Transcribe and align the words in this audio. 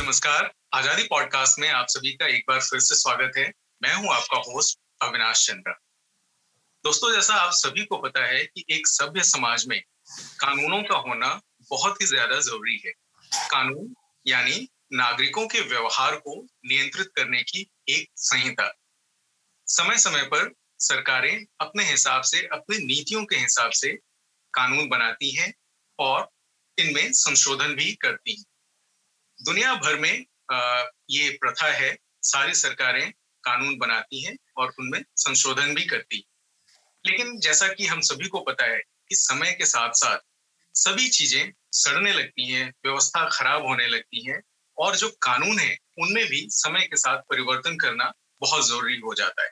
नमस्कार। 0.00 0.50
आज़ादी 0.74 1.02
पॉडकास्ट 1.02 1.58
में 1.58 1.68
आप 1.68 1.86
सभी 1.88 2.12
का 2.12 2.26
एक 2.26 2.44
बार 2.48 2.60
फिर 2.60 2.80
से 2.80 2.94
स्वागत 2.94 3.32
है। 3.36 3.52
मैं 3.82 3.94
हूँ 3.94 4.08
आपका 4.08 4.38
होस्ट 4.38 4.78
अविनाश 5.02 5.46
चंद्र। 5.46 5.72
दोस्तों, 6.84 7.12
जैसा 7.12 7.34
आप 7.34 7.50
सभी 7.52 7.84
को 7.84 7.96
पता 7.96 8.24
है 8.26 8.44
कि 8.44 8.64
एक 8.70 8.86
सभ्य 8.86 9.22
समाज 9.22 9.66
में 9.66 9.80
कानूनों 10.40 10.82
का 10.82 10.96
होना 10.96 11.28
बहुत 11.70 12.00
ही 12.00 12.06
ज़्यादा 12.06 12.40
ज़रूरी 12.40 12.80
है। 12.86 12.92
कानून, 13.50 13.94
यानी 14.26 14.68
नागरिकों 14.92 15.46
के 15.46 15.60
व्यवहार 15.60 16.16
को 16.16 16.40
नियंत्रित 16.66 17.12
करने 17.16 17.42
की 17.42 17.70
एक 17.88 18.08
संहिता। 18.16 18.72
समय 19.66 19.98
समय 19.98 20.22
पर 20.22 20.52
सरकारें 20.78 21.46
अपने 21.60 21.84
हिसाब 21.84 22.22
से, 22.22 22.46
अपनी 22.46 22.78
नीतियों 22.78 23.24
के 23.24 23.36
हिसाब 23.36 23.70
से 23.70 23.92
कानून 24.54 24.88
बनाती 24.88 25.30
हैं 25.30 25.52
और 25.98 26.28
इनमें 26.78 27.12
संशोधन 27.12 27.74
भी 27.74 27.92
करती 27.92 28.38
हैं। 28.38 28.44
दुनिया 29.42 29.74
भर 29.74 29.98
में 29.98 30.24
आ, 30.52 30.84
ये 31.10 31.30
प्रथा 31.30 31.66
है 31.66 31.98
सारी 32.22 32.54
सरकारें 32.54 33.12
कानून 33.44 33.78
बनाती 33.78 34.24
हैं 34.24 34.36
और 34.56 34.72
उनमें 34.80 35.04
संशोधन 35.16 35.74
भी 35.74 35.84
करती 35.84 36.24
लेकिन 37.06 37.38
जैसा 37.40 37.68
कि 37.68 37.86
हम 37.86 38.00
सभी 38.00 38.28
को 38.28 38.40
पता 38.40 38.64
है 38.64 38.78
कि 38.78 39.14
समय 39.14 39.52
के 39.52 39.64
साथ 39.64 39.90
साथ 39.92 40.18
सभी 40.74 41.08
चीज़ें 41.08 41.52
सड़ने 41.72 42.12
लगती 42.12 42.50
हैं 42.50 42.72
व्यवस्था 42.84 43.28
खराब 43.28 43.66
होने 43.66 43.86
लगती 43.86 44.26
है 44.26 44.40
और 44.78 44.96
जो 44.96 45.08
कानून 45.08 45.58
है 45.58 45.76
उनमें 45.98 46.26
भी 46.26 46.46
समय 46.50 46.80
के 46.80 46.96
साथ 46.96 47.18
परिवर्तन 47.18 47.76
करना 47.76 48.12
बहुत 48.40 48.68
ज़रूरी 48.68 48.98
हो 48.98 49.14
जाता 49.14 49.42
है। 49.42 49.50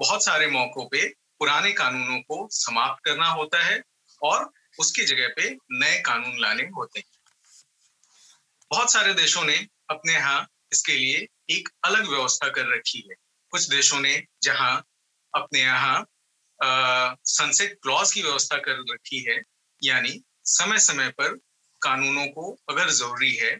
बहुत 0.00 0.24
सारे 0.24 0.46
मौकों 0.46 0.88
पे 0.88 1.08
पुराने 1.38 1.72
कानूनों 1.72 2.18
को 2.18 2.48
समाप्त 2.52 3.04
करना 3.04 3.26
होता 3.26 3.64
है 3.64 3.82
और 4.22 4.50
उसकी 4.78 5.04
जगह 5.04 5.28
पे 5.28 5.56
नए 5.72 6.00
कानून 6.00 6.40
लाने 6.40 6.62
होते 6.62 7.00
हैं। 7.00 7.19
बहुत 8.70 8.92
सारे 8.92 9.12
देशों 9.14 9.44
ने 9.44 9.56
अपने 9.90 10.12
यहाँ 10.12 10.46
इसके 10.72 10.92
लिए 10.94 11.26
एक 11.50 11.68
अलग 11.84 12.08
व्यवस्था 12.08 12.48
कर 12.48 12.74
रखी 12.74 12.98
है। 13.00 13.14
कुछ 13.52 13.68
देशों 13.68 14.00
ने 14.00 14.22
जहाँ 14.42 14.76
अपने 15.34 15.60
यहाँ 15.60 16.06
सनसेट 16.60 17.78
क्लॉज 17.82 18.12
की 18.12 18.22
व्यवस्था 18.22 18.56
कर 18.58 18.84
रखी 18.92 19.22
है, 19.24 19.40
यानी 19.82 20.20
समय 20.46 20.78
समय 20.80 21.08
पर 21.10 21.34
कानूनों 21.82 22.26
को 22.28 22.50
अगर 22.68 22.90
ज़रूरी 22.90 23.34
है 23.34 23.54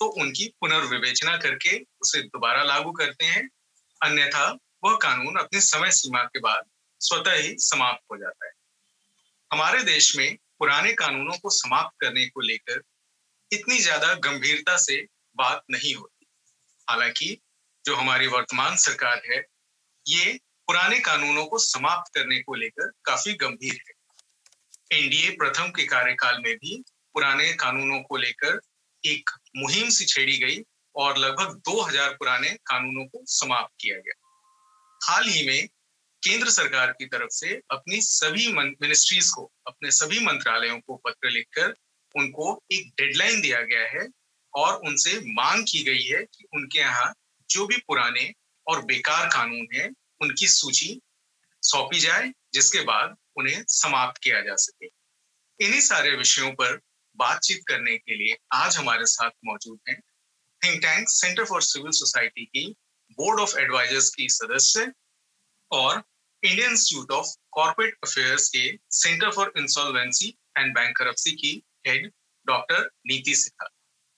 तो 0.00 0.06
उनकी 0.20 0.46
पुनर्विवेचना 0.60 1.36
करके 1.36 1.78
उसे 2.02 2.20
दोबारा 2.22 2.62
लागू 2.64 2.92
करते 2.92 3.24
हैं। 3.24 3.48
अन्यथा, 4.00 4.46
वह 4.84 4.96
कानून 5.02 5.36
अपने 5.38 5.60
समय 5.62 5.90
सीमा 5.92 6.22
के 6.24 6.38
बाद 6.40 6.64
स्वतः 7.00 7.34
ही 7.34 7.54
समाप्त 7.60 8.02
हो 8.12 8.16
जाता 8.16 8.46
है। 8.46 8.52
हमारे 9.50 9.82
देश 9.84 10.16
में 10.16 10.36
पुराने 10.58 10.92
कानूनों 10.94 11.38
को 11.38 11.50
समाप्त 11.52 12.00
करने 12.00 12.26
को 12.26 12.40
लेकर 12.42 12.82
इतनी 13.54 13.78
ज़्यादा 13.78 14.14
गंभीरता 14.14 14.76
से 14.76 15.00
बात 15.36 15.62
नहीं 15.70 15.94
होती। 15.94 16.26
हालाँकि 16.90 17.40
जो 17.84 17.96
हमारी 17.96 18.26
वर्तमान 18.26 18.76
सरकार 18.76 19.22
है, 19.30 19.44
ये 20.06 20.40
पुराने 20.68 20.98
कानूनों 20.98 21.46
को 21.46 21.58
समाप्त 21.58 22.14
करने 22.14 22.38
को 22.38 22.54
लेकर 22.54 22.90
काफ़ी 23.04 23.32
गंभीर 23.34 23.78
है। 23.88 23.94
एनडीए 24.98 25.30
प्रथम 25.30 25.70
के 25.70 25.84
कार्यकाल 25.84 26.42
में 26.44 26.54
भी 26.56 26.82
पुराने 27.14 27.52
कानूनों 27.52 28.00
को 28.00 28.16
लेकर 28.16 28.60
एक 29.04 29.30
मुहिम 29.56 29.88
सी 29.88 30.04
छेड़ी 30.04 30.38
गई 30.38 30.62
और 30.96 31.18
लगभग 31.18 31.54
2000 31.64 32.12
पुराने 32.14 32.50
कानूनों 32.50 33.04
को 33.04 33.24
समाप्त 33.26 33.74
किया 33.80 33.96
गया। 33.98 34.20
हाल 35.00 35.28
ही 35.28 35.46
में 35.46 35.66
केंद्र 36.22 36.50
सरकार 36.50 36.92
की 36.92 37.06
तरफ़ 37.06 37.30
से 37.30 37.60
अपनी 37.70 38.00
सभी 38.00 38.52
मिनिस्ट्रीज 38.52 39.30
को, 39.30 39.52
अपने 39.66 39.90
सभी 39.90 40.20
मंत्रालयों 40.20 40.78
को 40.80 40.96
पत्र 40.96 41.30
लिखकर 41.30 41.74
उनको 42.16 42.62
एक 42.72 42.88
डेडलाइन 42.88 43.40
दिया 43.40 43.60
गया 43.60 43.88
है 43.88 44.08
और 44.54 44.80
उनसे 44.88 45.20
मांग 45.20 45.64
की 45.64 45.82
गई 45.82 46.02
है 46.02 46.22
कि 46.24 46.46
उनके 46.54 46.78
यहाँ 46.78 47.14
जो 47.50 47.66
भी 47.66 47.76
पुराने 47.76 48.32
और 48.68 48.84
बेकार 48.84 49.26
कानून 49.26 49.66
है, 49.74 49.90
उनकी 50.22 50.46
सूची 50.46 51.00
सौंपी 51.62 52.00
जाए, 52.00 52.32
जिसके 52.54 52.80
बाद 52.80 53.16
उन्हें 53.36 53.64
समाप्त 53.68 54.20
किया 54.22 54.40
जा 54.40 54.54
सके। 54.54 54.86
इन्हीं 55.60 55.80
सारे 55.80 56.10
विषयों 56.10 56.52
पर 56.52 56.80
बातचीत 57.16 57.62
करने 57.68 57.96
के 57.98 58.14
लिए 58.14 58.36
आज 58.52 58.76
हमारे 58.76 59.06
साथ 59.06 59.30
मौजूद 59.44 59.78
हैं 59.88 60.00
think 60.62 60.82
tank 60.82 61.08
Centre 61.08 61.44
for 61.44 61.62
Civil 61.62 61.90
Society 61.90 62.44
की 62.44 62.66
बोर्ड 63.10 63.40
ऑफ़ 63.40 63.58
एडवाइजर्स 63.58 64.14
की 64.14 64.28
सदस्य 64.28 64.92
और 65.70 66.02
Indian 66.42 66.70
Institute 66.70 67.10
of 67.10 67.26
Corporate 67.52 67.98
Affairs 68.04 68.48
के 68.48 68.78
Centre 68.90 69.30
for 69.30 69.52
Insolvency 69.56 70.38
and 70.58 70.74
bank 70.74 70.98
की 71.28 71.62
हेड 71.86 72.10
डॉक्टर 72.46 72.88
नीति 73.06 73.34
सिखा 73.34 73.66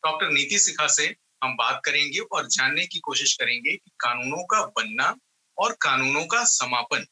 डॉक्टर 0.02 0.30
नीति 0.30 0.58
सिखा 0.58 0.86
से 0.86 1.14
हम 1.44 1.56
बात 1.56 1.80
करेंगे 1.84 2.18
और 2.18 2.46
जानने 2.48 2.86
की 2.86 2.98
कोशिश 2.98 3.36
करेंगे 3.36 3.72
कि 3.72 3.90
कानूनों 4.00 4.44
का 4.44 4.64
बनना 4.76 5.14
और 5.58 5.72
कानूनों 5.82 6.24
का 6.26 6.44
समापन 6.44 7.04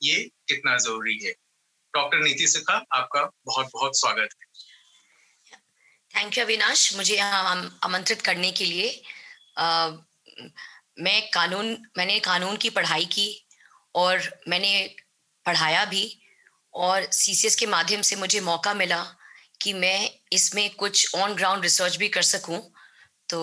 ये 0.00 0.22
कितना 0.48 0.76
ज़रूरी 0.78 1.18
है। 1.24 1.32
डॉक्टर 1.94 2.18
नीति 2.18 2.46
सिखा 2.48 2.74
आपका 2.92 3.22
बहुत 3.46 3.70
बहुत 3.72 3.98
स्वागत 3.98 4.28
है। 4.40 4.46
थैंक 6.10 6.38
यू 6.38 6.44
अविनाश 6.44 6.96
मुझे 6.96 7.14
यहाँ 7.16 7.78
आमंत्रित 7.84 8.22
करने 8.22 8.50
के 8.52 8.64
लिए 8.64 9.02
आ, 9.58 9.90
मैं 10.98 11.30
कानून 11.30 11.76
मैंने 11.98 12.18
कानून 12.20 12.56
की 12.56 12.70
पढ़ाई 12.70 13.04
की 13.04 13.28
और 13.94 14.28
मैंने 14.48 14.72
पढ़ाया 15.46 15.84
भी 15.84 16.04
और 16.74 17.10
सीसीएस 17.12 17.56
के 17.56 17.66
माध्यम 17.66 18.02
से 18.02 18.16
मुझे 18.16 18.40
मौका 18.40 18.74
मिला 18.74 19.02
कि 19.62 19.72
मैं 19.72 20.10
इसमें 20.32 20.68
कुछ 20.74 21.14
ऑन 21.16 21.34
ग्राउंड 21.34 21.62
रिसर्च 21.62 21.96
भी 21.96 22.08
कर 22.08 22.22
सकूँ। 22.22 22.60
तो 23.28 23.40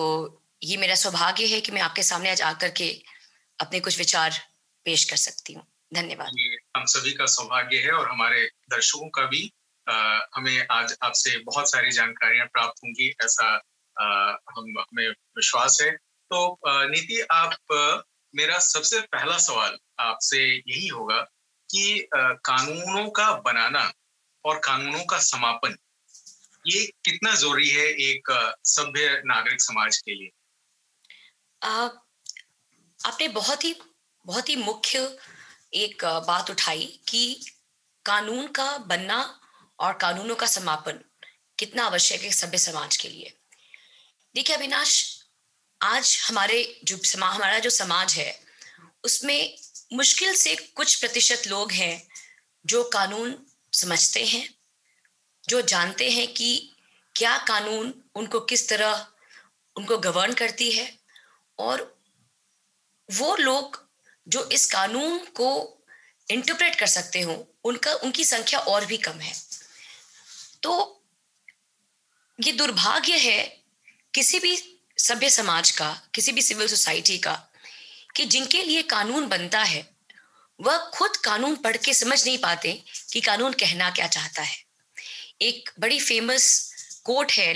ये 0.62 0.76
मेरा 0.76 0.94
सौभाग्य 0.94 1.46
है 1.46 1.60
कि 1.60 1.72
मैं 1.72 1.80
आपके 1.80 2.02
सामने 2.02 2.30
आज 2.30 2.42
आकर 2.42 2.70
के 2.70 2.88
अपने 3.58 3.80
कुछ 3.80 3.98
विचार 3.98 4.34
पेश 4.86 5.04
कर 5.04 5.16
सकती 5.16 5.52
हूँ। 5.52 5.66
धन्यवाद। 5.94 6.28
हम 6.76 6.84
सभी 6.86 7.12
का 7.12 7.26
सौभाग्य 7.26 7.78
है 7.78 7.92
और 7.92 8.08
हमारे 8.08 8.44
दर्शकों 8.70 9.08
का 9.08 9.26
भी 9.26 9.50
आ, 9.86 10.20
हमें 10.34 10.66
आज 10.70 10.94
आपसे 11.02 11.38
बहुत 11.38 11.70
सारी 11.70 11.90
जानकारियाँ 11.90 12.46
प्राप्त 12.46 12.84
होंगी 12.84 13.08
ऐसा 13.24 13.46
हम 13.96 14.78
हमें 14.78 15.08
विश्वास 15.08 15.78
है। 15.82 15.90
तो 16.30 16.58
नीति 16.66 17.20
आप 17.32 17.56
मेरा 18.34 18.58
सबसे 18.58 19.00
पहला 19.00 19.38
सवाल 19.38 19.76
आपसे 20.00 20.38
यही 20.56 20.86
होगा 20.88 21.16
कि 21.70 22.08
कानूनों 22.14 23.08
का 23.10 23.30
बनाना 23.46 23.92
और 24.44 24.58
कानूनों 24.58 25.04
का 25.04 25.18
समापन 25.18 25.76
ये 26.66 26.84
कितना 27.04 27.34
ज़रूरी 27.34 27.68
है 27.68 27.86
एक 27.86 28.56
सभ्य 28.64 29.22
नागरिक 29.26 29.60
समाज 29.60 29.98
के 29.98 30.14
लिए? 30.14 30.30
आ, 31.62 31.88
आपने 33.00 33.28
बहुत 33.28 33.64
ही 33.64 33.74
बहुत 34.26 34.48
ही 34.48 34.56
मुख्य 34.56 35.18
एक 35.74 36.04
बात 36.04 36.50
उठाई 36.50 37.00
कि 37.08 37.46
कानून 38.04 38.46
का 38.46 38.78
बनना 38.78 39.40
और 39.78 39.92
कानूनों 39.92 40.36
का 40.36 40.46
समापन 40.46 41.00
कितना 41.58 41.84
आवश्यक 41.84 42.20
है 42.20 42.30
सभ्य 42.30 42.58
समाज 42.58 42.96
के 42.96 43.08
लिए। 43.08 43.32
देखिए 44.34 44.56
अविनाश 44.56 45.20
आज 45.82 46.16
हमारे 46.28 46.80
जो 46.84 46.96
समा 46.96 47.28
हमारा 47.28 47.58
जो 47.58 47.70
समाज 47.70 48.14
है 48.14 48.40
उसमें 49.04 49.56
मुश्किल 49.92 50.34
से 50.34 50.54
कुछ 50.56 51.00
प्रतिशत 51.00 51.46
लोग 51.46 51.72
हैं 51.72 52.08
जो 52.66 52.84
कानून 52.84 53.46
समझते 53.72 54.24
हैं 54.24 54.48
जो 55.50 55.60
जानते 55.62 56.10
हैं 56.10 56.34
कि 56.34 56.70
क्या 57.16 57.38
कानून 57.38 57.94
उनको 58.14 58.40
किस 58.40 58.68
तरह 58.68 59.06
उनको 59.76 59.98
गवर्न 59.98 60.34
करती 60.34 60.72
है 60.72 60.98
और 61.58 62.00
वो 63.10 63.36
लोग 63.36 63.88
जो 64.28 64.48
इस 64.52 64.66
कानून 64.66 65.18
को 65.18 65.78
इंटरप्रेट 66.30 66.74
कर 66.74 66.86
सकते 66.86 67.20
हो, 67.20 67.48
उनका, 67.64 67.94
उनकी 67.94 68.24
संख्या 68.24 68.58
और 68.58 68.86
भी 68.86 68.96
कम 68.96 69.20
है। 69.20 69.34
तो 70.62 71.02
ये 72.44 72.52
दुर्भाग्य 72.52 73.16
है 73.16 73.62
किसी 74.14 74.38
भी 74.38 74.78
सभ्य 74.98 75.30
समाज 75.30 75.70
का, 75.70 76.02
किसी 76.14 76.32
भी 76.32 76.42
सिविल 76.42 76.68
सोसाइटी 76.68 77.18
का, 77.18 77.48
कि 78.16 78.24
जिनके 78.24 78.62
लिए 78.62 78.82
कानून 78.82 79.28
बनता 79.28 79.62
है, 79.62 79.90
वह 80.60 80.90
खुद 80.94 81.16
कानून 81.16 81.56
पढ़ 81.56 81.76
के 81.76 81.94
समझ 81.94 82.24
नहीं 82.24 82.38
पाते 82.38 82.84
कि 83.12 83.20
कानून 83.20 83.52
कहना 83.52 83.90
क्या 83.90 84.06
चाहता 84.06 84.42
है। 84.42 84.69
एक 85.42 85.70
बड़ी 85.80 86.00
फ़ेमस 86.00 86.74
कोट 87.04 87.32
है 87.32 87.54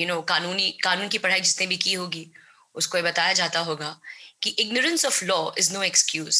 यू 0.00 0.06
नो 0.06 0.20
कानूनी 0.22 0.70
कानून 0.70 1.08
की 1.08 1.18
पढ़ाई 1.18 1.40
जिसने 1.40 1.66
भी 1.66 1.76
की 1.76 1.92
होगी 1.92 2.30
उसको 2.74 2.98
ये 2.98 3.02
बताया 3.02 3.32
जाता 3.32 3.60
होगा 3.60 4.00
कि 4.42 4.50
ignorance 4.50 5.04
of 5.04 5.24
law 5.24 5.50
is 5.58 5.72
no 5.72 5.82
excuse 5.82 6.34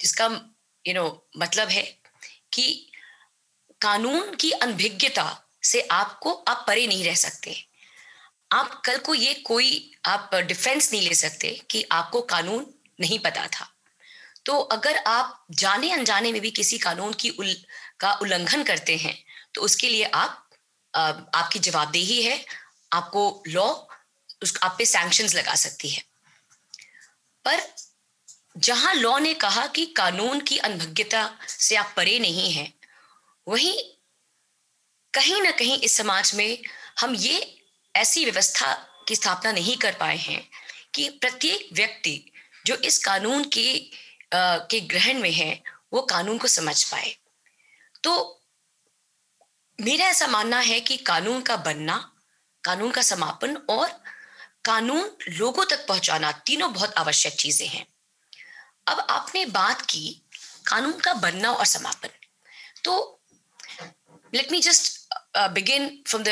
जिसका 0.00 0.24
यू 0.24 0.94
you 0.94 0.94
नो 0.94 1.08
know, 1.08 1.42
मतलब 1.42 1.68
है 1.68 1.82
कि 2.52 2.88
कानून 3.80 4.34
की 4.34 4.50
अनभिज्ञता 4.50 5.48
से 5.62 5.80
आपको 5.80 6.32
आप 6.32 6.64
परे 6.68 6.86
नहीं 6.86 7.04
रह 7.04 7.14
सकते। 7.14 7.56
आप 8.52 8.82
कल 8.84 8.98
को 8.98 9.14
ये 9.14 9.34
कोई 9.34 9.92
आप 10.04 10.34
डिफेंस 10.34 10.92
नहीं 10.92 11.08
ले 11.08 11.14
सकते 11.14 11.60
कि 11.70 11.84
आपको 11.92 12.20
कानून 12.20 12.66
नहीं 13.00 13.18
पता 13.18 13.46
था। 13.46 13.71
तो 14.46 14.58
अगर 14.58 14.96
आप 14.96 15.46
जाने 15.50 15.92
अनजाने 15.92 16.32
में 16.32 16.40
भी 16.40 16.50
किसी 16.50 16.78
कानून 16.78 17.12
की 17.12 17.30
उल, 17.30 17.56
का 18.00 18.12
उल्लंघन 18.12 18.62
करते 18.62 18.96
हैं 18.96 19.24
तो 19.54 19.60
उसके 19.60 19.88
लिए 19.88 20.04
आप 20.04 20.50
आ, 20.96 21.12
आपकी 21.34 21.58
जवाबदेही 21.58 22.22
है 22.22 22.44
आपको 22.92 23.42
लॉ 23.48 23.74
उस 24.42 24.58
आप 24.62 24.74
पे 24.78 24.86
सैंक्शंस 24.86 25.34
लगा 25.34 25.54
सकती 25.54 25.88
है। 25.88 26.02
पर 27.44 27.60
जहाँ 28.56 28.94
लॉ 28.94 29.18
ने 29.18 29.34
कहा 29.34 29.66
कि 29.66 29.86
कानून 29.86 30.40
की 30.40 30.58
अनभज्ञता 30.58 31.38
से 31.48 31.76
आप 31.76 31.94
परे 31.96 32.18
नहीं 32.18 32.52
हैं 32.52 32.74
वहीं 33.48 33.78
कहीं 35.14 35.42
ना 35.42 35.50
कहीं 35.50 35.78
इस 35.78 35.96
समाज 35.96 36.34
में 36.34 36.58
हम 37.00 37.14
ये 37.14 37.60
ऐसी 37.96 38.24
व्यवस्था 38.24 38.88
की 39.08 39.16
स्थापना 39.16 39.52
नहीं 39.52 39.76
कर 39.76 39.94
पाए 39.94 40.16
हैं 40.16 40.48
कि 40.94 41.08
प्रत्येक 41.08 41.68
व्यक्ति 41.72 42.32
जो 42.66 42.74
इस 42.74 42.98
कानून 42.98 43.44
के 43.44 43.90
के 44.34 44.80
ग्रहण 44.82 45.20
में 45.20 45.30
है 45.32 45.62
वो 45.92 46.00
कानून 46.10 46.38
को 46.38 46.48
समझ 46.48 46.82
पाए। 46.84 47.14
तो 48.04 48.40
मेरा 49.78 50.06
ऐसा 50.06 50.26
मानना 50.26 50.58
है 50.60 50.80
कि 50.80 50.96
कानून 51.06 51.40
का 51.42 51.56
बनना 51.58 51.96
कानून 52.64 52.90
का 52.90 53.02
समापन 53.02 53.56
और 53.70 53.88
कानून 54.64 55.10
लोगों 55.30 55.64
तक 55.64 55.86
पहुंचाना 55.86 56.30
तीनों 56.46 56.72
बहुत 56.72 56.94
आवश्यक 56.98 57.32
चीज़ें 57.34 57.66
हैं। 57.68 57.86
अब 58.88 59.06
आपने 59.10 59.44
बात 59.46 59.82
की 59.82 60.10
कानून 60.66 60.98
का 61.00 61.14
बनना 61.14 61.52
और 61.52 61.64
समापन। 61.66 62.08
तो 62.84 63.20
let 64.32 64.52
me 64.52 64.60
just 64.60 65.00
begin 65.54 65.88
from 66.06 66.22
the 66.22 66.28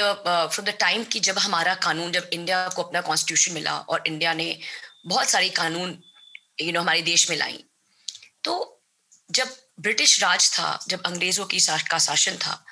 from 0.52 0.66
the 0.66 0.74
time 0.80 1.04
कि 1.04 1.20
जब 1.20 1.38
हमारा 1.38 1.74
कानून 1.82 2.12
जब 2.12 2.30
इंडिया 2.32 2.68
को 2.68 2.82
अपना 2.82 3.00
कॉन्स्टिट्यूशन 3.00 3.52
मिला 3.52 3.78
और 3.78 4.02
इंडिया 4.06 4.34
ने 4.34 4.56
बहुत 5.06 5.28
सारे 5.28 5.48
कानून 5.50 5.90
यू 5.90 6.66
you 6.66 6.66
नो 6.66 6.70
know, 6.70 6.82
हमारे 6.82 7.02
देश 7.02 7.28
में 7.30 7.36
लाई। 7.36 7.64
तो 8.44 8.82
जब 9.30 9.56
ब्रिटिश 9.80 10.22
राज 10.22 10.50
था, 10.50 10.78
जब 10.88 11.02
अंग्रेज़ों 11.06 11.46
की 11.46 11.60
का 11.60 11.98
शासन 11.98 12.36
था, 12.36 12.64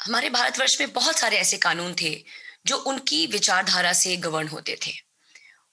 हमारे 0.00 0.30
भारतवर्ष 0.30 0.80
में 0.80 0.92
बहुत 0.92 1.18
सारे 1.18 1.36
ऐसे 1.36 1.56
कानून 1.58 1.94
थे 2.00 2.14
जो 2.66 2.76
उनकी 2.84 3.26
विचारधारा 3.26 3.92
से 3.92 4.16
गवर्न 4.16 4.48
होते 4.48 4.78
थे। 4.86 4.92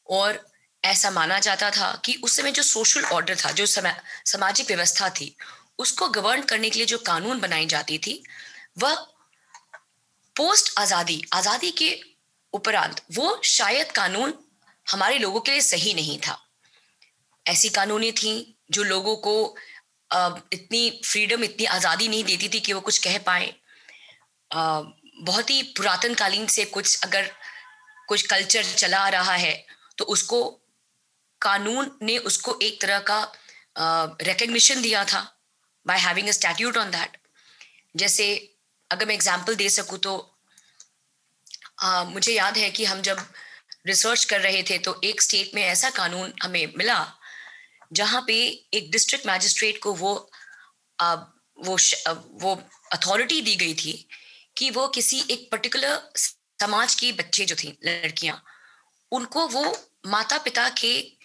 और 0.10 0.40
ऐसा 0.84 1.12
माना 1.12 1.40
जाता 1.40 1.70
था 1.72 1.92
कि 2.06 2.14
उस 2.24 2.36
समय 2.38 2.52
जो 2.52 2.64
सोशल 2.64 3.04
ऑर्डर 3.06 3.36
था, 3.36 3.52
जो 3.52 3.66
सामाजिक 3.66 4.68
व्यवस्था 4.68 5.10
थी, 5.10 5.36
उसको 5.80 6.08
गवर्न 6.10 6.42
करने 6.44 6.70
के 6.70 6.80
लिए 6.80 6.86
जो 6.86 6.98
कानून 6.98 7.40
बनाई 7.40 7.66
जाती 7.66 7.98
थी, 7.98 8.24
वह 8.78 8.96
पोस्ट 10.36 10.74
आज़ादी 10.80 11.22
आज़ादी 11.34 11.72
के 11.72 11.90
उपरांत 12.54 13.02
वो 13.12 13.40
शायद 13.44 13.92
कानून 13.92 14.34
हमारे 14.88 15.18
लोगों 15.20 15.40
के 15.42 15.52
लिए 15.52 15.62
सही 15.62 15.94
नहीं 15.94 16.18
था। 16.20 16.38
ऐसी 17.46 17.70
कानूनी 17.70 18.12
थी 18.12 18.34
जो 18.74 18.84
लोगों 18.84 19.16
को 19.28 19.36
इतनी 20.54 21.02
फ्रीडम 21.06 21.44
इतनी 21.44 21.66
आज़ादी 21.66 22.08
नहीं 22.08 22.24
देती 22.24 22.50
थी 22.50 22.60
कि 22.60 22.74
वो 22.74 22.82
कुछ 22.82 22.98
कह 22.98 23.18
पाए। 23.26 23.54
बहुत 24.52 25.50
ही 25.50 25.62
पुरातन 25.78 26.14
कालीन 26.14 26.46
से 26.48 26.66
कुछ 26.66 27.04
अगर 27.04 27.32
कुछ 28.08 28.26
कल्चर 28.28 28.64
चला 28.64 28.98
आ 28.98 29.10
रहा 29.10 29.34
है 29.36 29.54
तो 29.98 30.06
उसको 30.06 30.44
कानून 31.42 31.92
ने 32.02 32.18
उसको 32.30 32.58
एक 32.62 32.82
तरह 32.82 33.00
का 33.00 33.20
रिकग्निशन 34.24 34.82
दिया 34.82 35.04
था 35.06 35.22
by 35.86 36.00
having 36.00 36.28
a 36.28 36.32
statute 36.32 36.78
on 36.78 36.92
that 36.92 37.18
जैसे 37.96 38.28
अगर 38.92 39.06
मैं 39.06 39.16
एग्ज़ाम्पल 39.16 39.56
दे 39.56 39.70
सकूँ 39.70 39.98
तो 40.00 40.14
uh, 41.86 42.06
मुझे 42.06 42.34
याद 42.34 42.58
है 42.58 42.70
कि 42.70 42.86
हम 42.86 43.02
जब 43.02 43.26
रिसर्च 43.88 44.24
कर 44.26 44.42
रहे 44.42 44.64
थे 44.64 44.78
तो 44.78 45.00
एक 45.04 45.22
स्टेट 45.22 45.52
में 45.56 45.64
ऐसा 45.64 45.90
कानून 45.90 46.34
हमें 46.44 46.66
मिला 46.78 47.00
जहाँ 47.94 48.24
पे 48.28 48.68
एक 48.74 48.92
डिस्ट्रिक्ट 48.92 49.28
मैजिस्ट्रेट 49.28 49.82
को 49.84 49.94
वो 49.94 50.32
uh, 51.02 51.20
वो 51.58 51.78
वो 52.32 52.64
अथॉरिटी 52.94 53.42
दी 53.42 53.56
गई 53.56 53.74
थी 53.74 54.08
कि 54.58 54.70
वो 54.70 54.88
किसी 54.88 55.24
एक 55.32 55.52
पर्टिकुलर 55.52 56.12
समाज 56.16 56.96
की 56.96 57.12
बच्चे 57.12 57.46
जो 57.46 57.56
थी 57.56 57.78
लड़कियाँ 57.86 58.44
उनको 59.12 59.48
वो 59.48 59.90
माता 60.06 60.38
पिता 60.38 60.70
के 60.70 61.18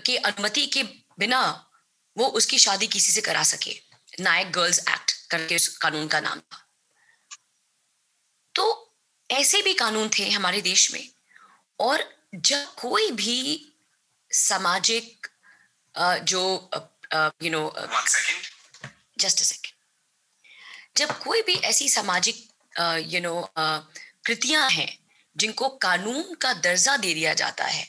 की 0.00 0.16
अनुमति 0.16 0.66
के 0.66 0.82
बिना 1.18 1.70
वो 2.16 2.26
उसकी 2.26 2.58
शादी 2.58 2.86
किसी 2.86 3.12
से 3.12 3.20
करा 3.20 3.42
सके। 3.42 3.80
नायक 4.20 4.52
गर्ल्स 4.52 4.78
एक्ट 4.78 5.26
करके 5.30 5.56
उस 5.56 5.68
कानून 5.68 6.08
का 6.08 6.20
नाम 6.20 6.40
था। 6.40 6.68
तो 8.54 8.96
ऐसे 9.30 9.62
भी 9.62 9.74
कानून 9.74 10.10
थे 10.18 10.30
हमारे 10.30 10.60
देश 10.60 10.92
में 10.92 11.08
और 11.80 12.26
जब 12.34 12.74
कोई 12.74 13.10
भी 13.10 13.73
सामाजिक 14.34 15.26
जो 16.22 16.70
you 17.42 17.50
know 17.50 17.62
just 19.18 19.40
a 19.40 19.44
second 19.44 19.72
जब 20.96 21.18
कोई 21.18 21.42
भी 21.42 21.54
ऐसी 21.54 21.88
सामाजिक 21.88 22.48
यू 23.14 23.20
नो 23.20 23.48
कृतियाँ 24.26 24.70
हैं 24.70 24.98
जिनको 25.36 25.68
कानून 25.68 26.34
का 26.34 26.52
दर्जा 26.52 26.96
दे 26.96 27.14
दिया 27.14 27.34
जाता 27.34 27.64
है 27.64 27.88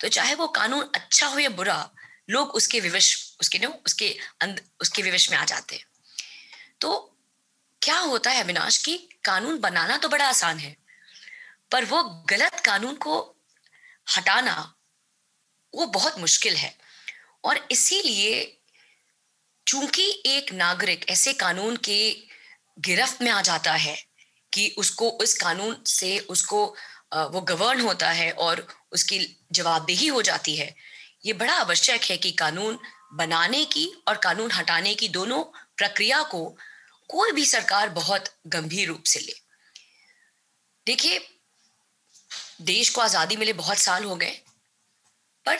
तो 0.00 0.08
चाहे 0.08 0.34
वो 0.34 0.46
कानून 0.48 0.90
अच्छा 0.94 1.26
हो 1.26 1.38
या 1.38 1.48
बुरा 1.50 1.90
लोग 2.30 2.50
उसके 2.50 2.80
विवश 2.80 3.36
उसके 3.40 3.58
नो 3.58 3.68
उसके 3.86 4.18
अंद, 4.40 4.60
उसके 4.80 5.02
विवश 5.02 5.30
में 5.30 5.38
आ 5.38 5.44
जाते 5.44 5.76
हैं। 5.76 5.84
तो 6.80 7.16
क्या 7.82 7.98
होता 7.98 8.30
है 8.30 8.42
अविनाश 8.42 8.78
की 8.78 8.96
कानून 9.24 9.58
बनाना 9.58 9.96
तो 9.96 10.08
बड़ा 10.08 10.28
आसान 10.28 10.58
है 10.58 10.76
पर 11.72 11.84
वो 11.84 12.02
गलत 12.02 12.60
कानून 12.64 12.94
को 12.94 13.36
हटाना 14.16 14.74
वो 15.74 15.86
बहुत 15.88 16.18
मुश्किल 16.18 16.54
है। 16.56 16.74
और 17.44 17.66
इसीलिए 17.72 18.56
चूँकि 19.66 20.10
एक 20.26 20.52
नागरिक 20.52 21.08
ऐसे 21.10 21.32
कानून 21.34 21.76
के 21.78 22.10
गिरफ्त 22.78 23.22
में 23.22 23.30
आ 23.30 23.40
जाता 23.42 23.72
है 23.74 23.96
कि 24.52 24.74
उसको, 24.78 25.08
उस 25.10 25.34
कानून 25.34 25.76
से 25.86 26.18
उसको 26.18 26.64
वो 27.14 27.40
गवर्न 27.40 27.80
होता 27.80 28.10
है 28.10 28.30
और 28.32 28.66
उसकी 28.92 29.18
जवाबदेही 29.52 30.06
हो 30.06 30.22
जाती 30.22 30.56
है, 30.56 30.74
ये 31.26 31.32
बड़ा 31.32 31.54
आवश्यक 31.54 32.04
है 32.04 32.16
कि 32.16 32.30
कानून 32.32 32.78
बनाने 33.14 33.64
की 33.66 33.86
और 34.08 34.16
कानून 34.18 34.50
हटाने 34.52 34.94
की 34.94 35.08
दोनों 35.10 35.42
प्रक्रिया 35.76 36.22
को 36.24 36.44
कोई 37.10 37.32
भी 37.32 37.44
सरकार 37.46 37.88
बहुत 37.90 38.28
गंभीर 38.46 38.88
रूप 38.88 39.04
से 39.04 39.20
ले। 39.20 39.34
देखिए, 40.86 41.18
देश 42.62 42.88
को 42.88 43.00
आज़ादी 43.00 43.36
मिले 43.36 43.52
बहुत 43.54 43.78
साल 43.78 44.04
हो 44.04 44.16
गए 44.16 44.40
पर 45.50 45.56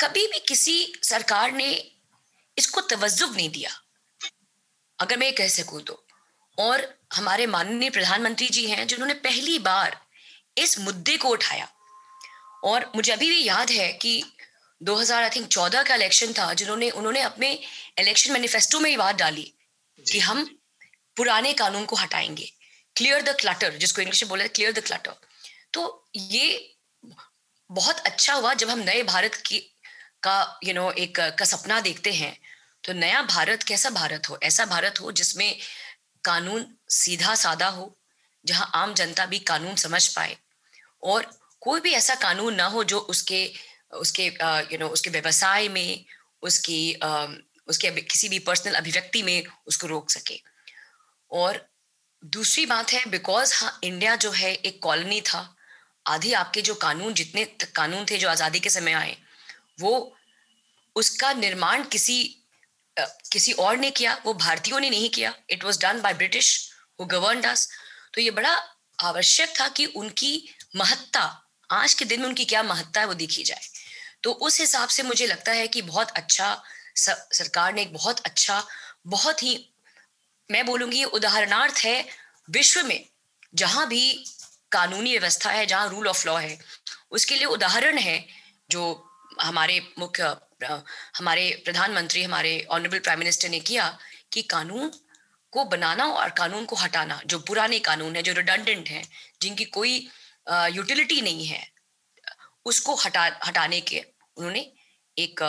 कभी 0.00 0.26
भी 0.26 0.38
किसी 0.38 0.92
सरकार 1.02 1.52
ने 1.52 1.90
इसको 2.58 2.80
तवज्जुब 2.80 3.36
नहीं 3.36 3.50
दिया। 3.50 3.70
अगर 5.00 5.16
मैं 5.16 5.34
कह 5.34 5.48
सकूँ 5.48 5.82
तो। 5.82 6.06
और 6.58 6.98
हमारे 7.14 7.46
माननीय 7.46 7.90
प्रधानमंत्री 7.90 8.48
जी 8.48 8.66
हैं 8.66 8.86
जिन्होंने 8.86 9.14
पहली 9.14 9.58
बार 9.58 10.06
इस 10.58 10.78
मुद्दे 10.78 11.16
को 11.16 11.28
उठाया। 11.28 11.68
और 12.64 12.92
मुझे 12.96 13.12
अभी 13.12 13.30
भी 13.30 13.44
याद 13.44 13.70
है 13.70 13.92
कि 13.92 14.24
2000 14.82 15.22
आई 15.22 15.30
थिंक 15.30 15.48
14 15.48 15.88
का 15.88 15.94
इलेक्शन 15.94 16.32
था 16.32 16.54
जिन्होंने 16.54 16.90
उन्होंने 16.90 17.20
अपने 17.20 17.60
इलेक्शन 17.98 18.32
मैनिफेस्टो 18.32 18.80
में 18.80 18.90
ये 18.90 18.96
बात 18.96 19.16
डाली 19.16 19.54
कि 20.12 20.18
हम 20.18 20.58
पुराने 21.16 21.52
कानून 21.52 21.84
को 21.84 21.96
हटाएँगे। 21.96 22.52
क्लियर 22.96 23.22
द 23.22 23.28
क्लटर 23.28 23.76
जिसको 23.76 24.02
इंग्लिश 24.02 24.22
में 24.22 24.28
बोला 24.28 24.46
क्लियर 24.46 24.72
द 24.72 24.78
क्लटर। 24.78 25.14
तो 25.72 26.08
ये 26.16 26.76
बहुत 27.70 27.98
अच्छा 27.98 28.34
हुआ 28.34 28.54
जब 28.54 28.70
हम 28.70 28.78
नए 28.78 29.02
भारत 29.02 29.34
की 29.34 29.58
का 30.22 30.60
यू 30.64 30.68
you 30.68 30.76
नो 30.76 30.86
know, 30.86 30.98
एक 30.98 31.20
का 31.38 31.44
सपना 31.44 31.80
देखते 31.80 32.12
हैं। 32.12 32.36
तो 32.84 32.92
नया 32.92 33.22
भारत 33.22 33.62
कैसा 33.62 33.90
भारत 33.90 34.28
हो? 34.30 34.38
ऐसा 34.42 34.64
भारत 34.66 35.00
हो 35.00 35.12
जिसमें 35.12 35.58
कानून 36.24 36.66
सीधा 36.88 37.34
सादा 37.34 37.68
हो 37.68 37.96
जहाँ 38.44 38.70
आम 38.74 38.94
जनता 38.94 39.26
भी 39.26 39.38
कानून 39.38 39.74
समझ 39.74 40.06
पाए। 40.08 40.36
और 41.02 41.30
कोई 41.60 41.80
भी 41.80 41.92
ऐसा 41.92 42.14
कानून 42.14 42.54
ना 42.54 42.66
हो 42.66 42.84
जो 42.84 42.98
उसके 42.98 43.52
उसके 43.92 44.26
यू 44.26 44.32
नो 44.32 44.66
you 44.66 44.78
know, 44.78 44.90
उसके 44.90 45.10
व्यवसाय 45.10 45.68
में 45.68 46.04
उसकी 46.42 46.92
उसके 47.68 47.90
किसी 47.90 48.28
भी 48.28 48.38
पर्सनल 48.38 48.74
अभिव्यक्ति 48.74 49.22
में 49.22 49.44
उसको 49.66 49.86
रोक 49.86 50.10
सके। 50.10 50.40
और 51.30 51.68
दूसरी 52.24 52.66
बात 52.66 52.92
है 52.92 53.04
बिकॉज़ 53.10 53.54
हाँ 53.54 53.78
इंडिया 53.84 54.16
जो 54.16 54.30
है 54.30 54.54
एक 54.54 54.82
कॉलोनी 54.82 55.20
था 55.20 55.56
आधे 56.06 56.32
आपके 56.34 56.62
जो 56.62 56.74
कानून 56.76 57.14
जितने 57.14 57.44
कानून 57.74 58.04
थे 58.10 58.18
जो 58.18 58.28
आज़ादी 58.28 58.60
के 58.60 58.70
समय 58.70 58.92
आए, 58.94 59.16
वो 59.80 60.16
उसका 60.96 61.32
निर्माण 61.34 61.84
किसी 61.86 62.36
किसी 62.96 63.52
और 63.54 63.76
ने 63.76 63.90
किया, 63.90 64.14
वो 64.24 64.34
भारतीयों 64.34 64.80
ने 64.80 64.90
नहीं 64.90 65.08
किया। 65.10 65.34
It 65.50 65.64
was 65.64 65.78
done 65.80 66.00
by 66.00 66.14
British 66.14 66.70
who 67.00 67.06
govern 67.06 67.42
us 67.44 67.68
तो 68.14 68.20
ये 68.20 68.30
बड़ा 68.32 68.56
आवश्यक 68.98 69.54
था 69.60 69.68
कि 69.68 69.84
उनकी 69.86 70.48
महत्ता, 70.76 71.22
आज 71.70 71.94
के 71.94 72.04
दिन 72.04 72.20
में 72.20 72.26
उनकी 72.28 72.44
क्या 72.44 72.62
महत्ता 72.62 73.00
है 73.00 73.06
वो 73.06 73.14
देखी 73.14 73.42
जाए। 73.44 73.68
तो 74.22 74.32
उस 74.32 74.60
हिसाब 74.60 74.88
से 74.88 75.02
मुझे 75.02 75.26
लगता 75.26 75.52
है 75.52 75.68
कि 75.68 75.82
बहुत 75.82 76.10
अच्छा 76.12 76.62
सरकार 76.96 77.72
ने 77.74 77.82
एक 77.82 77.92
बहुत 77.92 78.20
अच्छा 78.20 78.62
बहुत 79.08 79.42
ही, 79.42 79.54
मैं 80.50 80.64
बोलूँगी 80.66 81.04
उदाहरणार्थ 81.04 81.84
है 81.84 82.04
विश्व 82.48 82.82
में 82.86 83.04
जहाँ 83.54 83.86
भी 83.88 84.24
कानूनी 84.72 85.10
व्यवस्था 85.10 85.50
है 85.50 85.66
जहाँ 85.66 85.88
रूल 85.88 86.08
ऑफ़ 86.08 86.26
लॉ 86.26 86.36
है। 86.38 86.58
उसके 87.10 87.34
लिए 87.34 87.46
उदाहरण 87.48 87.98
है 87.98 88.26
जो 88.70 88.82
हमारे 89.40 89.80
मुख्य, 89.98 90.36
हमारे 91.16 91.50
प्रधानमंत्री, 91.64 92.22
हमारे 92.22 92.66
ऑनरेबल 92.70 92.98
प्राइम 92.98 93.18
मिनिस्टर 93.18 93.48
ने 93.48 93.60
किया 93.60 93.86
कि 94.32 94.42
कानून 94.48 94.90
को 95.52 95.64
बनाना 95.64 96.04
और 96.06 96.30
कानून 96.30 96.64
को 96.64 96.76
हटाना, 96.76 97.20
जो 97.26 97.38
पुराने 97.40 97.78
कानून 97.80 98.16
है, 98.16 98.22
जो 98.22 98.32
रिडंडेंट 98.32 98.88
हैं, 98.88 99.04
जिनकी 99.42 99.64
कोई 99.76 99.96
यूटिलिटी 100.72 101.20
नहीं 101.20 101.46
है, 101.46 101.62
उसको 102.64 102.94
हटा, 102.96 103.24
हटाने 103.46 103.80
के 103.80 104.04
उन्होंने 104.36 104.60
एक 105.16 105.40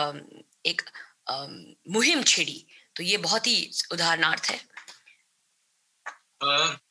एक 0.66 0.82
मुहिम 1.90 2.22
छेड़ी। 2.24 2.66
तो 2.96 3.02
ये 3.02 3.16
बहुत 3.18 3.46
ही 3.46 3.70
उदाहरणार्थ 3.92 4.46
है। 4.46 4.60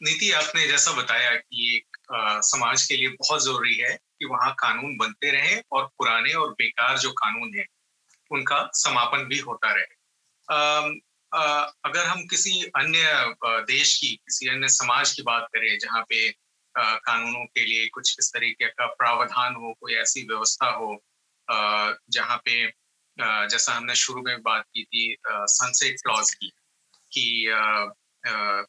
नीति, 0.04 0.32
आपने 0.32 0.68
जैसा 0.68 0.92
बताया 0.92 1.32
कि 1.32 1.76
एक 1.76 1.91
समाज 2.13 2.86
के 2.88 2.96
लिए 2.98 3.08
बहुत 3.10 3.44
ज़रूरी 3.44 3.75
है 3.75 3.94
कि 3.94 4.25
वहाँ 4.25 4.53
कानून 4.60 4.96
बनते 4.98 5.32
रहे 5.32 5.62
और 5.72 5.86
पुराने 5.98 6.34
और 6.34 6.51
बेकार 6.51 6.98
जो 6.98 7.12
कानून 7.13 7.58
है, 7.58 7.65
उनका 8.32 8.70
समापन 8.75 9.24
भी 9.25 9.39
होता 9.39 9.74
रहे। 9.74 10.00
अगर 11.86 12.06
हम 12.06 12.25
किसी 12.27 12.62
अन्य 12.75 13.34
देश 13.65 13.98
की, 13.98 14.08
किसी 14.08 14.48
अन्य 14.50 14.68
समाज 14.70 15.12
की 15.12 15.22
बात 15.24 15.48
करें, 15.53 15.77
जहाँ 15.80 16.01
पे 16.10 16.30
कानूनों 16.75 17.46
के 17.46 17.65
लिए 17.65 17.88
कुछ 17.89 18.15
इस 18.20 18.32
तरीके 18.34 18.68
का 18.68 18.86
प्रावधान 18.94 19.56
हो, 19.56 19.74
कोई 19.74 19.96
ऐसी 19.96 20.22
व्यवस्था 20.27 20.70
हो 20.72 20.96
जहाँ 22.10 22.38
पे 22.46 22.65
जैसा 23.48 23.74
हमने 23.74 23.96
शुरू 23.96 24.22
में 24.22 24.41
बात 24.41 24.65
की 24.65 24.84
थी 24.84 25.15
सनसेट 25.27 25.96
क्लॉज 26.03 26.34
की, 26.34 26.51
कि 27.12 27.46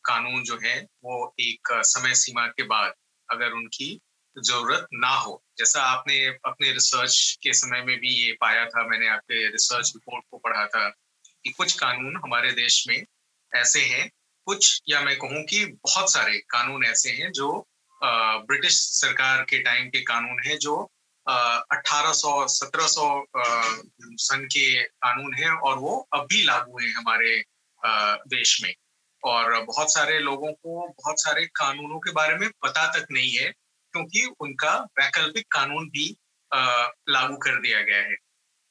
कानून 0.04 0.42
जो 0.44 0.58
है, 0.62 0.80
वो 1.04 1.34
एक 1.40 1.68
समय 1.86 2.14
सीमा 2.14 2.46
के 2.48 2.62
बाद 2.64 2.92
अगर 3.32 3.52
उनकी 3.52 3.88
ज़रूरत 4.36 4.86
ना 4.94 5.14
हो। 5.16 5.42
जैसा 5.58 5.82
आपने 5.82 6.18
अपने 6.46 6.72
रिसर्च 6.72 7.38
के 7.42 7.52
समय 7.54 7.82
में 7.82 7.96
भी 7.98 8.14
ये 8.22 8.32
पाया 8.40 8.64
था 8.66 8.86
मैंने 8.88 9.08
आपके 9.08 9.46
रिसर्च 9.48 9.92
रिपोर्ट 9.96 10.24
को 10.30 10.38
पढ़ा 10.38 10.66
था 10.66 10.88
कि 11.44 11.50
कुछ 11.50 11.72
कानून 11.78 12.16
हमारे 12.16 12.52
देश 12.52 12.84
में 12.88 13.04
ऐसे 13.52 13.80
हैं। 13.84 14.10
कुछ 14.46 14.80
या 14.88 15.00
मैं 15.00 15.16
कहूँ 15.18 15.42
कि 15.44 15.64
बहुत 15.64 16.12
सारे 16.12 16.38
कानून 16.50 16.84
ऐसे 16.84 17.10
हैं 17.10 17.30
जो 17.32 17.50
ब्रिटिश 18.46 18.78
सरकार 19.00 19.42
के 19.50 19.58
टाइम 19.58 19.88
के 19.88 20.00
कानून 20.02 20.42
हैं 20.46 20.58
जो 20.58 20.76
अठारह 21.72 22.12
सौ 22.12 22.46
सत्रह 22.48 22.86
सौ 22.86 23.24
सन 24.18 24.44
के 24.44 24.82
कानून 24.82 25.34
हैं 25.34 25.50
और 25.50 25.78
वो 25.78 25.96
अब 26.14 26.26
भी 26.30 26.42
लागू 26.42 26.78
हैं 26.78 26.92
हमारे 26.94 27.42
आ, 27.84 28.14
देश 28.14 28.62
में। 28.62 28.74
और 29.24 29.60
बहुत 29.64 29.92
सारे 29.92 30.18
लोगों 30.20 30.52
को 30.52 30.86
बहुत 30.88 31.20
सारे 31.20 31.44
कानूनों 31.56 31.98
के 31.98 32.12
बारे 32.12 32.36
में 32.38 32.48
पता 32.62 32.86
तक 32.92 33.06
नहीं 33.12 33.30
है, 33.32 33.50
क्योंकि 33.94 34.24
उनका 34.40 34.74
वैकल्पिक 35.00 35.46
कानून 35.52 35.88
भी 35.88 36.08
लागू 36.50 37.36
कर 37.36 37.60
दिया 37.60 37.80
गया 37.82 38.00
है। 38.00 38.14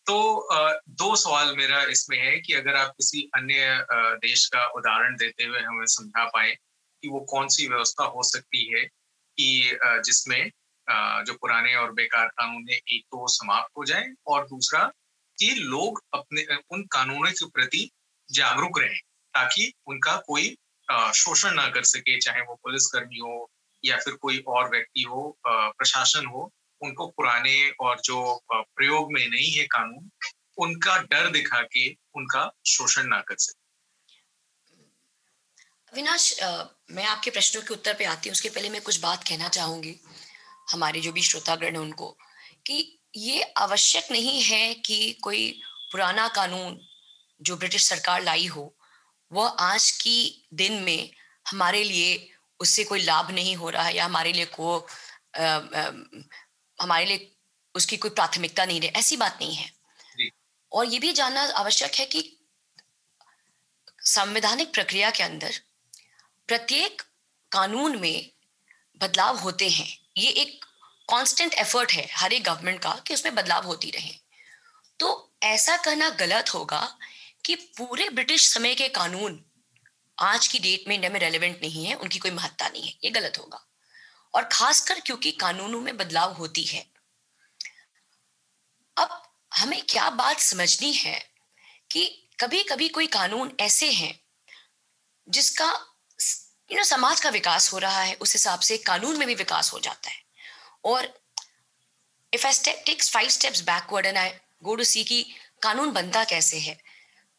तो 0.05 0.48
दो 0.91 1.15
सवाल 1.15 1.55
मेरा 1.58 1.84
इसमें 1.91 2.17
है 2.17 2.39
कि 2.39 2.53
अगर 2.53 2.75
आप 2.75 2.89
किसी 2.89 3.22
अन्य 3.36 3.86
देश 4.22 4.46
का 4.48 4.65
उदाहरण 4.70 5.15
देते 5.15 5.43
हुए 5.43 5.60
हमें 5.60 5.86
समझा 5.88 6.25
पाए 6.27 6.55
कि 7.03 7.10
वो 7.10 7.20
कौन 7.29 7.48
सी 7.48 7.67
व्यवस्था 7.67 8.03
हो 8.05 8.24
सकती 8.24 8.65
है 8.72 8.81
कि 8.81 9.77
जिसमें 10.05 10.50
जो 11.25 11.34
पुराने 11.34 11.75
और 11.75 11.91
बेकार 11.93 12.27
कानून 12.29 12.67
है, 12.70 12.75
एक 12.75 13.03
तो 13.03 13.27
समाप्त 13.29 13.70
हो 13.77 13.86
जाए 13.86 14.10
और 14.27 14.46
दूसरा 14.46 14.84
कि 15.38 15.53
लोग 15.55 16.01
अपने, 16.13 16.46
उन 16.72 16.84
कानूनों 16.91 17.31
के 17.31 17.50
प्रति 17.51 17.89
जागरूक 18.29 18.79
रहें। 18.79 19.00
ताकि 19.33 19.71
उनका 19.88 20.15
कोई 20.27 20.55
शोषण 21.15 21.53
ना 21.55 21.67
कर 21.69 21.83
सके, 21.85 22.19
चाहे 22.19 22.41
वो 22.41 22.55
पुलिसकर्मी 22.63 23.19
हो 23.19 23.50
या 23.83 23.97
फिर 23.97 24.13
कोई 24.15 24.43
और 24.50 24.69
व्यक्ति 24.69 25.01
हो 25.03 25.21
प्रशासन 25.47 26.25
हो, 26.25 26.51
उनको 26.81 27.07
पुराने 27.07 27.69
और 27.81 28.01
जो 28.05 28.43
प्रयोग 28.51 29.11
में 29.13 29.27
नहीं 29.27 29.51
है 29.51 29.63
कानून, 29.67 30.09
उनका 30.57 30.97
डर 31.03 31.29
दिखा 31.31 31.61
के 31.67 31.89
उनका 32.15 32.50
शोषण 32.67 33.07
ना 33.07 33.19
कर 33.21 33.35
सके। 33.38 33.59
अविनाश 35.93 36.33
मैं 36.91 37.05
आपके 37.05 37.31
प्रश्नों 37.31 37.61
के 37.61 37.73
उत्तर 37.73 37.93
पे 37.93 38.05
आती 38.05 38.29
हूँ, 38.29 38.33
उसके 38.33 38.50
पहले 38.50 38.69
मैं 38.69 38.81
कुछ 38.81 39.00
बात 39.00 39.23
कहना 39.27 39.47
चाहूँगी, 39.50 39.95
हमारे 40.71 41.01
जो 41.01 41.11
भी 41.11 41.21
श्रोतागण 41.21 41.73
है 41.73 41.79
उनको, 41.79 42.09
कि 42.65 43.00
ये 43.17 43.41
आवश्यक 43.57 44.11
नहीं 44.11 44.41
है 44.41 44.73
कि 44.75 45.11
कोई 45.23 45.50
पुराना 45.91 46.27
कानून 46.35 46.79
जो 47.41 47.57
ब्रिटिश 47.57 47.88
सरकार 47.88 48.23
लाई 48.23 48.45
हो 48.47 48.73
वह 49.31 49.47
आज 49.47 49.91
की 49.91 50.47
दिन 50.53 50.73
में 50.73 51.09
हमारे 51.50 51.83
लिए 51.83 52.31
उससे 52.59 52.83
कोई 52.83 53.00
लाभ 53.00 53.31
नहीं 53.31 53.55
हो 53.55 53.69
रहा 53.69 53.83
है 53.83 53.95
या 53.95 54.05
हमारे 54.05 54.33
लिए 54.33 54.45
को 54.45 54.88
आ, 55.38 55.43
आ, 55.43 55.91
हमारे 56.81 57.05
लिए 57.05 57.31
उसकी 57.75 57.97
कोई 57.97 58.11
प्राथमिकता 58.11 58.65
नहीं 58.65 58.79
रही 58.81 58.89
ऐसी 58.89 59.17
बात 59.17 59.38
नहीं 59.41 59.55
है। 59.55 59.71
और 60.71 60.85
ये 60.85 61.00
भी 61.00 61.13
जानना 61.13 61.41
आवश्यक 61.41 61.95
है 61.95 62.05
कि 62.05 62.38
संवैधानिक 64.05 64.73
प्रक्रिया 64.73 65.09
के 65.11 65.23
अंदर 65.23 65.51
प्रत्येक 66.47 67.01
कानून 67.51 67.97
में 67.97 68.31
बदलाव 69.01 69.38
होते 69.38 69.69
हैं। 69.69 69.97
ये 70.17 70.29
एक 70.29 70.65
कांस्टेंट 71.09 71.53
एफर्ट 71.53 71.91
है 71.91 72.07
हर 72.11 72.33
एक 72.33 72.43
गवर्नमेंट 72.43 72.79
का 72.79 72.93
कि 73.07 73.13
उसमें 73.13 73.35
बदलाव 73.35 73.65
होती 73.65 73.91
रहे। 73.91 74.13
तो 75.00 75.33
ऐसा 75.43 75.77
कहना 75.77 76.09
गलत 76.09 76.53
होगा 76.53 76.97
कि 77.45 77.55
पूरे 77.77 78.10
ब्रिटिश 78.10 78.48
समय 78.48 78.75
के 78.75 78.88
कानून 78.89 79.43
आज 80.17 80.48
की 80.48 80.60
डेट 80.60 80.88
में 80.88 80.95
इंडिया 80.95 81.12
में 81.12 81.19
रेलिवेंट 81.19 81.60
नहीं 81.62 81.86
है, 81.86 81.95
उनकी 81.95 82.19
कोई 82.19 82.31
महत्ता 82.31 82.67
नहीं 82.67 82.83
है, 82.83 82.93
ये 83.03 83.10
गलत 83.12 83.38
होगा। 83.39 83.65
और 84.33 84.43
खासकर 84.51 85.00
क्योंकि 85.00 85.31
कानूनों 85.31 85.81
में 85.81 85.95
बदलाव 85.98 86.33
होती 86.33 86.63
है, 86.63 86.86
अब 88.98 89.21
हमें 89.51 89.81
क्या 89.89 90.10
बात 90.10 90.39
समझनी 90.39 90.91
है 90.93 91.19
कि 91.91 92.05
कभी 92.39 92.63
कभी 92.63 92.89
कोई 92.89 93.07
कानून 93.07 93.55
ऐसे 93.60 93.91
हैं, 93.91 94.19
जिसका 95.27 95.69
यू 96.69 96.77
नो 96.77 96.83
समाज 96.83 97.19
का 97.19 97.29
विकास 97.29 97.71
हो 97.74 97.77
रहा 97.77 98.01
है, 98.01 98.13
उस 98.15 98.33
हिसाब 98.33 98.60
से 98.60 98.77
कानून 98.79 99.17
में 99.17 99.27
भी 99.27 99.36
विकास 99.36 99.74
हो 99.74 99.79
जाता 99.79 100.10
है। 100.10 100.24
और 100.86 101.13
if 102.33 102.48
I 102.48 102.53
takes 102.86 103.10
five 103.10 103.29
steps 103.29 103.62
backward 103.62 104.05
and 104.05 104.17
I 104.17 104.29
go 104.63 104.75
to 104.75 104.83
see 104.83 105.03
कि 105.03 105.24
कानून 105.63 105.91
बनता 105.91 106.24
कैसे 106.24 106.60
है 106.60 106.77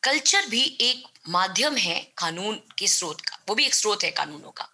कल्चर 0.03 0.47
भी 0.47 0.79
एक 0.81 1.19
माध्यम 1.29 1.77
है 1.77 2.13
कानून 2.19 2.57
के 2.79 2.89
स्रोत 2.89 3.21
का। 3.21 3.39
वो 3.49 3.55
भी 3.55 3.67
एक 3.67 3.75
स्रोत 3.75 4.05
है 4.05 4.11
कानूनों 4.11 4.51
का। 4.51 4.69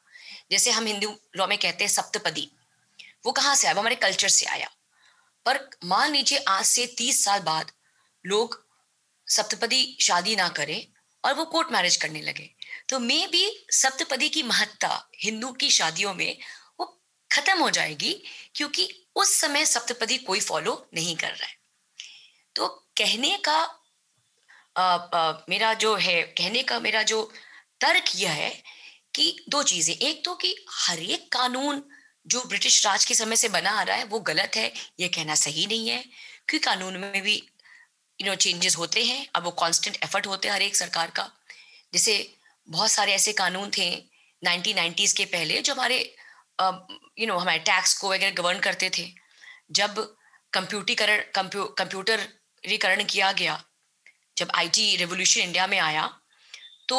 जैसे 0.51 0.71
हम 0.71 0.87
हिंदू 0.87 1.17
लॉ 1.37 1.47
में 1.47 1.59
कहते 1.59 1.85
हैं 1.85 1.91
सप्तपदी। 1.91 2.51
वो 3.27 3.33
कहाँ 3.33 3.55
से 3.55 3.67
आया? 3.67 3.75
वो 3.75 3.81
हमारे 3.81 3.97
कल्चर 3.97 4.29
से 4.29 4.47
आया। 4.47 4.71
पर 5.47 5.71
मान 5.85 6.13
लीजिए 6.13 6.39
आज 6.39 6.65
से 6.65 6.87
तीस 6.87 7.25
साल 7.25 7.41
बाद 7.41 7.73
लोग 8.27 8.67
सप्तपदी 9.29 9.97
शादी 10.01 10.37
ना 10.37 10.49
करें 10.49 10.87
और 11.25 11.35
वो 11.35 11.45
कोर्ट 11.45 11.73
मैरिज 11.73 11.97
करने 11.97 12.21
लगे। 12.21 12.55
तो 12.89 12.99
मे 12.99 13.27
भी 13.27 13.67
सप्तपदी 13.71 14.29
की 14.29 14.43
महत्ता 14.43 15.11
हिंदू 15.25 15.53
की 15.53 15.71
शादियों 15.71 16.15
में 16.15 16.39
वो 16.81 17.03
खत्म 17.33 17.59
हो 17.59 17.71
जाएगी 17.71 18.23
क्योंकि 18.55 19.07
उस 19.17 19.41
समय 19.41 19.67
सप्तपदी 19.67 20.19
कोई 20.19 20.41
फॉलो 20.41 20.89
नहीं 20.95 21.17
कर 21.17 21.31
रहा 21.31 21.47
है। 21.47 21.59
तो 22.55 22.67
कहने 22.97 23.39
का 23.39 23.78
आ, 24.79 25.33
मेरा 25.49 25.73
जो 25.75 25.95
है 25.97 26.23
कहने 26.23 26.63
का 26.63 26.79
मेरा 26.81 27.03
जो 27.03 27.23
तर्क 27.81 28.05
यह 28.17 28.33
है 28.33 28.51
कि 29.15 29.45
दो 29.49 29.63
चीज़ें। 29.63 29.95
एक 29.95 30.25
तो 30.25 30.35
कि 30.35 30.55
हर 30.71 30.99
एक 31.01 31.29
कानून 31.33 31.83
जो 32.27 32.43
ब्रिटिश 32.45 32.85
राज 32.87 33.05
के 33.05 33.15
समय 33.15 33.37
से 33.37 33.49
बना 33.49 33.71
आ 33.71 33.83
रहा 33.83 33.97
है 33.97 34.05
वो 34.07 34.21
गलत 34.23 34.57
है 34.57 34.73
ये 35.01 35.09
कहना 35.09 35.35
सही 35.37 35.67
नहीं 35.67 35.89
है 35.89 35.99
क्योंकि 35.99 36.59
कानून 36.59 36.97
में 36.97 37.23
भी 37.23 37.35
यू 38.19 38.27
नो 38.27 38.35
चेंजेस 38.37 38.77
होते 38.77 39.05
हैं 39.05 39.27
अब 39.35 39.45
वो 39.45 39.51
कांस्टेंट 39.61 39.97
एफर्ट 40.05 40.27
होते 40.27 40.49
हैं 40.49 40.55
हर 40.55 40.63
एक 40.63 40.77
सरकार 40.77 41.11
का। 41.11 41.31
जैसे 41.93 42.15
बहुत 42.69 42.91
सारे 42.91 43.13
ऐसे 43.15 43.33
कानून 43.33 43.71
थे 43.79 43.91
नाइनटीन 44.43 44.77
नाइन्टीज 44.77 45.13
के 45.13 45.25
पहले 45.27 45.61
जो 45.61 45.75
हमारे 45.75 45.99
यू 47.21 47.27
नो 47.27 47.37
हमारे 47.37 47.59
टैक्स 47.61 47.95
को 47.99 48.11
वगैरह 48.11 48.35
गवर्न 48.35 48.59
करते 48.61 48.91
थे। 48.99 49.07
जब 49.71 49.99
कंप्यूटीकरण 50.53 51.23
कंप्यूटरीकरण 51.35 53.05
किया 53.05 53.33
गया 53.33 53.63
जब 54.39 54.51
आईटी 54.55 54.97
रेवोल्यूशन 54.97 55.41
इंडिया 55.41 55.67
में 55.67 55.79
आया 55.81 56.07
तो 56.89 56.99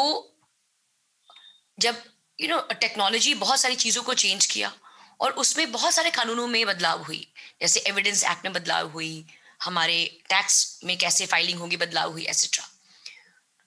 जब 1.78 2.02
यू 2.38 2.48
नो 2.48 2.60
टेक्नोलॉजी 2.72 3.34
बहुत 3.36 3.60
सारी 3.60 3.76
चीज़ों 3.76 4.02
को 4.02 4.14
चेंज 4.16 4.46
किया 4.46 4.72
और 5.20 5.32
उसमें 5.38 5.70
बहुत 5.72 5.94
सारे 5.94 6.10
कानूनों 6.10 6.46
में 6.46 6.66
बदलाव 6.66 7.02
हुई। 7.02 7.26
जैसे 7.60 7.80
एविडेंस 7.88 8.24
एक्ट 8.24 8.44
में 8.44 8.52
बदलाव 8.52 8.88
हुई, 8.90 9.26
हमारे 9.60 10.04
टैक्स 10.28 10.80
में 10.84 10.96
कैसे 10.98 11.26
फाइलिंग 11.26 11.58
होगी, 11.58 11.76
बदलाव 11.76 12.12
हुई 12.12 12.24
एसेट्रा 12.26 12.68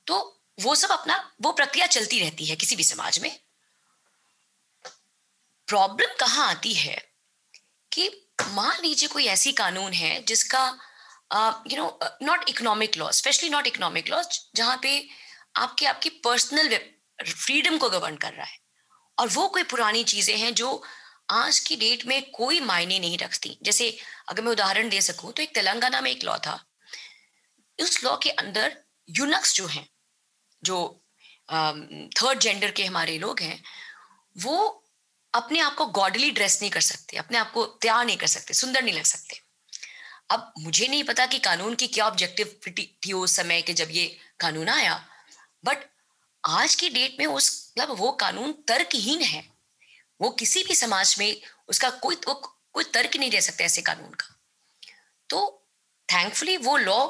तो 0.07 0.39
वो 0.57 0.75
सब 0.75 0.89
अपना, 0.91 1.17
वो 1.41 1.51
प्रक्रिया 1.51 1.87
चलती 1.87 2.19
रहती 2.19 2.45
है 2.45 2.55
किसी 2.55 2.75
भी 2.75 2.83
समाज 2.83 3.19
में। 3.19 3.39
प्रॉब्लम 5.67 6.15
कहाँ 6.19 6.47
आती 6.49 6.73
है 6.73 6.97
कि 7.91 8.09
मान 8.49 8.81
लीजिए 8.81 9.09
कोई 9.09 9.25
ऐसी 9.27 9.51
कानून 9.53 9.93
है 9.93 10.21
जिसका 10.23 10.65
you 11.33 11.77
know 11.77 11.99
not 12.23 12.49
economic 12.49 12.97
law 12.97 13.11
specially 13.13 13.49
not 13.49 13.67
economic 13.67 14.09
law 14.09 14.21
जहाँ 14.55 14.79
पे 14.81 14.97
आपके 15.57 15.85
आपकी 15.85 16.09
पर्सनल 16.25 16.77
फ्रीडम 17.19 17.77
को 17.77 17.89
गवर्न 17.89 18.15
कर 18.17 18.33
रहा 18.33 18.45
है। 18.45 18.57
और 19.17 19.27
वो 19.29 19.47
कोई 19.47 19.63
पुरानी 19.71 20.03
चीज़ें 20.05 20.35
हैं 20.37 20.53
जो 20.55 20.81
आज 21.31 21.59
की 21.59 21.75
डेट 21.75 22.05
में 22.05 22.31
कोई 22.31 22.59
मायने 22.61 22.99
नहीं 22.99 23.17
रखती। 23.17 23.57
जैसे 23.63 23.89
अगर 24.29 24.43
मैं 24.43 24.51
उदाहरण 24.51 24.89
दे 24.89 25.01
सकूँ 25.01 25.31
तो 25.33 25.43
एक 25.43 25.53
तेलंगाना 25.55 26.01
में 26.01 26.09
एक 26.11 26.23
लॉ 26.23 26.37
था। 26.37 26.59
उस 27.79 28.03
लॉ 28.03 28.15
के 28.17 28.29
अंदर 28.31 28.77
यूनक्स 29.09 29.55
जो 29.55 29.67
हैं 29.67 29.87
जो 30.63 30.77
थर्ड 31.49 32.37
um, 32.37 32.41
जेंडर 32.41 32.71
के 32.71 32.83
हमारे 32.85 33.17
लोग 33.19 33.39
हैं 33.39 33.61
वो 34.35 34.57
अपने 35.33 35.59
आप 35.59 35.75
को 35.75 35.85
गॉडली 35.93 36.31
ड्रेस 36.31 36.59
नहीं 36.61 36.71
कर 36.71 36.81
सकते 36.81 37.17
अपने 37.17 37.37
आप 37.37 37.51
को 37.51 37.65
तैयार 37.65 38.05
नहीं 38.05 38.17
कर 38.17 38.27
सकते 38.27 38.53
सुंदर 38.53 38.83
नहीं 38.83 38.95
लग 38.95 39.03
सकते। 39.05 39.39
अब 40.33 40.53
मुझे 40.59 40.87
नहीं 40.87 41.03
पता 41.03 41.25
कि 41.25 41.39
कानून 41.39 41.75
की 41.75 41.87
क्या 41.87 42.05
ऑब्जेक्टिव 42.05 42.59
थी 43.05 43.13
उस 43.13 43.35
समय 43.35 43.61
के 43.61 43.73
जब 43.73 43.87
ये 43.91 44.05
कानून 44.39 44.69
आया। 44.69 44.95
बट 45.65 45.77
आज 46.43 46.75
की 46.75 46.89
डेट 46.89 47.15
में 47.19 47.25
उस 47.25 47.73
मतलब 47.77 47.97
वो 47.99 48.11
कानून 48.11 48.51
तर्कहीन 48.67 49.21
है। 49.21 49.43
वो 50.21 50.29
किसी 50.29 50.63
भी 50.63 50.75
समाज 50.75 51.15
में 51.19 51.41
उसका 51.67 51.89
कोई 51.89 52.15
तो, 52.15 52.33
कोई 52.73 52.83
तर्क 52.83 53.15
नहीं 53.17 53.29
दे 53.31 53.41
सकता 53.41 53.63
ऐसे 53.63 53.81
कानून 53.81 54.11
का। 54.11 54.35
तो 55.29 55.67
थैंकफुली 56.09 56.57
वो 56.57 56.77
लॉ 56.77 57.07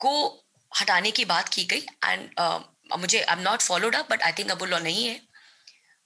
को 0.00 0.12
हटाने 0.72 1.10
की 1.10 1.24
बात 1.24 1.48
की 1.48 1.64
गई। 1.64 1.86
एंड 2.04 2.28
uh, 2.34 2.98
मुझे 2.98 3.22
I 3.22 3.36
am 3.36 3.42
not 3.42 3.62
followed 3.62 3.96
up 3.96 4.10
but 4.10 4.22
I 4.22 4.32
think 4.32 4.50
अब 4.50 4.60
वो 4.60 4.66
लॉ 4.66 4.78
नहीं 4.78 5.06
है। 5.06 5.20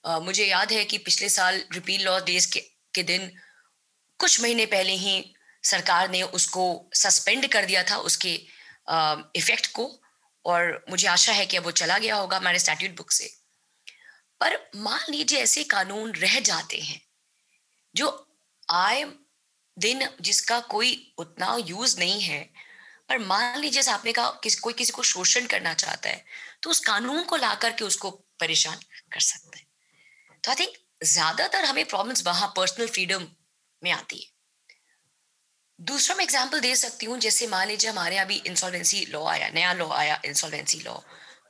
Uh, 0.05 0.21
मुझे 0.23 0.47
याद 0.47 0.73
है 0.73 0.85
कि 0.85 0.99
पिछले 0.99 1.29
साल 1.29 1.65
रिपील 1.73 2.05
लॉ 2.05 2.19
डेज़ 2.21 2.53
के, 2.53 2.61
के 2.95 3.03
दिन 3.03 3.31
कुछ 4.21 4.41
महीने 4.41 4.67
पहले 4.67 4.93
ही 4.93 5.35
सरकार 5.65 6.11
ने 6.11 6.23
उसको 6.33 6.65
सस्पेंड 6.97 7.47
कर 7.53 7.67
दिया 7.67 7.83
था 7.83 7.97
उसके 8.09 8.35
इफ़ेक्ट 9.39 9.67
को 9.73 9.91
और 10.45 10.85
मुझे 10.91 11.07
आशा 11.09 11.33
है 11.33 11.47
कि 11.47 11.57
अब 11.57 11.65
वो 11.65 11.71
चला 11.73 11.99
गया 11.99 12.17
होगा 12.17 12.37
हमारे 12.37 12.59
स्टैट्यूट 12.59 12.97
बुक 12.97 13.11
से। 13.13 13.31
पर 14.41 14.57
मान 14.79 15.05
लीजिए 15.11 15.39
ऐसे 15.41 15.65
कानून 15.67 16.13
रह 16.15 16.39
जाते 16.43 16.81
हैं 16.81 17.01
जो 17.95 18.09
आए 18.69 19.05
दिन 19.77 20.07
जिसका 20.21 20.59
कोई 20.69 20.91
उतना 21.19 21.57
यूज़ 21.61 21.99
नहीं 21.99 22.21
है, 22.21 22.43
पर 23.09 23.19
मान 23.21 23.59
लीजिए 23.61 23.83
आपने 23.93 24.13
कहा 24.13 24.31
किस, 24.43 24.59
कोई 24.61 24.73
किसी 24.75 24.93
को 24.93 25.03
शोषण 25.05 25.47
करना 25.47 25.75
चाहता 25.77 26.09
है 26.09 26.25
तो 26.63 26.71
उस 26.71 26.81
कानून 26.81 27.23
को 27.25 27.37
ला 27.37 27.55
करके 27.57 27.85
उसको 27.85 28.11
परेशान 28.41 28.79
कर 29.13 29.21
सकते 29.23 29.59
हैं। 29.59 29.67
तो 30.45 30.51
आई 30.51 30.57
थिंक 30.57 30.77
ज़्यादातर 31.05 31.65
हमें 31.65 31.85
प्रॉब्लम्स 31.87 32.27
वहाँ 32.27 32.53
पर्सनल 32.57 32.87
फ्रीडम 32.89 33.27
में 33.83 33.91
आती 33.93 34.17
है। 34.17 34.31
दूसरा 35.79 36.15
मैं 36.17 36.25
एग्ज़ाम्पल 36.25 36.61
दे 36.61 36.75
सकती 36.77 37.07
हूँ, 37.07 37.19
जैसे 37.19 37.47
मान 37.49 37.69
लीजिए 37.69 37.91
हमारे 37.91 38.17
अभी 38.19 38.37
इंसॉल्वेंसी 38.47 39.05
लॉ 39.07 39.25
आया, 39.27 39.49
नया 39.51 39.73
लॉ 39.73 39.89
आया 39.93 40.21
इंसॉल्वेंसी 40.25 40.79
लॉ 40.81 40.97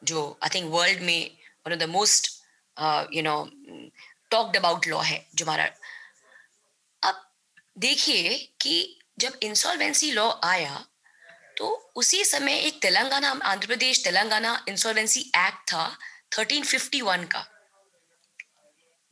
जो 0.04 0.38
आई 0.42 0.48
थिंक 0.54 0.70
वर्ल्ड 0.72 1.02
में 1.02 1.30
one 1.66 1.72
of 1.72 1.78
the 1.80 1.88
most 1.88 2.30
you 3.14 3.22
know 3.22 3.44
talked 4.30 4.56
about 4.56 4.86
law 4.86 5.00
है, 5.00 5.26
जो 5.34 5.44
हमारा। 5.44 5.64
अब 7.02 7.22
देखिए 7.78 8.36
कि 8.60 8.98
जब 9.18 9.38
इंसॉल्वेंसी 9.42 10.10
लॉ 10.12 10.30
आया 10.44 10.84
तो 11.56 11.68
उसी 11.96 12.24
समय 12.24 12.58
एक 12.58 12.80
तेलंगाना, 12.82 13.30
आंध्र 13.44 13.66
प्रदेश 13.66 14.02
तेलंगाना 14.04 14.64
इंसॉल्वेंसी 14.68 15.20
एक्ट 15.20 15.68
था 15.68 15.84
1351 16.32 17.24
का। 17.26 17.46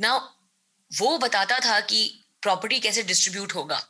ना 0.00 0.16
वो 0.90 1.16
बताता 1.18 1.58
था 1.60 1.78
कि 1.82 2.02
प्रॉपर्टी 2.42 2.78
कैसे 2.80 3.02
डिस्ट्रीब्यूट 3.04 3.54
होगा। 3.54 3.82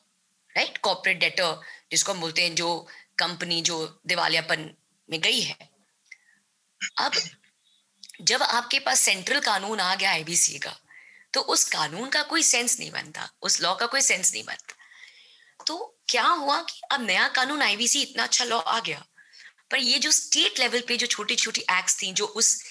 राइट 0.57 0.79
कॉर्पोरेट 0.79 1.19
डेटर 1.21 1.61
जिसको 1.91 2.13
हम 2.13 2.21
बोलते 2.21 2.43
हैं 2.43 2.55
जो 2.55 2.77
कंपनी 3.19 3.61
जो 3.63 3.77
दिवालियापन 4.07 4.71
में 5.09 5.21
गई 5.21 5.41
है। 5.41 5.69
अब 6.81 7.13
जब 8.23 8.43
आपके 8.43 8.79
पास 8.79 9.01
सेंट्रल 9.01 9.41
कानून 9.41 9.81
आ 9.81 9.95
गया 9.95 10.11
आईबीसी 10.11 10.59
का 10.59 10.77
तो 11.35 11.41
उस 11.49 11.65
कानून 11.65 12.09
का 12.09 12.23
कोई 12.23 12.43
सेंस 12.43 12.79
नहीं 12.79 12.91
बनता, 12.91 13.29
उस 13.43 13.61
लॉ 13.63 13.75
का 13.75 13.87
कोई 13.87 14.01
सेंस 14.01 14.33
नहीं 14.33 14.43
बनता। 14.45 15.65
तो 15.67 15.77
क्या 16.09 16.25
हुआ 16.25 16.61
कि 16.63 16.81
अब 16.93 17.03
नया 17.03 17.27
कानून 17.29 17.63
आईबीसी 17.63 18.03
इतना 18.03 18.23
अच्छा 18.23 18.45
लॉ 18.45 18.59
आ 18.59 18.79
गया, 18.81 19.05
पर 19.71 19.79
ये 19.79 19.99
जो 19.99 20.11
स्टेट 20.11 20.59
लेवल 20.61 20.81
पे 20.89 20.97
जो 20.97 21.07
छोटी 21.07 21.37
छोटी 21.37 21.61
एक्ट्स 21.61 22.01
थी, 22.03 22.13
जो 22.13 22.27
उस 22.27 22.63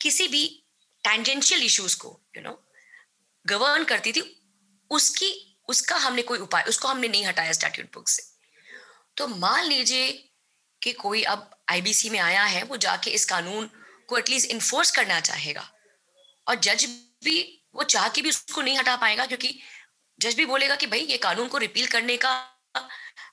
किसी 0.00 0.28
भी 0.28 0.46
टेंजेंशियल 1.04 1.62
इश्यूज़ 1.62 1.96
को 1.96 2.20
यू 2.36 2.42
नो 2.42 2.52
गवर्न 3.44 3.84
करती 3.84 4.12
थी, 4.12 4.22
उसकी 4.90 5.47
उसका 5.68 5.96
हमने 5.96 6.22
कोई 6.22 6.38
उपाय, 6.38 6.62
उसको 6.64 6.88
हमने 6.88 7.08
नहीं 7.08 7.24
हटाया 7.26 7.52
स्टैट्यूट 7.52 7.92
बुक 7.94 8.08
से। 8.08 8.22
तो 9.16 9.26
मान 9.28 9.64
लीजिए 9.64 10.10
कि 10.82 10.92
कोई 10.94 11.22
अब 11.24 11.50
आईबीसी 11.70 12.10
में 12.10 12.18
आया 12.20 12.44
है, 12.44 12.62
वो 12.62 12.76
जाके 12.78 13.10
इस 13.10 13.24
कानून 13.24 13.70
को 14.08 14.18
एटलीस्ट 14.18 14.50
इन्फोर्स 14.50 14.90
करना 14.90 15.20
चाहेगा 15.22 15.70
और 16.46 16.54
जज 16.56 16.84
भी, 17.24 17.64
वो 17.74 17.82
चाह 17.84 18.08
के 18.08 18.22
भी 18.22 18.28
उसको 18.28 18.62
नहीं 18.62 18.78
हटा 18.78 18.96
पाएगा 18.96 19.26
क्योंकि 19.26 19.58
जज 20.18 20.34
भी 20.34 20.46
बोलेगा 20.46 20.76
कि 20.76 20.86
भाई 20.86 21.00
ये 21.00 21.16
कानून 21.18 21.48
को 21.48 21.58
रिपील 21.58 21.86
करने 21.88 22.16
का 22.16 22.32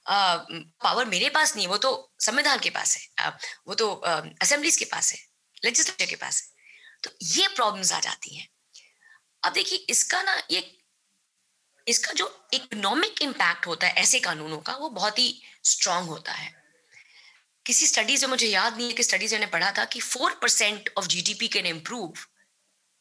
पावर 0.08 1.06
मेरे 1.06 1.30
पास 1.30 1.56
नहीं 1.56 1.66
है, 1.66 1.72
वो 1.72 1.78
तो 1.78 2.14
संविधान 2.22 2.60
के 2.60 2.70
पास 2.70 2.98
है 2.98 3.30
वो 3.68 3.76
तो 3.76 3.92
असेंबलीज 4.42 4.76
के 4.78 4.86
पास 4.86 5.12
है 5.14 5.20
लेजिस्लेचर 5.64 6.06
के 6.06 6.16
पास 6.16 6.42
है। 6.42 6.54
तो 7.04 7.12
ये 7.36 7.48
प्रॉब्लम्स 7.56 7.92
आ 7.94 8.00
जाती 8.00 8.36
हैं। 8.36 8.48
अब 9.44 9.54
देखिए, 9.54 9.78
इसका 9.90 10.22
ना 10.22 10.42
ये 10.52 10.60
इसका 11.88 12.14
जो 12.14 12.28
इकोनॉमिक 12.54 13.22
इम्पैक्ट 13.22 13.68
होता 13.68 13.88
है 13.88 13.94
ऐसे 13.94 14.20
कानूनों 14.20 14.58
का, 14.58 14.76
वो 14.76 14.90
बहुत 14.90 15.20
ही 15.20 15.42
स्ट्रांग 15.64 16.08
होता 16.08 16.32
है। 16.32 16.54
किसी 17.66 17.88
स्टडीज़ 17.88 18.26
में 18.26 18.30
मुझे 18.30 18.48
याद 18.48 18.78
नहीं 18.78 18.88
है 18.88 18.94
कि 18.94 19.04
स्टडीज़ 19.04 19.34
मैंने 19.34 19.46
पढ़ा 19.46 19.72
था 19.72 19.86
कि 19.86 20.00
four 20.00 20.40
percent 20.42 20.90
of 20.98 21.08
GDP 21.08 21.48
can 21.48 21.66
improve 21.66 22.14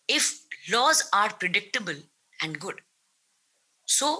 if 0.08 0.32
laws 0.70 1.02
are 1.14 1.32
predictable 1.32 2.02
and 2.42 2.56
good 2.56 2.80
so 3.88 4.10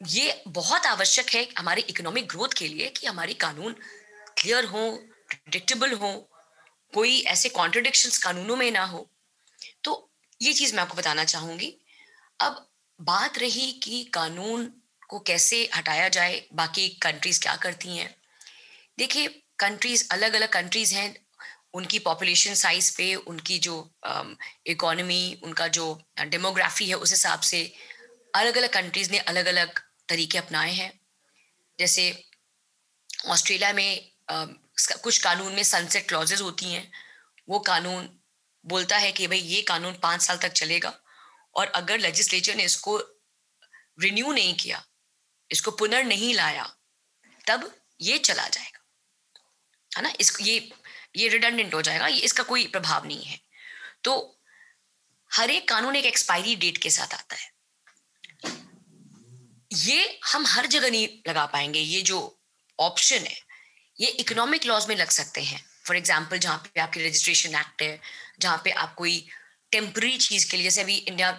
ये 0.00 0.42
बहुत 0.48 0.86
आवश्यक 0.86 1.34
है 1.34 1.46
हमारी 1.58 1.82
इकोनॉमिक 1.82 2.28
ग्रोथ 2.28 2.48
के 2.48 2.68
लिए 2.68 2.88
कि 2.90 3.06
हमारी 3.06 3.34
कानून 3.34 3.72
क्लियर 4.38 4.64
हो 4.64 4.90
प्रिडिक्टेबल 5.28 5.92
हो, 5.92 6.10
कोई 6.92 7.20
ऐसे 7.22 7.48
कॉन्ट्रोडिक्शन 7.48 8.10
कानूनों 8.22 8.56
में 8.56 8.70
ना 8.70 8.84
हो। 8.84 9.10
तो 9.84 10.10
ये 10.42 10.52
चीज़ 10.52 10.74
मैं 10.74 10.82
आपको 10.82 10.96
बताना 10.96 11.24
चाहूँगी। 11.24 11.68
अब 12.40 12.64
बात 13.00 13.38
रही 13.38 13.72
कि 13.72 14.04
कानून 14.04 14.72
को 15.08 15.18
कैसे 15.18 15.68
हटाया 15.74 16.08
जाए 16.08 16.42
बाकी 16.54 16.88
कंट्रीज़ 16.88 17.40
क्या 17.40 17.56
करती 17.56 17.96
हैं। 17.96 18.14
देखिए 18.98 19.26
कंट्रीज़ 19.58 20.08
अलग 20.12 20.34
अलग 20.34 20.48
कंट्रीज़ 20.48 20.94
हैं 20.94 21.14
उनकी 21.74 21.98
पॉपुलेशन 21.98 22.54
साइज़ 22.54 22.96
पे 22.96 23.14
उनकी 23.14 23.58
जो 23.58 23.74
इकोनॉमी 24.66 25.36
um, 25.36 25.44
उनका 25.44 25.68
जो 25.68 26.02
डेमोग्राफी 26.20 26.88
है 26.88 26.94
उस 26.94 27.10
हिसाब 27.10 27.40
से 27.40 27.72
अलग 28.34 28.56
अलग 28.56 28.72
कंट्रीज़ 28.72 29.10
ने 29.10 29.18
अलग 29.18 29.46
अलग 29.46 29.80
तरीके 30.08 30.38
अपनाए 30.38 30.72
हैं। 30.72 30.92
जैसे 31.78 32.24
ऑस्ट्रेलिया 33.26 33.72
में 33.72 34.10
आ, 34.30 34.44
कुछ 35.02 35.18
कानून 35.18 35.52
में 35.52 35.62
सनसेट 35.62 36.08
क्लॉजेज 36.08 36.40
होती 36.40 36.72
हैं। 36.72 36.90
वो 37.48 37.58
कानून 37.58 38.08
बोलता 38.64 38.96
है 38.96 39.12
कि 39.12 39.26
भाई 39.26 39.38
ये 39.38 39.62
कानून 39.62 39.94
पाँच 40.02 40.22
साल 40.22 40.36
तक 40.36 40.52
चलेगा। 40.52 40.98
और 41.58 41.66
अगर 41.66 41.98
लेजिस्लेचर 41.98 42.54
ने 42.54 42.64
इसको 42.64 42.96
रिन्यू 44.00 44.32
नहीं 44.32 44.54
किया, 44.54 44.84
इसको 45.50 45.70
पुनर् 45.70 46.04
नहीं 46.04 46.34
लाया, 46.34 46.64
तब 47.46 47.70
ये 48.00 48.18
चला 48.18 48.48
जाएगा। 48.48 48.84
है 49.92 50.02
ना? 50.02 50.12
इस, 50.20 50.36
ये 50.40 50.70
ये 51.16 51.28
रिडंडेंट 51.28 51.74
हो 51.74 51.82
जाएगा, 51.82 52.06
ये 52.06 52.20
इसका 52.20 52.42
कोई 52.42 52.66
प्रभाव 52.66 53.06
नहीं 53.06 53.24
है। 53.24 53.38
तो 54.04 54.40
हर 55.30 55.50
एक 55.50 55.68
कानून 55.68 55.96
एक 55.96 56.04
एक्सपायरी 56.04 56.54
डेट 56.56 56.78
के 56.78 56.90
साथ 56.90 57.14
आता 57.14 57.36
है। 57.36 57.56
ये 59.70 60.18
हम 60.32 60.46
हर 60.46 60.66
जगह 60.66 60.90
नहीं 60.90 61.08
लगा 61.28 61.46
पाएँगे। 61.46 61.80
ये 61.80 62.00
जो 62.02 62.18
ऑप्शन 62.78 63.26
है, 63.26 63.36
ये 64.00 64.06
इकोनॉमिक 64.20 64.66
लॉज 64.66 64.86
में 64.88 64.96
लग 64.96 65.10
सकते 65.10 65.42
हैं। 65.42 65.60
फॉर 65.86 65.96
एग्ज़ाम्पल 65.96 66.38
जहाँ 66.38 66.58
पे 66.64 66.80
आपकी 66.80 67.06
रजिस्ट्रेशन 67.06 67.54
एक्ट 67.54 67.82
है, 67.82 68.00
जहाँ 68.40 68.60
पे 68.64 68.70
आप 68.70 68.94
कोई 68.94 69.26
टेम्पररी 69.72 70.16
चीज़ 70.18 70.50
के 70.50 70.56
लिए, 70.56 70.64
जैसे 70.64 70.80
अभी 70.80 70.96
इंडिया 70.96 71.30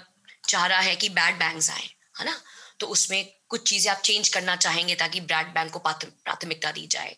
चाह 0.50 0.66
रहा 0.68 0.80
है 0.80 0.96
कि 0.96 1.10
बैड 1.10 1.40
बैंक्स 1.40 1.70
आए, 1.70 1.90
है 2.20 2.26
ना? 2.26 2.42
तो 2.80 2.88
उसमें 2.88 3.26
कुछ 3.50 3.70
चीज़ें 3.70 3.92
आप 3.92 4.02
चेंज 4.02 4.30
करना 4.30 4.56
चाहेंगे 4.56 4.96
ताकि 4.96 5.22
ब्रैड 5.22 5.54
बैंक 5.54 5.72
को 5.72 5.80
प्राथमिकता 5.80 6.72
दी 6.72 6.88
जाए। 6.88 7.16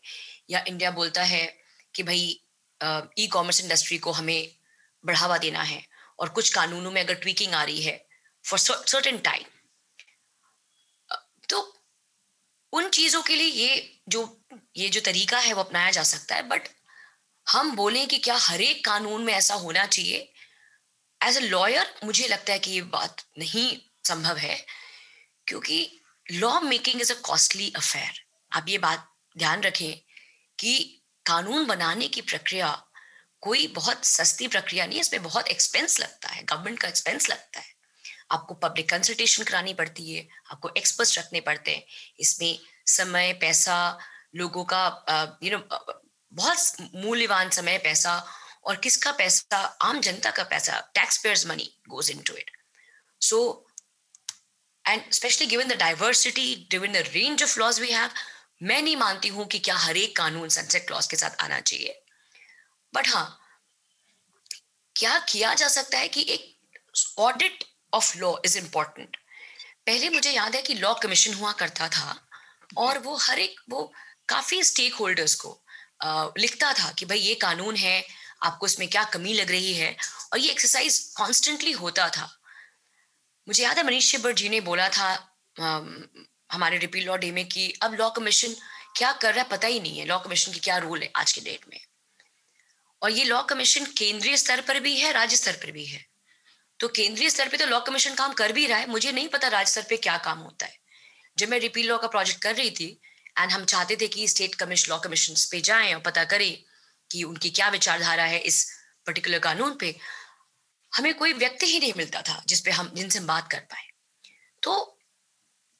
या 0.50 0.64
इंडिया 0.68 0.92
बोलता 0.92 1.24
है 1.24 1.46
कि 1.96 2.04
भाई 2.04 2.42
ई 3.20 3.28
कॉमर्स 3.28 3.62
इंडस्ट्री 3.62 3.98
को 3.98 4.12
हमें 4.12 4.56
बढ़ावा 5.06 5.38
देना 5.38 5.62
है 5.64 5.82
और 6.20 6.30
कुछ 6.30 6.50
कानूनों 6.54 6.92
में 6.92 7.02
अगर 7.02 7.14
ट्वीकिंग 7.14 7.54
आ 7.54 7.64
रही 7.64 7.82
है 7.82 8.06
फॉर 8.46 8.60
सर्टेन 8.60 9.18
टाइम 9.18 9.44
तो 11.50 11.62
उन 12.74 12.90
चीज़ों 12.90 13.22
के 13.22 13.36
लिए 13.36 13.48
ये 13.48 14.00
जो 14.10 14.22
ये 14.78 14.90
जो 14.90 15.02
तरीका 15.02 15.40
है 15.40 15.54
वो 15.54 15.64
अपनाया 15.64 15.92
जा 15.92 16.04
सकता 16.04 16.36
है 16.36 16.44
बट 16.48 16.70
हम 17.48 17.76
बोलें 17.76 18.08
कि 18.08 18.18
क्या 18.18 18.36
हर 18.36 18.62
एक 18.62 18.86
कानून 18.86 19.24
में 19.24 19.34
ऐसा 19.34 19.56
होना 19.56 19.86
चाहिए 19.86 20.31
एज 21.22 21.38
अ 21.38 21.42
लॉयर 21.42 21.94
मुझे 22.04 22.28
लगता 22.28 22.54
है 22.54 22.60
कि 22.60 22.72
ये 22.72 22.82
बात 22.94 23.24
नहीं 23.40 23.68
संभव 24.06 24.38
है, 24.38 24.58
क्योंकि 25.48 26.00
law 26.26 26.60
making 26.62 27.02
is 27.02 27.14
a 27.14 27.16
costly 27.24 27.72
affair 27.78 28.22
आप 28.52 28.66
ये 28.70 28.78
बात 28.80 29.08
ध्यान 29.36 29.62
रखें 29.64 29.94
कि 30.60 30.78
कानून 31.26 31.66
बनाने 31.68 32.08
की 32.08 32.22
प्रक्रिया 32.24 32.72
कोई 33.44 33.68
बहुत 33.76 34.06
सस्ती 34.06 34.48
प्रक्रिया 34.48 34.86
नहीं 34.86 34.98
है, 34.98 35.02
इसमें 35.02 35.24
बहुत 35.24 35.48
एक्सपेंस 35.48 36.00
लगता 36.00 36.30
है 36.30 36.44
गवर्नमेंट 36.44 36.80
का 36.80 36.88
एक्सपेंस 36.88 37.30
लगता 37.30 37.60
है। 37.60 37.70
आपको 38.32 38.54
पब्लिक 38.56 38.90
कंसल्टेशन 38.90 39.44
करानी 39.44 39.74
पड़ती 39.74 40.14
है, 40.14 40.28
आपको 40.52 40.70
एक्सपर्ट्स 40.78 41.18
रखने 41.18 41.42
पड़ते 41.42 41.72
हैं। 41.72 41.84
इसमें 42.20 42.60
समय, 42.88 43.34
पैसा, 43.34 43.98
लोगों 44.36 44.64
का 44.74 45.40
यू 45.44 45.52
नो 45.52 45.60
बहुत 46.32 46.92
मूल्यवान 46.96 47.50
समय, 47.52 47.78
पैसा 47.78 48.14
और 48.64 48.76
किसका 48.76 49.12
पैसा? 49.12 49.58
आम 49.58 50.00
जनता 50.02 50.32
का 50.32 50.44
पैसा 50.44 50.80
tax 50.96 51.18
payers 51.18 51.46
money 51.48 51.70
goes 51.90 52.12
in 52.12 52.22
to 52.22 52.36
it 52.36 52.52
so 53.22 53.40
and 54.86 55.12
specially 55.12 55.48
given 55.48 55.68
the 55.68 55.78
diversity 55.78 56.56
given 56.72 56.92
the 56.92 57.04
range 57.14 57.44
of 57.44 57.60
laws 57.60 57.80
we 57.80 57.92
have 57.92 58.10
मैं 58.64 58.82
नहीं 58.82 58.96
मानती 58.98 59.28
हूँ 59.28 59.46
कि 59.48 59.60
क्या 59.60 59.76
हर 59.78 59.98
एक 59.98 60.16
कानून 60.18 60.50
सनसेट 60.50 60.88
क्लॉज 60.88 61.08
के 61.08 61.16
साथ 61.16 61.44
आना 61.44 61.60
चाहिए। 61.60 62.02
बट 62.94 63.08
हाँ 63.08 63.38
क्या 64.96 65.18
किया 65.20 65.54
जा 65.54 65.68
सकता 65.68 65.98
है 65.98 66.08
कि 66.08 66.26
एक 66.30 67.20
audit 67.20 67.64
of 67.94 68.18
law 68.18 68.36
is 68.46 68.58
important 68.58 69.18
पहले 69.86 70.10
मुझे 70.10 70.32
याद 70.32 70.56
है 70.56 70.62
कि 70.62 70.74
लॉ 70.74 70.94
कमीशन 70.94 71.34
हुआ 71.34 71.52
करता 71.52 71.88
था 71.90 72.16
और 72.78 72.98
वो 73.00 73.16
हर 73.18 73.40
एक 73.40 73.60
वो 73.70 73.92
काफ़ी 74.30 74.64
स्टेक 74.64 74.94
होल्डर्स 74.94 75.36
को 75.36 75.62
आ, 76.04 76.30
लिखता 76.38 76.74
था 76.74 76.92
कि 76.92 77.06
भाई 77.06 77.20
ये 77.20 77.36
कानून 77.36 77.76
है 77.76 78.02
आपको 78.42 78.66
इसमें 78.66 78.88
क्या 78.90 79.04
कमी 79.14 79.34
लग 79.34 79.52
रही 79.52 79.74
है? 79.74 79.96
और 80.34 80.40
ये 80.40 80.52
एक्सरसाइज 80.52 81.00
कॉन्स्टेंटली 81.18 81.72
होता 81.74 82.08
था। 82.10 82.30
मुझे 83.48 83.64
याद 83.64 83.78
है 83.78 83.84
मनीष 83.86 84.12
शिबर 84.12 84.34
जी 84.34 84.50
ने 84.50 84.62
बोला 84.62 84.90
था 84.90 85.08
आ, 85.56 85.80
हमारे 86.52 86.78
रिपील 86.78 87.06
लॉ 87.06 87.16
डे 87.18 87.32
में 87.32 87.48
कि 87.48 87.72
अब 87.84 87.94
लॉ 87.94 88.10
कमीशन 88.10 88.56
क्या 88.98 89.12
कर 89.14 89.34
रहा 89.34 89.44
है 89.44 89.50
पता 89.50 89.68
ही 89.68 89.80
नहीं 89.80 90.00
है 90.00 90.06
लॉ 90.06 90.18
कमीशन 90.20 90.52
की 90.52 90.60
क्या 90.60 90.78
रोल 90.78 91.02
है 91.02 91.12
आज 91.16 91.32
के 91.32 91.42
डेट 91.42 91.66
में। 91.70 91.80
और 93.02 93.12
ये 93.12 93.24
लॉ 93.24 93.42
कमीशन 93.44 93.86
केंद्रीय 93.98 94.38
स्तर 94.38 94.62
पर 94.62 94.80
भी 94.80 94.96
है 95.00 95.12
राज्य 95.12 95.36
स्तर 95.36 95.54
पर 95.54 95.72
भी 95.72 95.86
है। 95.86 96.06
तो 96.80 96.88
केंद्रीय 96.88 97.30
स्तर 97.30 97.50
पे 97.50 97.58
तो 97.58 97.66
लॉ 97.66 97.80
कमीशन 97.80 98.14
काम 98.16 98.34
कर 98.34 98.52
भी 98.52 98.66
रहा 98.68 98.78
है 98.78 98.90
मुझे 98.90 99.12
नहीं 99.12 99.28
पता 99.28 99.48
राज्य 99.48 99.72
स्तर 99.72 99.86
पे 99.90 99.98
क्या 99.98 100.18
काम 100.18 100.40
होता 100.40 100.66
है। 100.66 100.78
जब 101.38 101.50
मैं 101.50 101.60
रिपील 101.60 101.88
लॉ 101.88 101.98
का 101.98 102.08
प्रोजेक्ट 102.08 102.42
कर 102.42 102.56
रही 102.56 102.72
थी 102.72 102.90
एंड 103.40 103.52
हम 103.52 103.66
चाहते 103.66 103.96
थे 104.02 104.08
कि 104.08 104.28
स्टेट 104.28 104.56
कमीशन 104.56 104.92
लॉ 104.92 105.00
कमीशन 105.00 105.36
पे 105.52 105.62
जाएँ 105.62 105.94
और 105.94 106.02
पता 106.02 106.24
करें 106.26 106.52
कि 107.12 107.24
उनकी 107.24 107.50
क्या 107.50 107.70
विचारधारा 107.70 108.24
है 108.24 108.40
इस 108.40 108.66
पर्टिकुलर 109.06 109.40
कानून 109.40 109.78
पे 109.78 109.98
हमें 110.96 111.14
कोई 111.14 111.34
व्यक्ति 111.34 111.66
ही 111.66 111.80
नहीं 111.80 111.94
मिलता 111.98 112.22
था 112.22 112.44
जिसपे 112.48 112.72
हम 112.72 112.92
जिनसे 112.96 113.20
हम 113.20 113.28
बात 113.28 113.52
कर 113.52 113.60
पाए। 113.60 113.88
तो 114.64 115.00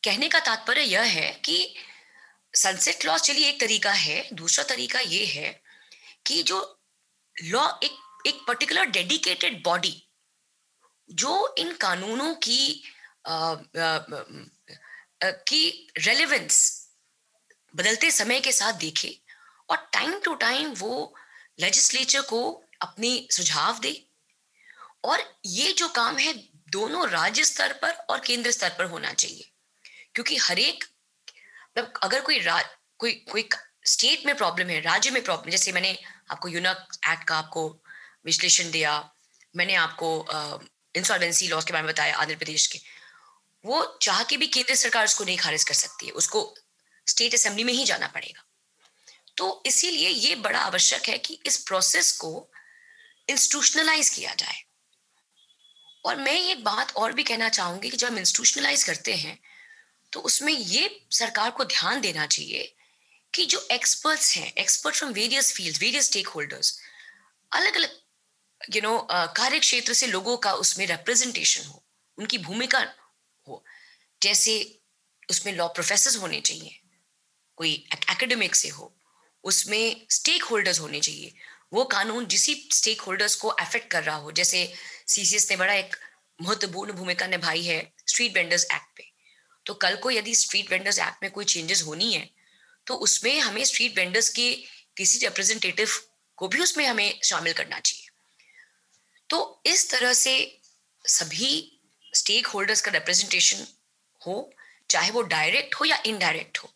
कहने 0.04 0.30
का 0.30 0.40
तात्पर्य 0.40 0.82
यह 0.82 1.02
है 1.02 1.32
कि 1.34 1.76
सनसेट 2.56 3.06
लॉ 3.06 3.18
चलिए 3.18 3.50
एक 3.50 3.60
तरीका 3.60 3.92
है 3.92 4.30
दूसरा 4.34 4.64
तरीका 4.64 5.00
ये 5.00 5.26
है 5.26 5.62
कि 6.26 6.44
जो 6.44 6.82
लॉ 7.44 7.68
एक 7.84 8.24
एक 8.28 8.46
पर्टिकुलर 8.48 8.86
डेडिकेटेड 8.86 9.64
बॉडी 9.64 10.08
जो 11.12 11.56
इन 11.58 11.74
कानूनों 11.74 12.36
की 12.36 12.84
आ, 13.28 13.34
आ, 13.34 13.54
आ, 13.86 15.32
की 15.32 15.88
रेलेवेंस 15.98 16.88
बदलते 17.76 18.12
समय 18.12 18.42
के 18.42 18.52
साथ 18.52 18.74
देखे 18.74 19.22
और 19.70 19.90
टाइम 19.94 20.20
टू 20.20 20.36
टाइम 20.36 20.74
वो 20.74 21.16
लेजिस्लेचर 21.62 22.22
को 22.22 22.42
अपनी 22.82 23.28
सुझाव 23.32 23.80
दे। 23.80 24.06
और 25.04 25.40
ये 25.46 25.72
जो 25.72 25.88
काम 25.90 26.18
है, 26.18 26.34
दोनों 26.72 27.10
राज्य 27.10 27.44
स्तर 27.44 27.74
पर 27.74 27.92
और 28.10 28.20
केंद्र 28.20 28.52
स्तर 28.52 28.70
पर 28.70 28.86
होना 28.86 29.14
चाहिए। 29.14 29.50
क्योंकि 30.16 30.36
हर 30.38 30.60
एक 30.60 30.84
मतलब 31.78 31.94
अगर 32.04 32.22
कोई 32.22 32.40
कोई 33.00 33.12
कोई 33.32 33.50
स्टेट 33.86 34.26
में 34.26 34.36
प्रॉब्लम 34.38 34.70
है, 34.70 34.80
राज्य 34.82 35.12
में 35.12 35.24
प्रॉब्लम 35.24 35.52
जैसे 35.52 35.72
मैंने 35.72 35.98
आपको 36.32 36.48
यूनक 36.48 36.88
एक्ट 37.10 37.24
का 37.24 37.38
आपको 37.38 37.68
विश्लेषण 38.26 38.72
दिया, 38.72 39.12
मैंने 39.56 39.76
आपको 39.76 40.10
इंसॉल्वेंसी 40.96 41.48
लॉस 41.48 41.66
के 41.66 41.74
बारे 41.74 41.84
में 41.84 41.92
बताया 41.94 42.16
आंध्र 42.16 42.36
प्रदेश 42.36 42.68
के, 42.68 42.80
वो 43.66 44.00
चाह 44.02 44.24
के 44.24 44.38
भी 44.38 44.48
केंद्र 44.48 44.76
सरकार 44.76 45.06
उसको 45.06 45.24
नहीं 45.24 45.38
खारिज 45.38 45.64
कर 45.64 45.74
सकती 45.74 46.06
है। 46.06 46.12
उसको 46.12 46.56
स्टेट 47.08 47.34
असेंबली 47.34 47.64
में 47.64 47.74
ही 47.74 47.86
जाना 47.86 48.08
पड़ेगा। 48.08 48.44
तो 49.42 49.64
इसीलिए 49.66 50.10
ये 50.10 50.36
बड़ा 50.38 50.60
आवश्यक 50.60 51.08
है 51.10 51.18
कि 51.18 51.40
इस 51.46 51.58
प्रोसेस 51.58 52.12
को 52.18 52.30
इंस्टीट्यूशनलाइज 53.30 54.10
किया 54.10 54.34
जाए। 54.34 54.62
और 56.06 56.16
मैं 56.16 56.34
ये 56.34 56.56
बात 56.56 56.96
और 56.96 57.14
भी 57.14 57.24
कहना 57.24 57.50
चाहूँगी 57.50 57.90
कि 57.90 57.98
जब 57.98 58.08
हम 58.08 58.18
इंस्टीट्यूशनलाइज 58.18 58.84
करते 58.84 59.16
हैं 59.16 59.38
तो 60.14 60.20
उसमें 60.22 60.54
ये 60.54 60.90
सरकार 61.12 61.50
को 61.52 61.64
ध्यान 61.66 62.02
देना 62.02 62.26
चाहिए 62.28 62.76
कि 63.34 63.46
जो 63.46 63.66
एक्सपर्ट्स 63.72 64.36
हैं 64.38 64.54
expert 64.56 64.96
from 64.96 65.12
various 65.14 65.52
field 65.54 65.78
various 65.78 66.06
stakeholders 66.28 66.80
अलग 67.52 67.76
अलग 67.76 68.76
यू 68.76 68.82
नो 68.82 68.98
कार्य 69.12 69.60
क्षेत्र 69.60 69.94
से 69.94 70.08
लोगों 70.08 70.38
का 70.38 70.54
उसमें 70.60 70.88
रिप्रेजेंटेशन 70.88 71.66
हो, 71.66 71.84
उनकी 72.18 72.38
भूमिका 72.40 72.86
हो। 73.48 73.64
जैसे 74.22 74.80
उसमें 75.30 75.54
लॉ 75.54 75.68
प्रोफेसर 75.70 76.20
होने 76.20 76.42
चाहिए, 76.42 76.80
कोई 77.58 77.74
एकेडमिक 77.94 78.56
से 78.56 78.70
हो 78.70 78.96
उसमें 79.44 80.06
स्टेक 80.10 80.44
होल्डर्स 80.44 80.80
होने 80.80 81.00
चाहिए। 81.00 81.34
वो 81.74 81.84
कानून 81.86 82.26
जिसी 82.26 82.56
स्टेक 82.72 83.02
होल्डर्स 83.02 83.36
को 83.36 83.48
अफेक्ट 83.50 83.90
कर 83.92 84.04
रहा 84.04 84.16
हो, 84.16 84.32
जैसे 84.32 84.74
सीसीएस 85.08 85.50
ने 85.52 85.58
बड़ा 85.58 85.74
एक 85.74 85.96
महत्वपूर्ण 86.40 86.94
भूमिका 86.94 87.28
निभाई 87.28 87.62
है 87.64 87.82
स्ट्रीट 88.08 88.36
वेंडर्स 88.36 88.66
एक्ट 88.66 88.98
पे। 88.98 89.10
तो 89.66 89.74
कल 89.74 89.96
को 89.96 90.12
यदि 90.12 90.36
स्ट्रीट 90.36 90.72
वेंडर्स 90.72 91.00
एक्ट 91.00 91.24
में 91.24 91.32
कोई 91.32 91.46
चेंजेस 91.46 91.82
होनी 91.84 92.12
है 92.14 92.30
तो 92.88 92.96
उसमें 92.98 93.40
हमें 93.40 93.64
स्ट्रीट 93.66 93.98
वेंडर्स 93.98 94.30
के 94.30 94.52
किसी 94.98 95.20
रिप्रेजेंटेटिव 95.20 95.90
को 96.38 96.48
भी 96.48 96.60
उसमें 96.60 96.86
हमें 96.86 97.20
शामिल 97.24 97.54
करना 97.54 97.80
चाहिए। 97.80 98.08
तो 99.30 99.62
इस 99.66 99.90
तरह 99.92 100.14
से 100.14 100.34
सभी 101.06 101.80
स्टेक 102.14 102.48
होल्डर्स 102.48 102.82
का 102.82 102.92
रिप्रेजेंटेशन 102.92 103.66
हो, 104.22 104.52
चाहे 104.90 105.12
वो 105.12 105.22
डायरेक्ट 105.24 105.76
हो 105.76 105.86
या 105.86 106.02
इनडायरेक्ट 106.06 106.58
हो 106.58 106.70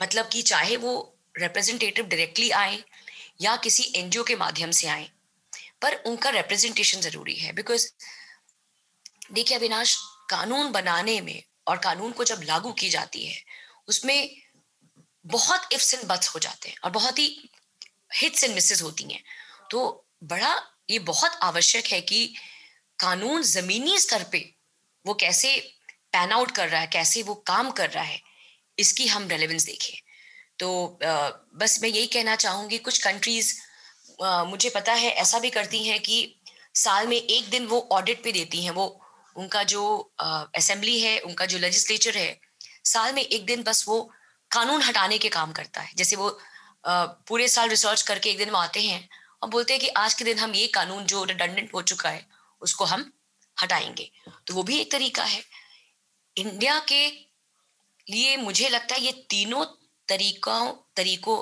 मतलब 0.00 0.28
कि 0.28 0.42
चाहे 0.42 0.76
वो 0.76 1.09
रिप्रेजेंटेटिव 1.34 2.06
डायरेक्टली 2.06 2.50
आए 2.52 2.82
या 3.40 3.56
किसी 3.58 3.92
एनजीओ 3.96 4.24
के 4.24 4.36
माध्यम 4.36 4.70
से 4.72 4.86
आए, 4.88 5.08
पर 5.82 5.94
उनका 6.06 6.30
रिप्रेजेंटेशन 6.30 7.00
ज़रूरी 7.00 7.34
है 7.34 7.52
बिकॉज़ 7.52 7.86
देखिए 9.32 9.56
अविनाश, 9.56 9.96
कानून 10.30 10.72
बनाने 10.72 11.20
में 11.20 11.42
और 11.68 11.78
कानून 11.78 12.12
को 12.12 12.24
जब 12.24 12.40
लागू 12.44 12.72
की 12.72 12.88
जाती 12.90 13.24
है, 13.26 13.36
उसमें 13.88 14.36
बहुत 15.24 15.72
इफ्स 15.72 15.94
एंड 15.94 16.04
बट्स 16.04 16.34
हो 16.34 16.40
जाते 16.40 16.68
हैं 16.68 16.76
और 16.84 16.90
बहुत 16.90 17.18
ही 17.18 17.50
हिट्स 18.14 18.44
एंड 18.44 18.54
मिसेस 18.54 18.82
होती 18.82 19.04
हैं। 19.04 19.22
तो 19.70 20.06
बड़ा 20.24 20.54
ये 20.90 20.98
बहुत 21.00 21.38
आवश्यक 21.42 21.86
है 21.86 22.00
कि 22.02 22.26
कानून 22.98 23.42
जमीनी 23.44 23.98
स्तर 23.98 24.24
पे 24.32 24.38
वो 25.04 25.14
कैसे 25.14 25.58
पैन 26.12 26.32
आउट 26.32 26.50
कर 26.50 26.68
रहा 26.68 26.80
है, 26.80 26.86
कैसे 26.86 27.22
वो 27.22 27.34
काम 27.46 27.70
कर 27.70 27.90
रहा 27.90 28.04
है, 28.04 28.20
इसकी 28.78 29.06
हम 29.06 29.28
रेलेवेंस 29.28 29.64
देखें। 29.64 29.94
तो 30.60 30.98
बस 31.56 31.78
मैं 31.82 31.88
यही 31.88 32.06
कहना 32.06 32.36
चाहूँगी, 32.36 32.78
कुछ 32.78 32.98
कंट्रीज़ 32.98 33.54
मुझे 34.48 34.70
पता 34.70 34.92
है 34.92 35.10
ऐसा 35.12 35.38
भी 35.38 35.50
करती 35.50 35.82
हैं 35.84 36.00
कि 36.00 36.36
साल 36.74 37.06
में 37.06 37.16
एक 37.16 37.48
दिन 37.50 37.66
वो 37.66 37.88
ऑडिट 37.92 38.22
पे 38.24 38.32
देती 38.32 38.64
हैं, 38.64 38.70
वो 38.70 39.00
उनका 39.36 39.62
जो 39.64 40.12
असेंबली 40.20 40.98
है, 41.00 41.18
उनका 41.20 41.46
जो 41.46 41.58
लेजिस्लेचर 41.58 42.16
है, 42.18 42.40
साल 42.84 43.12
में 43.14 43.22
एक 43.22 43.46
दिन 43.46 43.62
बस 43.62 43.84
वो 43.88 44.00
कानून 44.50 44.82
हटाने 44.82 45.18
के 45.18 45.28
काम 45.28 45.52
करता 45.52 45.80
है। 45.80 45.92
जैसे 45.96 46.16
वो 46.16 46.38
पूरे 46.86 47.48
साल 47.48 47.68
रिसर्च 47.68 48.02
करके 48.02 48.30
एक 48.30 48.38
दिन 48.38 48.50
वो 48.50 48.58
आते 48.58 48.80
हैं 48.82 49.08
और 49.42 49.48
बोलते 49.48 49.72
हैं 49.72 49.80
कि 49.80 49.88
आज 49.96 50.14
के 50.14 50.24
दिन 50.24 50.38
हम 50.38 50.54
ये 50.54 50.66
कानून 50.66 51.04
जो 51.04 51.24
रिडंडेंट 51.24 51.74
हो 51.74 51.82
चुका 51.82 52.08
है, 52.08 52.26
उसको 52.62 52.84
हम 52.84 53.12
हटाएँगे। 53.56 54.10
तो 54.46 54.54
वो 54.54 54.62
भी 54.62 54.78
एक 54.80 54.90
तरीका 54.92 55.24
है। 55.24 55.42
इंडिया 56.36 56.78
के 56.88 57.06
लिए 58.06 58.36
मुझे 58.36 58.68
लगता 58.68 58.94
है 58.94 59.00
ये 59.00 59.12
तीनों 59.30 59.64
तरीकों 60.10 60.72
तरीकों 60.96 61.36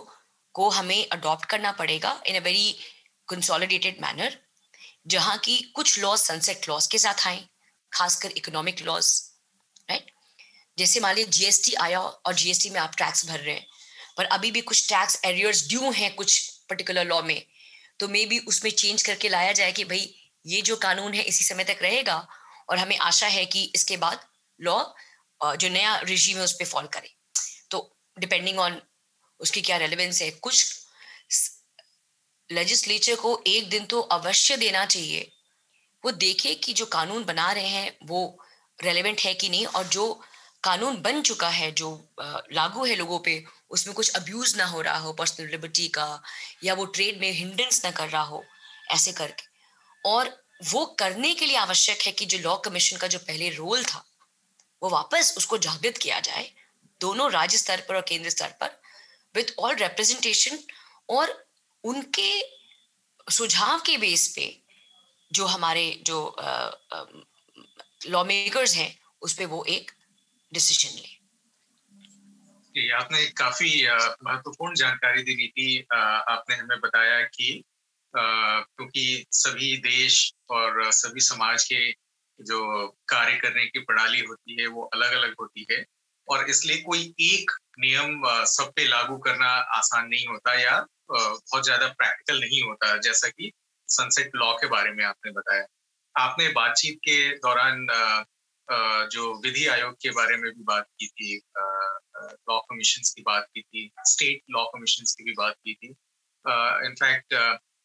को 0.54 0.68
हमें 0.70 1.08
अडॉप्ट 1.12 1.44
करना 1.44 1.72
पड़ेगा 1.72 2.20
in 2.26 2.36
a 2.36 2.44
very 2.44 2.72
consolidated 3.28 4.02
manner 4.02 4.38
जहाँ 5.06 5.36
की 5.38 5.58
कुछ 5.74 5.98
लॉज 5.98 6.18
सनसेट 6.20 6.68
लॉज 6.68 6.86
के 6.86 6.98
साथ 6.98 7.26
आए, 7.26 7.44
खासकर 7.92 8.30
इकोनॉमिक 8.36 8.82
लॉज 8.82 9.10
राइट 9.90 10.10
जैसे 10.78 11.00
मान 11.00 11.14
लीजिए 11.14 11.30
जीएसटी 11.32 11.72
आया 11.82 12.00
और 12.00 12.34
जीएसटी 12.34 12.70
में 12.70 12.80
आप 12.80 12.94
टैक्स 12.98 13.26
भर 13.26 13.40
रहे 13.40 13.54
हैं, 13.54 13.66
पर 14.16 14.24
अभी 14.24 14.50
भी 14.50 14.60
कुछ 14.60 14.88
टैक्स 14.88 15.20
एरियर्स 15.24 15.66
ड्यू 15.68 15.90
हैं 15.90 16.14
कुछ 16.14 16.38
पर्टिकुलर 16.70 17.06
लॉ 17.06 17.22
में 17.22 17.42
तो 18.00 18.08
मे 18.08 18.24
बी 18.26 18.38
उसमें 18.48 18.70
चेंज 18.70 19.02
करके 19.02 19.28
लाया 19.28 19.52
जाए 19.52 19.72
कि 19.72 19.84
भाई 19.84 20.14
ये 20.46 20.62
जो 20.62 20.76
कानून 20.76 21.14
है 21.14 21.22
इसी 21.22 21.44
समय 21.44 21.64
तक 21.64 21.78
रहेगा 21.82 22.16
और 22.70 22.78
हमें 22.78 22.96
आशा 22.98 23.26
है 23.26 23.44
कि 23.46 23.62
इसके 23.74 23.96
बाद 23.96 24.26
लॉ 24.60 24.82
जो 25.56 25.68
नया 25.68 25.96
रिजीम 26.04 26.36
है 26.36 26.44
उस 26.44 26.52
पर 26.52 26.64
फॉल 26.64 26.86
करे। 26.86 27.14
डिपेंडिंग 28.18 28.58
ऑन 28.58 28.80
उसकी 29.40 29.60
क्या 29.60 29.76
रेलिवेंस 29.76 30.22
है। 30.22 30.30
कुछ 30.30 30.86
लेजिस्लेचर 32.50 33.16
को 33.16 33.42
एक 33.46 33.68
दिन 33.70 33.84
तो 33.84 34.00
अवश्य 34.00 34.56
देना 34.56 34.84
चाहिए। 34.86 35.30
वो 36.04 36.10
देखे 36.12 36.54
कि 36.54 36.72
जो 36.72 36.86
कानून 36.86 37.24
बना 37.24 37.50
रहे 37.52 37.68
हैं, 37.68 37.96
वो 38.02 38.38
रेलेवेंट 38.78 39.20
है 39.20 39.34
कि 39.34 39.48
नहीं 39.48 39.66
और 39.66 39.86
जो 39.86 40.12
कानून 40.64 40.96
बन 41.02 41.20
चुका 41.22 41.48
है, 41.48 41.70
जो 41.72 42.08
लागू 42.52 42.84
है 42.84 42.94
लोगों 42.94 43.18
पे, 43.18 43.42
उसमें 43.70 43.94
कुछ 43.96 44.10
अब्यूज 44.16 44.56
ना 44.56 44.64
हो 44.64 44.80
रहा 44.80 44.98
हो 44.98 45.12
पर्सनल 45.12 45.48
लिबर्टी 45.48 45.88
का, 45.88 46.22
या 46.64 46.74
वो 46.74 46.84
ट्रेड 46.86 47.20
में 47.20 47.30
हिंड्रेंस 47.32 47.84
ना 47.84 47.90
कर 47.90 48.08
रहा 48.08 48.22
हो, 48.22 48.44
ऐसे 48.90 49.12
करके। 49.12 49.46
और 50.04 50.30
वो 50.62 50.84
करने 50.98 51.34
के 51.34 51.46
लिए 51.46 51.56
आवश्यक 51.56 52.02
है 52.02 52.12
कि 52.12 52.26
जो 52.26 52.38
लॉ 52.38 52.56
कमीशन 52.56 52.96
का 52.96 53.06
जो 53.06 53.18
पहले 53.18 53.50
रोल 53.50 53.84
था, 53.84 54.04
वो 54.82 54.88
वापस 54.88 55.34
उसको 55.36 55.58
जागृत 55.58 55.98
किया 55.98 56.20
जाए। 56.20 56.50
दोनों 57.00 57.30
राज्य 57.32 57.58
स्तर 57.58 57.80
पर 57.88 57.94
और 57.94 58.04
केंद्र 58.08 58.30
स्तर 58.30 58.54
पर 58.60 58.80
विथ 59.34 59.54
ऑल 59.58 59.74
रिप्रेजेंटेशन 59.74 60.58
और 61.08 61.32
उनके 61.84 62.30
सुझाव 63.30 63.80
के 63.86 63.96
बेस 63.98 64.26
पे 64.36 64.46
जो 65.32 65.46
हमारे 65.46 65.90
जो 66.02 66.18
लॉ 68.06 68.24
मेकर्स 68.24 68.74
हैं, 68.74 68.98
उस 69.22 69.34
पर 69.34 69.46
वो 69.46 69.64
एक 69.68 69.90
डिसीज़न 70.52 70.98
ले। 70.98 71.16
आपने 72.96 73.24
काफ़ी 73.38 73.70
महत्वपूर्ण 74.24 74.74
जानकारी 74.74 75.22
दी 75.22 75.34
नीति 75.34 75.86
आपने 75.92 76.56
हमें 76.56 76.80
बताया 76.80 77.20
कि 77.26 77.62
क्योंकि 78.14 79.26
सभी 79.32 79.76
देश 79.78 80.32
और 80.50 80.90
सभी 80.92 81.20
समाज 81.20 81.64
के 81.64 81.90
जो 82.40 82.88
कार्य 83.08 83.36
करने 83.36 83.64
की 83.66 83.78
प्रणाली 83.80 84.20
होती 84.20 84.60
है, 84.60 84.66
वो 84.66 84.82
अलग 84.84 85.12
अलग 85.12 85.34
होती 85.40 85.66
है। 85.70 85.84
और 86.28 86.48
इसलिए 86.50 86.76
कोई 86.82 87.02
एक 87.22 87.50
नियम 87.80 88.22
सब 88.48 88.72
पे 88.76 88.86
लागू 88.88 89.16
करना 89.18 89.48
आसान 89.76 90.08
नहीं 90.08 90.26
होता 90.26 90.54
या 90.60 90.78
बहुत 91.10 91.64
ज़्यादा 91.64 91.86
प्रैक्टिकल 91.88 92.40
नहीं 92.40 92.62
होता, 92.62 92.96
जैसा 92.98 93.28
कि 93.28 93.52
सनसेट 93.88 94.30
लॉ 94.36 94.52
के 94.54 94.66
बारे 94.68 94.90
में 94.92 95.04
आपने 95.04 95.32
बताया। 95.32 95.66
आपने 96.14 96.48
बातचीत 96.52 96.98
के 96.98 97.28
दौरान 97.38 97.86
जो 99.12 99.32
विधि 99.42 99.66
आयोग 99.66 99.94
के 99.94 100.10
बारे 100.10 100.36
में 100.36 100.50
भी 100.50 100.62
बात 100.64 100.86
की 101.00 101.06
थी 101.08 101.36
लॉ 101.36 102.58
कमीशन 102.60 103.02
की 103.14 103.22
बात 103.22 103.46
की 103.54 103.62
थी 103.62 103.90
स्टेट 104.06 104.40
लॉ 104.50 104.64
कमीशन 104.66 105.04
की 105.08 105.24
भी 105.24 105.32
बात 105.38 105.54
की 105.54 105.74
थी। 105.74 105.88
इनफैक्ट 106.86 107.34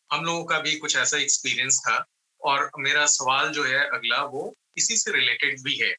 हम 0.09 0.25
लोगों 0.25 0.43
का 0.45 0.59
भी 0.59 0.75
कुछ 0.77 0.95
ऐसा 0.97 1.17
एक्सपीरियंस 1.17 1.79
था 1.87 2.03
और 2.41 2.69
मेरा 2.79 3.05
सवाल 3.09 3.51
जो 3.51 3.63
है 3.63 3.83
अगला 3.89 4.23
वो 4.33 4.53
इसी 4.77 4.97
से 4.97 5.11
रिलेटेड 5.11 5.61
भी 5.63 5.77
है। 5.77 5.93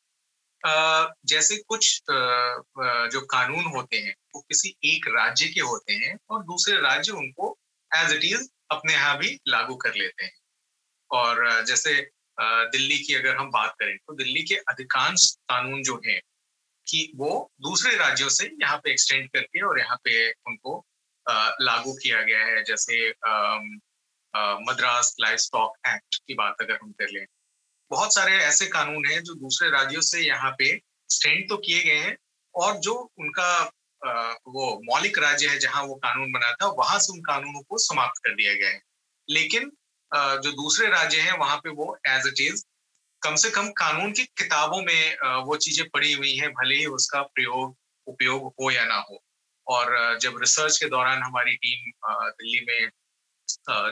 जैसे 0.64 1.57
कुछ 1.68 2.00
जो 2.09 3.20
कानून 3.27 3.64
होते 3.66 3.96
हैं, 3.96 4.14
वो 4.35 4.40
किसी 4.42 4.74
एक 4.87 5.09
राज्य 5.09 5.46
के 5.48 5.61
होते 5.62 5.92
हैं 5.94 6.16
और 6.31 6.42
दूसरे 6.44 6.81
राज्य 6.81 7.12
उनको 7.14 7.57
एज 7.90 8.12
इट 8.12 8.24
इज़ 8.24 8.48
अपने 8.70 8.92
यहाँ 8.92 9.16
भी 9.18 9.38
लागू 9.48 9.74
कर 9.77 9.94
लेते 9.94 10.24
हैं। 10.24 10.33
और 11.11 11.64
जैसे 11.66 11.94
दिल्ली 12.38 12.98
की 12.98 13.14
अगर 13.14 13.37
हम 13.37 13.50
बात 13.50 13.74
करें 13.81 13.96
तो 13.98 14.14
दिल्ली 14.14 14.42
के 14.44 14.55
अधिकांश 14.68 15.31
कानून 15.48 15.83
जो 15.83 16.00
हैं 16.07 16.20
कि 16.87 17.11
वो 17.16 17.31
दूसरे 17.62 17.94
राज्यों 17.96 18.29
से 18.31 18.46
यहाँ 18.62 18.77
पे 18.79 18.90
एक्सटेंड 18.92 19.29
करके 19.31 19.61
और 19.66 19.79
यहाँ 19.79 19.96
पे 20.05 20.31
उनको 20.31 20.77
लागू 21.62 21.92
किया 21.94 22.22
गया 22.22 22.44
है। 22.46 22.62
जैसे 22.64 23.09
मद्रास 24.66 25.14
लाइफ 25.20 25.38
स्टॉक 25.40 25.77
एक्ट 25.88 26.16
की 26.18 26.35
बात 26.35 26.57
अगर 26.61 26.79
हम 26.83 26.92
कर 26.92 27.09
लें 27.09 27.24
बहुत 27.90 28.14
सारे 28.14 28.37
ऐसे 28.38 28.66
कानून 28.68 29.07
हैं 29.07 29.23
जो 29.23 29.35
दूसरे 29.37 29.68
राज्यों 29.70 30.01
से 30.03 30.20
यहाँ 30.20 30.51
पे 30.59 30.79
स्टैंड 31.11 31.49
तो 31.49 31.57
किए 31.59 31.83
गए 31.85 31.99
हैं 31.99 32.16
और 32.55 32.77
जो 32.79 32.94
उनका 33.18 33.62
वो 34.49 34.64
मौलिक 34.85 35.18
राज्य 35.18 35.49
है 35.49 35.59
जहाँ 35.59 35.83
वो 35.85 35.94
कानून 35.97 36.33
बना 36.33 36.53
था, 36.53 36.66
वहाँ 36.68 36.99
से 36.99 37.12
उन 37.12 37.20
कानूनों 37.23 37.61
को 37.62 37.79
समाप्त 37.81 38.20
कर 38.25 38.35
दिया 38.35 38.55
गया 38.55 38.68
है। 38.68 38.81
लेकिन 39.29 39.70
जो 40.12 40.51
दूसरे 40.53 40.88
राज्य 40.88 41.20
हैं 41.20 41.38
वहाँ 41.38 41.57
पे 41.59 41.70
वो 41.73 41.97
एज 42.09 42.27
इट 42.29 42.40
इज़ 42.42 42.64
कम 43.23 43.35
से 43.37 43.51
कम 43.51 43.68
कानून 43.79 44.12
की 44.12 44.25
किताबों 44.38 44.81
में 44.83 45.44
वो 45.44 45.57
चीज़ें 45.59 45.88
पड़ी 45.90 46.12
हुई 46.12 46.35
हैं, 46.37 46.51
भले 46.53 46.75
ही 46.75 46.87
उसका 46.88 47.23
प्रयोग, 47.25 47.77
उपयोग 48.07 48.53
हो 48.61 48.70
या 48.70 48.85
ना 48.85 48.97
हो। 49.01 49.20
और 49.66 50.18
जब 50.23 50.38
रिसर्च 50.40 50.79
के 50.79 50.88
दौरान 50.88 51.23
हमारी 51.23 51.55
टीम 51.57 51.90
दिल्ली 52.09 52.64
में 52.68 52.90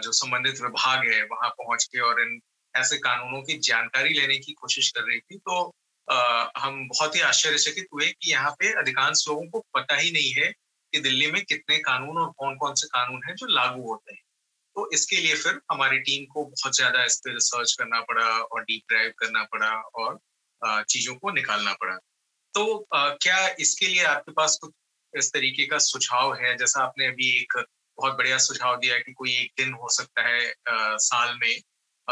जो 0.00 0.12
संबंधित 0.14 0.61
विभाग 0.62 1.07
है 1.09 1.22
वहाँ 1.24 1.50
पहुँच 1.52 1.85
के 1.85 2.00
और 2.00 2.20
इन 2.22 2.38
ऐसे 2.74 2.96
कानूनों 2.98 3.42
की 3.42 3.58
जानकारी 3.61 4.14
लेने 4.14 4.38
की 4.38 4.52
कोशिश 4.52 4.90
कर 4.90 5.02
रही 5.02 5.20
थी। 5.20 5.38
तो 5.38 5.72
आ, 6.08 6.48
हम 6.58 6.88
बहुत 6.88 7.16
ही 7.16 7.20
आश्चर्यचकित 7.20 7.87
हुए 7.94 8.06
कि 8.12 8.30
यहाँ 8.30 8.50
पे 8.50 8.72
अधिकांश 8.80 9.24
लोगों 9.28 9.46
को 9.50 9.61
पता 9.74 9.96
ही 9.96 10.11
नहीं 10.12 10.32
है 10.32 10.50
कि 10.92 11.00
दिल्ली 11.00 11.30
में 11.32 11.42
कितने 11.44 11.78
कानून 11.80 12.18
और 12.18 12.30
कौन 12.38 12.56
कौन 12.56 12.74
से 12.74 12.87
कानून 12.87 13.20
हैं 13.26 13.35
जो 13.37 13.46
लागू 13.46 13.82
होते 13.82 14.12
हैं। 14.12 14.20
तो 14.76 14.88
इसके 14.92 15.16
लिए 15.16 15.35
फिर 15.35 15.61
हमारी 15.72 15.98
टीम 15.98 16.24
को 16.24 16.44
बहुत 16.44 16.76
ज़्यादा 16.76 17.04
इस 17.04 17.16
पर 17.16 17.32
रिसर्च 17.32 17.72
करना 17.72 18.00
पड़ा 18.00 18.26
और 18.26 18.62
डीप 18.62 18.82
ड्राइव 18.88 19.12
करना 19.18 19.42
पड़ा 19.44 19.70
और 19.96 20.18
चीज़ों 20.62 21.14
को 21.14 21.30
निकालना 21.30 21.72
पड़ा। 21.72 21.94
तो 22.54 22.87
क्या 22.92 23.46
इसके 23.61 23.87
लिए 23.87 24.04
आपके 24.04 24.32
पास 24.32 24.58
कुछ 24.62 24.72
इस 25.14 25.32
तरीके 25.32 25.66
का 25.66 25.78
सुझाव 25.78 26.35
है? 26.35 26.56
जैसा 26.56 26.82
आपने 26.85 27.06
अभी 27.06 27.30
एक 27.40 27.56
बहुत 27.98 28.16
बढ़िया 28.16 28.38
सुझाव 28.38 28.76
दिया 28.76 28.98
कि 28.98 29.12
कोई 29.12 29.35
एक 29.35 29.52
दिन 29.58 29.72
हो 29.72 29.88
सकता 29.88 30.28
है 30.28 30.48
आ, 30.68 30.96
साल 30.96 31.38
में 31.42 31.61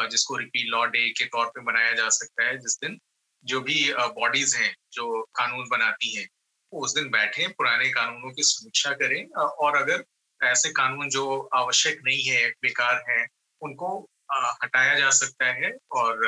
जिसको 0.06 0.36
रिपील 0.36 0.70
लॉ 0.70 0.84
डे 0.84 1.08
के 1.10 1.24
तौर 1.24 1.46
पे 1.46 1.60
मनाया 1.60 1.92
जा 1.92 2.08
सकता 2.08 2.44
है, 2.44 2.56
जिस 2.58 2.78
दिन 2.82 2.98
जो 3.44 3.60
भी 3.60 3.92
बॉडीज 3.94 4.54
हैं, 4.54 4.74
जो 4.92 5.22
कानून 5.34 5.68
बनाती 5.68 6.16
हैं 6.16 6.28
उस 6.72 6.94
दिन 6.94 7.10
बैठे, 7.10 7.46
पुराने 7.48 7.88
कानूनों 7.90 8.30
की 8.30 8.42
समीक्षा 8.42 8.90
करें 8.92 9.28
और 9.38 9.76
अगर 9.76 10.04
ऐसे 10.42 10.68
कानून 10.70 11.08
जो 11.08 11.48
आवश्यक 11.54 12.00
नहीं 12.04 12.22
है, 12.24 12.50
बेकार 12.62 13.04
हैं, 13.08 13.28
उनको 13.62 14.08
हटाया 14.32 14.94
जा 14.94 15.10
सकता 15.10 15.46
है 15.46 15.76
और 15.92 16.20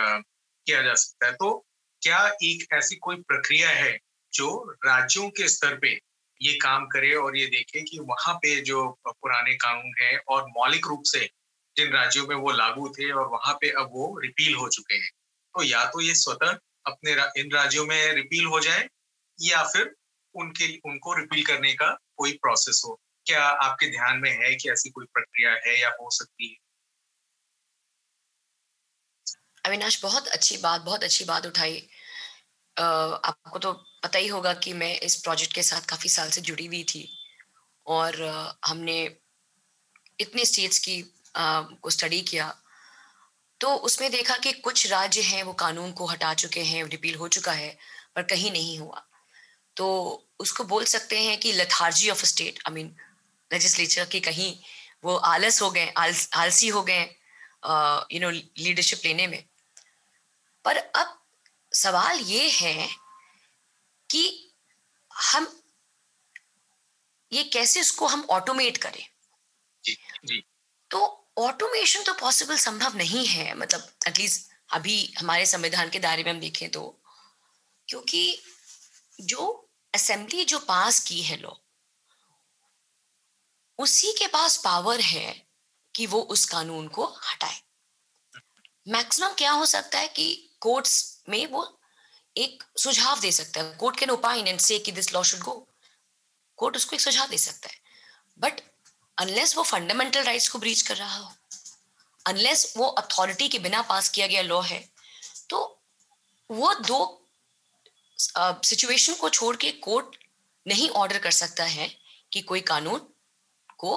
किया 0.67 0.83
जा 0.83 0.95
सकता 0.95 1.27
है। 1.27 1.33
तो 1.33 1.67
क्या 2.03 2.27
एक 2.43 2.67
ऐसी 2.73 2.97
कोई 2.97 3.17
प्रक्रिया 3.17 3.71
है 3.71 3.99
जो 4.33 4.77
राज्यों 4.87 5.29
के 5.31 5.49
स्तर 5.49 5.79
पे 5.79 6.01
ये 6.43 6.53
काम 6.53 6.87
करे 6.87 7.15
और 7.15 7.37
ये 7.37 7.47
देखे 7.47 7.81
कि 7.83 7.99
वहाँ 7.99 8.35
पे 8.35 8.61
जो 8.61 8.89
पुराने 9.09 9.55
कानून 9.55 9.93
है 10.01 10.19
और 10.29 10.47
मौलिक 10.49 10.87
रूप 10.87 11.03
से 11.07 11.31
जिन 11.77 11.93
राज्यों 11.93 12.27
में 12.27 12.37
वो 12.37 12.53
लागू 12.53 12.89
थे 12.89 13.11
और 13.13 13.29
वहाँ 13.29 13.55
पे 13.55 13.71
अब 13.71 13.91
वो 13.93 14.19
रिपील 14.19 14.55
हो 14.55 14.69
चुके 14.69 14.95
हैं। 14.95 15.11
तो 15.55 15.63
या 15.63 15.85
तो 15.85 16.01
ये 16.01 16.15
स्वतः 16.15 16.59
अपने 16.87 17.15
रा, 17.15 17.31
इन 17.37 17.53
राज्यों 17.53 17.87
में 17.87 18.13
रिपील 18.13 18.47
हो 18.47 18.61
जाए 18.61 18.89
या 19.39 19.63
फिर 19.65 19.95
उनके 20.35 20.77
उनको 20.85 21.15
रिपील 21.15 21.45
करने 21.47 21.73
का 21.73 21.97
कोई 22.17 22.33
प्रोसेस 22.33 22.83
हो। 22.87 22.99
क्या 23.27 23.45
आपके 23.45 23.91
ध्यान 23.91 24.19
में 24.19 24.31
है 24.31 24.55
कि 24.55 24.71
ऐसी 24.71 24.91
कोई 24.91 25.05
प्रक्रिया 25.05 25.53
है 25.67 25.81
या 25.81 25.89
हो 26.01 26.11
सकती 26.11 26.49
है? 26.49 26.57
अविनाश 29.65 30.03
बहुत 30.03 30.29
अच्छी 30.29 30.57
बात 30.57 30.81
बहुत 30.81 31.05
अच्छी 31.05 31.25
बात 31.25 31.47
उठाई। 31.47 31.77
आपको 32.77 33.59
तो 33.59 33.73
पता 34.03 34.19
ही 34.19 34.29
होगा 34.29 34.53
कि 34.55 34.73
मैं 34.73 34.99
इस 35.01 35.17
प्रोजेक्ट 35.17 35.55
के 35.55 35.63
साथ 35.63 35.81
काफ़ी 35.81 36.09
साल 36.09 36.31
से 36.31 36.41
जुड़ी 36.41 36.67
हुई 36.67 36.83
थी 36.85 37.09
और 37.87 38.23
हमने 38.67 39.03
इतने 40.21 40.45
स्टेट्स 40.45 40.79
की 40.79 40.97
को 41.37 41.91
स्टडी 41.91 42.21
किया। 42.21 42.55
तो 43.61 43.75
उसमें 43.77 44.11
देखा 44.11 44.37
कि 44.37 44.53
कुछ 44.53 44.87
राज्य 44.87 45.21
हैं 45.23 45.43
वो 45.43 45.53
कानून 45.53 45.93
को 45.93 46.07
हटा 46.07 46.35
चुके 46.35 46.61
हैं 46.61 46.85
रिपील 46.85 47.15
हो 47.15 47.29
चुका 47.29 47.53
है 47.53 47.77
पर 48.17 48.23
कहीं 48.23 48.51
नहीं 48.53 48.79
हुआ। 48.79 49.03
तो 49.77 49.87
उसको 50.41 50.65
बोल 50.65 50.85
सकते 50.85 51.21
हैं 51.21 51.39
कि 51.41 51.53
lethargy 51.53 52.11
of 52.11 52.25
state 52.25 52.59
I 52.69 52.75
mean 52.75 52.97
legislature 53.51 54.05
की 54.05 54.21
कहीं 54.21 54.57
वो 55.05 55.17
आलस 55.17 55.63
हो 55.63 55.71
गए 55.71 55.89
आलस, 55.89 56.29
आलसी 56.37 56.69
हो 56.69 56.83
गए 56.83 57.03
यू 58.13 58.21
नो 58.21 58.31
लीडरशिप 58.31 59.01
लेने 59.05 59.27
में। 59.27 59.45
पर 60.65 60.77
अब 60.77 61.19
सवाल 61.73 62.19
ये 62.19 62.49
है 62.51 62.89
कि 64.11 64.53
हम 65.11 65.47
ये 67.33 67.43
कैसे 67.45 67.81
उसको 67.81 68.07
हम 68.07 68.27
ऑटोमेट 68.31 68.77
करें? 68.77 69.07
जी, 69.85 69.97
जी. 70.25 70.45
तो 70.91 71.22
ऑटोमेशन 71.37 72.03
तो 72.03 72.13
पॉसिबल 72.13 72.57
संभव 72.57 72.97
नहीं 72.97 73.27
है। 73.27 73.55
मतलब 73.55 73.89
एटलीस्ट 74.09 74.51
अभी 74.71 75.15
हमारे 75.19 75.47
संविधान 75.47 75.91
के 75.91 75.99
दायरे 75.99 76.25
में 76.25 76.31
हम 76.33 76.41
देखें 76.41 76.71
तो। 76.71 77.03
क्योंकि 77.89 78.43
जो 79.21 79.71
असेंबली 79.95 80.45
जो 80.45 80.59
पास 80.59 81.01
की 81.01 81.23
है 81.23 81.37
लॉ 81.37 81.53
उसी 83.79 84.13
के 84.13 84.27
पास 84.27 84.57
पावर 84.57 85.01
है 85.01 85.47
कि 85.95 86.07
वो 86.07 86.21
उस 86.21 86.45
कानून 86.45 86.89
को 86.89 87.05
हटाए। 87.05 87.61
मैक्सिमम 88.89 89.33
क्या 89.33 89.51
हो 89.53 89.67
सकता 89.67 89.99
है 89.99 90.09
कि 90.09 90.57
कोर्ट्स 90.61 91.23
में 91.29 91.47
वो 91.47 91.81
एक 92.37 92.63
सुझाव 92.79 93.21
दे 93.21 93.33
सकता 93.33 93.61
है। 93.61 93.77
Court 93.77 93.99
can 93.99 94.11
opine 94.11 94.49
and 94.49 94.61
say 94.61 94.79
that 94.79 94.93
this 94.93 95.13
law 95.15 95.23
should 95.23 95.41
go 95.41 95.55
court 96.57 96.77
उसको 96.77 96.97
एक 96.97 97.01
सुझाव 97.01 97.29
दे 97.29 97.39
सकता 97.39 97.69
है। 97.69 97.81
बट 98.39 98.61
अनलेस 99.19 99.57
वो 99.57 99.63
फंडामेंटल 99.63 100.23
राइट्स 100.23 100.49
को 100.49 100.59
ब्रीच 100.59 100.83
कर 100.83 100.97
रहा 100.97 101.17
हो 101.17 101.33
अनलेस 102.27 102.75
वो 102.77 102.87
अथॉरिटी 102.87 103.49
के 103.49 103.59
बिना 103.59 103.83
पास 103.83 104.09
किया 104.09 104.27
गया 104.27 104.43
लॉ 104.43 104.61
है 104.61 104.89
तो 105.51 105.83
वो 106.51 106.75
दो 106.75 107.19
सिचुएशन 108.19 109.13
uh, 109.13 109.19
को 109.19 109.29
छोड़ 109.31 109.57
के 109.57 109.71
कोर्ट 109.73 110.17
नहीं 110.69 110.89
ऑर्डर 110.91 111.19
कर 111.19 111.31
सकता 111.31 111.65
है 111.65 111.89
कि 112.33 112.41
कोई 112.41 112.61
कानून 112.61 112.99
को 113.79 113.97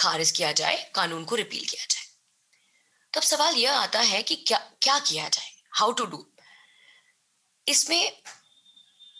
खारिज 0.00 0.30
किया 0.30 0.52
जाए 0.52 0.92
कानून 0.94 1.24
को 1.24 1.34
रिपील 1.34 1.64
किया 1.64 1.84
जाए। 1.90 2.04
तब 3.12 3.22
सवाल 3.22 3.54
यह 3.54 3.72
आता 3.72 4.00
है 4.00 4.22
कि 4.22 4.36
क्या 4.36 4.58
क्या 4.82 4.98
किया 4.98 5.28
जाए? 5.28 5.52
हाउ 5.74 5.92
टू 5.92 6.04
डू 6.04 6.26
इसमें 7.68 8.22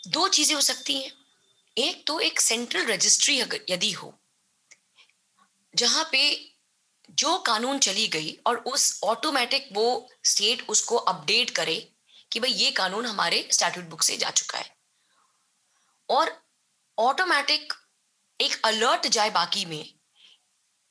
दो 0.09 0.29
चीज़ें 0.29 0.55
हो 0.55 0.61
सकती 0.61 1.03
हैं। 1.03 1.13
एक 1.79 2.07
तो 2.07 2.21
एक 2.21 2.41
सेंट्रल 2.41 2.87
रजिस्ट्री 2.87 3.41
यदि 3.71 3.93
हो 3.93 4.22
जहाँ 5.75 6.09
पे 6.13 6.23
जो 7.11 7.37
कानून 7.39 7.79
चली 7.79 8.07
गई 8.09 8.37
और 8.47 8.57
उस 8.57 9.01
ऑटोमेटिक 9.05 9.69
वो 9.73 10.09
स्टेट 10.25 10.69
उसको 10.69 10.97
अपडेट 10.97 11.51
करे 11.51 11.77
कि 12.33 12.41
भाई 12.41 12.51
ये 12.51 12.71
कानून 12.71 13.07
हमारे 13.07 13.49
स्टैट्यूट 13.53 13.87
बुक 13.87 14.03
से 14.03 14.17
जा 14.17 14.31
चुका 14.31 14.59
है। 14.59 14.75
और 16.09 16.33
ऑटोमेटिक 16.99 17.73
एक 18.41 18.61
अलर्ट 18.65 19.07
जाए 19.07 19.31
बाकी 19.31 19.65
में, 19.65 19.85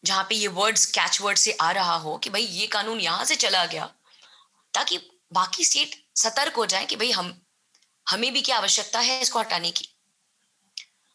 जहाँ 0.03 0.23
पे 0.23 0.35
ये 0.35 0.47
वर्ड्स 0.49 0.85
कैच 0.85 1.21
वर्ड 1.21 1.37
से 1.37 1.51
आ 1.51 1.71
रहा 1.71 1.95
हो 1.95 2.17
कि 2.17 2.29
भाई 2.29 2.43
ये 2.43 2.67
कानून 2.67 2.99
यहाँ 2.99 3.25
से 3.25 3.35
चला 3.35 3.65
गया, 3.65 3.85
ताकि 4.73 4.97
बाकी 5.33 5.65
स्टेट 5.65 5.95
सतर्क 6.15 6.55
हो 6.55 6.65
जाए 6.65 6.85
कि 6.85 6.95
भाई 6.95 7.11
हम, 7.11 7.33
हमें 8.07 8.31
भी 8.33 8.41
क्या 8.41 8.57
आवश्यकता 8.57 8.99
है 8.99 9.21
इसको 9.21 9.39
हटाने 9.39 9.71
की। 9.71 9.87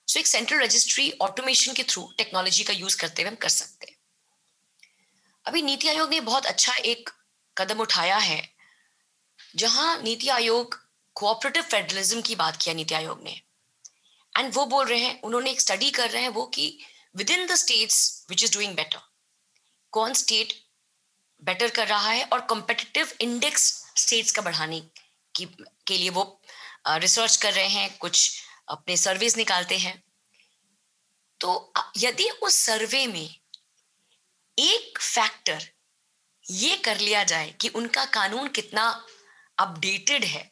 सो 0.08 0.18
एक 0.20 0.26
सेंट्रल 0.26 0.60
रजिस्ट्री 0.60 1.10
ऑटोमेशन 1.20 1.72
के 1.72 1.82
थ्रू 1.84 2.02
टेक्नोलॉजी 2.18 2.64
का 2.64 2.72
यूज़ 2.72 2.96
करते 2.96 3.22
हुए 3.22 3.30
हम 3.30 3.36
कर 3.36 3.48
सकते 3.50 3.86
हैं। 3.86 3.96
अभी 5.46 5.62
नीति 5.62 5.88
आयोग 5.88 6.10
ने 6.10 6.20
बहुत 6.22 6.46
अच्छा 6.46 6.74
एक 6.84 7.10
कदम 7.56 7.80
उठाया 7.80 8.16
है, 8.18 8.42
जहाँ 9.56 10.02
नीति 10.02 10.28
आयोग 10.30 10.78
कोऑपरेटिव 11.16 11.62
फेडरलिज्म 11.62 12.20
की 12.20 12.34
बात 12.36 12.56
किया 12.56 12.74
नीति 12.74 12.94
आयोग 12.94 13.22
ने। 13.24 13.40
एंड 14.34 14.52
वो 14.54 14.64
बोल 14.66 14.86
रहे 14.86 14.98
हैं, 14.98 15.20
उन्होंने 15.22 15.50
एक 15.50 15.60
स्टडी 15.60 15.90
कर 15.90 16.10
रहे 16.10 16.22
हैं 16.22 16.28
वो 16.30 16.44
कि 16.54 16.78
within 17.30 17.46
the 17.46 17.54
states 17.56 18.26
which 18.30 18.44
is 18.44 18.52
doing 18.54 18.74
better 18.76 18.98
कौन 19.92 20.14
स्टेट 20.14 20.52
बेटर 21.42 21.70
कर 21.70 21.86
रहा 21.88 22.10
है 22.10 22.24
और 22.24 22.40
कॉम्पिटिटिव 22.46 23.12
इंडेक्स 23.20 23.62
स्टेट्स 23.96 24.32
का 24.32 24.42
बढ़ाने 24.42 24.80
की, 25.34 25.44
के 25.86 25.98
लिए 25.98 26.10
वो 26.10 26.40
रिसर्च 26.88 27.36
कर 27.36 27.52
रहे 27.52 27.68
हैं, 27.68 27.96
कुछ 27.98 28.42
अपने 28.68 28.96
सर्वेस 28.96 29.36
निकालते 29.36 29.76
हैं 29.78 30.02
तो 31.40 31.72
यदि 31.98 32.28
उस 32.42 32.58
सर्वे 32.60 33.06
में 33.06 33.28
एक 34.58 34.98
फैक्टर 34.98 35.68
ये 36.44 36.76
कर 36.76 36.98
लिया 36.98 37.22
जाए 37.24 37.50
कि 37.60 37.68
उनका 37.74 38.04
कानून 38.10 38.48
कितना 38.48 38.88
अपडेटेड 39.58 40.24
है 40.24 40.42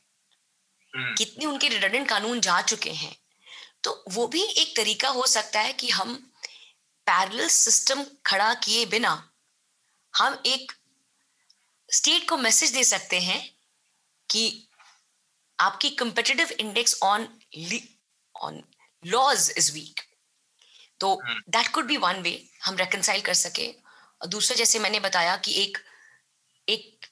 हम्म। 0.92 1.14
कितने 1.14 1.46
उनके 1.46 1.68
रिडंडेंट 1.68 2.08
कानून 2.08 2.40
जा 2.40 2.60
चुके 2.62 2.90
हैं 2.92 3.16
तो 3.84 4.02
वो 4.08 4.26
भी 4.26 4.42
एक 4.42 4.76
तरीका 4.76 5.08
हो 5.08 5.26
सकता 5.26 5.60
है 5.60 5.72
कि 5.72 5.88
हम 5.90 6.14
पैरेलल 7.06 7.48
सिस्टम 7.48 8.04
खड़ा 8.26 8.52
किए 8.56 8.84
बिना 8.86 9.10
हम 10.14 10.42
एक 10.46 10.72
स्टेट 11.88 12.28
को 12.28 12.36
मैसेज 12.36 12.72
दे 12.72 12.84
सकते 12.84 13.20
हैं 13.20 13.40
कि 14.30 14.44
आपकी 15.58 15.90
competitive 15.96 16.50
index 16.50 16.98
on 17.02 17.28
on 18.46 18.62
laws 19.04 19.52
is 19.58 19.72
weak 19.72 20.00
तो 21.00 21.14
that 21.48 21.68
could 21.74 21.86
be 21.86 21.96
one 21.96 22.20
way 22.22 22.32
हम 22.64 22.76
रेकनसाइल 22.76 23.20
कर 23.20 23.34
सके। 23.34 23.66
और 24.20 24.28
दूसरा 24.28 24.56
जैसे 24.56 24.78
मैंने 24.78 25.00
बताया 25.00 25.36
कि 25.36 25.52
एक 25.62 25.78
एक 26.68 27.06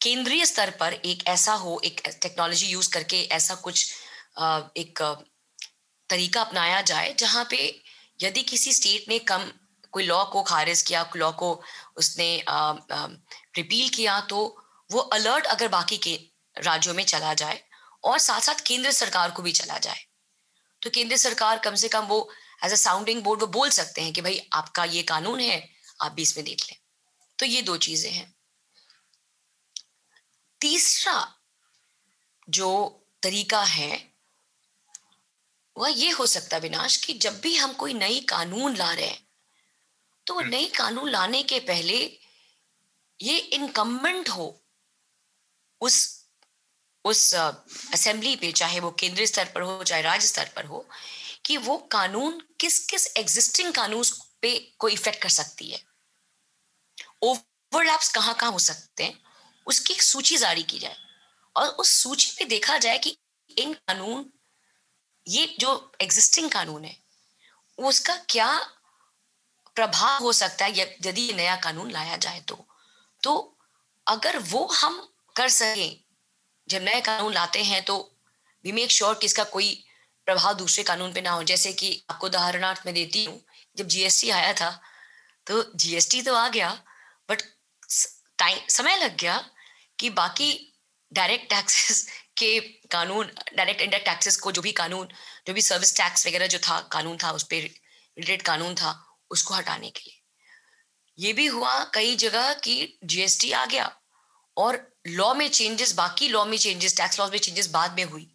केंद्रीय 0.00 0.44
स्तर 0.46 0.70
पर 0.80 0.92
एक 0.92 1.26
ऐसा 1.28 1.52
हो 1.64 1.80
एक 1.84 2.00
टेक्नोलॉजी 2.22 2.66
यूज़ 2.66 2.90
करके 2.92 3.22
ऐसा 3.32 3.54
कुछ 3.54 3.92
आ, 4.38 4.60
एक 4.76 5.02
तरीका 6.10 6.40
अपनाया 6.40 6.80
जाए 6.90 7.14
जहाँ 7.18 7.44
पे 7.50 7.58
यदि 8.20 8.42
किसी 8.42 8.72
स्टेट 8.72 9.08
ने 9.08 9.18
कम 9.30 9.50
कोई 9.92 10.04
लॉ 10.06 10.24
को 10.32 10.42
खारिज 10.42 10.82
किया 10.82 11.04
लॉ 11.16 11.30
को 11.42 11.50
उसने 11.96 12.28
रिपील 12.50 13.88
किया 13.88 14.20
तो 14.30 14.38
वो 14.90 15.00
अलर्ट 15.18 15.46
अगर 15.46 15.68
बाकी 15.68 15.96
के 16.06 16.14
राज्यों 16.56 16.94
में 16.94 17.04
चला 17.04 17.32
जाए 17.34 17.60
और 18.06 18.18
साथ 18.18 18.40
साथ 18.40 18.60
केंद्र 18.66 18.90
सरकार 18.92 19.30
को 19.30 19.42
भी 19.42 19.52
चला 19.52 19.78
जाए। 19.78 20.04
तो 20.82 20.90
केंद्र 20.90 21.16
सरकार 21.16 21.58
कम 21.58 21.74
से 21.74 21.88
कम 21.88 22.04
वो 22.06 22.18
एज 22.64 22.72
अ 22.72 22.76
साउंडिंग 22.76 23.22
बोर्ड 23.22 23.40
वो 23.40 23.46
बोल 23.46 23.70
सकते 23.70 24.02
हैं 24.02 24.12
कि 24.12 24.20
भाई 24.20 24.40
आपका 24.54 24.84
ये 24.84 25.02
कानून 25.02 25.40
है 25.40 25.68
आप 26.02 26.12
भी 26.12 26.22
इसमें 26.22 26.44
देख 26.44 26.62
लें। 26.62 26.78
तो 27.38 27.46
ये 27.46 27.62
दो 27.62 27.76
चीज़ें 27.76 28.10
हैं। 28.10 28.34
तीसरा 30.60 31.34
जो 32.48 32.70
तरीका 33.22 33.62
है 33.62 34.16
वह 35.76 35.90
ये 35.90 36.10
हो 36.10 36.26
सकता 36.26 36.56
विनाश 36.58 36.96
कि 36.96 37.14
जब 37.14 37.40
भी 37.40 37.54
हम 37.56 37.72
कोई 37.72 37.94
नई 37.94 38.20
कानून 38.20 38.76
ला 38.76 38.92
रहे 38.92 39.06
हैं 39.06 39.24
तो 40.26 40.34
हम्म। 40.34 40.48
नई 40.48 40.66
कानून 40.66 41.10
लाने 41.10 41.42
के 41.42 41.58
पहले 41.60 41.96
ये 43.20 43.36
इनकम्बेंट 43.38 44.28
हो 44.28 44.46
उस 45.80 46.15
उस 47.06 47.34
असेंबली 47.34 48.36
पे, 48.36 48.52
चाहे 48.52 48.80
वो 48.80 48.90
केंद्रीय 48.90 49.26
स्तर 49.26 49.48
पर 49.54 49.62
हो, 49.62 49.84
चाहे 49.84 50.02
राज्य 50.02 50.26
स्तर 50.26 50.50
पर 50.56 50.64
हो, 50.64 50.86
कि 51.44 51.56
वो 51.56 51.76
कानून 51.78 52.40
किस 52.60 52.78
किस 52.86 53.06
एग्जिस्टिंग 53.16 53.72
कानून 53.74 54.04
पे 54.42 54.58
कोई 54.78 54.92
इफ़ेक्ट 54.92 55.22
कर 55.22 55.28
सकती 55.28 55.70
है। 55.70 55.84
ओवरलैप्स 57.22 58.12
कहाँ 58.12 58.34
कहाँ 58.34 58.52
हो 58.52 58.58
सकते 58.58 59.04
हैं, 59.04 59.22
उसकी 59.66 59.94
सूची 59.94 60.36
जारी 60.36 60.62
की 60.62 60.78
जाए। 60.78 60.96
और 61.56 61.68
उस 61.68 61.90
सूची 61.90 62.30
पे 62.38 62.44
देखा 62.44 62.78
जाए 62.78 62.98
कि 62.98 63.16
इन 63.58 63.74
कानून, 63.74 64.30
ये 65.28 65.56
जो 65.60 65.92
एग्जिस्टिंग 66.00 66.50
कानून 66.50 66.84
है, 66.84 66.96
उसका 67.78 68.16
क्या 68.16 68.58
प्रभाव 69.74 70.22
हो 70.22 70.32
सकता 70.32 70.64
है, 70.64 70.80
यदि 70.80 71.32
नया 71.32 71.56
कानून 71.56 71.90
लाया 71.90 72.16
जाए 72.16 72.40
तो। 72.40 72.66
तो 73.22 73.58
अगर 74.06 74.38
वो 74.38 74.66
हम 74.66 75.14
कर 75.36 75.48
सके 75.48 76.05
जब 76.68 76.82
नए 76.82 77.00
कानून 77.00 77.32
लाते 77.32 77.62
हैं 77.62 77.84
तो 77.84 77.98
वी 78.64 78.72
मेक 78.72 78.90
श्योर 78.90 79.14
कि 79.14 79.26
इसका 79.26 79.44
कोई 79.44 79.84
प्रभाव 80.26 80.54
दूसरे 80.54 80.84
कानून 80.84 81.12
पे 81.12 81.20
ना 81.20 81.30
हो। 81.30 81.42
जैसे 81.42 81.72
कि 81.72 82.04
आपको 82.10 82.26
उदाहरणार्थ 82.26 82.82
में 82.86 82.94
देती 82.94 83.24
हूँ, 83.24 83.40
जब 83.76 83.86
जीएसटी 83.86 84.30
आया 84.30 84.52
था 84.52 84.70
तो 85.46 85.62
जीएसटी 85.76 86.22
तो 86.22 86.34
आ 86.34 86.48
गया 86.48 86.70
बट 87.28 87.42
टाइम 88.38 88.58
समय 88.68 88.96
लग 88.96 89.16
गया 89.16 89.50
कि 89.98 90.10
बाकी 90.10 90.72
डायरेक्ट 91.12 91.50
टैक्सेस 91.50 92.08
के 92.38 92.60
कानून 92.90 93.26
डायरेक्ट 93.56 93.80
इंडायरेक्ट 93.80 94.06
टैक्सेस 94.06 94.36
को 94.36 94.52
जो 94.52 94.62
भी 94.62 94.72
कानून, 94.72 95.08
जो 95.46 95.54
भी 95.54 95.62
सर्विस 95.62 95.96
टैक्स 95.96 96.26
वगैरह 96.26 96.46
जो 96.46 96.58
था, 96.58 96.80
कानून 96.92 97.16
था, 97.16 97.30
उस 97.30 97.42
पर 97.42 97.56
रिलेटेड 97.56 98.42
कानून 98.42 98.74
था, 98.74 99.18
उसको 99.30 99.54
हटाने 99.54 99.90
के 99.90 100.00
लिए। 100.06 100.22
ये 101.18 101.32
भी 101.32 101.46
हुआ 101.46 101.84
कई 101.84 102.16
जगह 102.16 102.52
कि 102.54 102.98
जीएसटी 103.04 103.52
आ 103.52 103.64
गया 103.66 103.90
और 104.56 104.95
लॉ 105.06 105.32
में 105.34 105.48
चेंजेस 105.48 105.92
बाकी 105.94 106.28
लॉ 106.28 106.44
में 106.44 106.56
चेंजेस 106.58 106.96
टैक्स 106.96 107.20
लॉ 107.20 107.28
में 107.30 107.38
चेंजेस 107.38 107.70
बाद 107.70 107.96
में 107.96 108.04
हुई। 108.04 108.28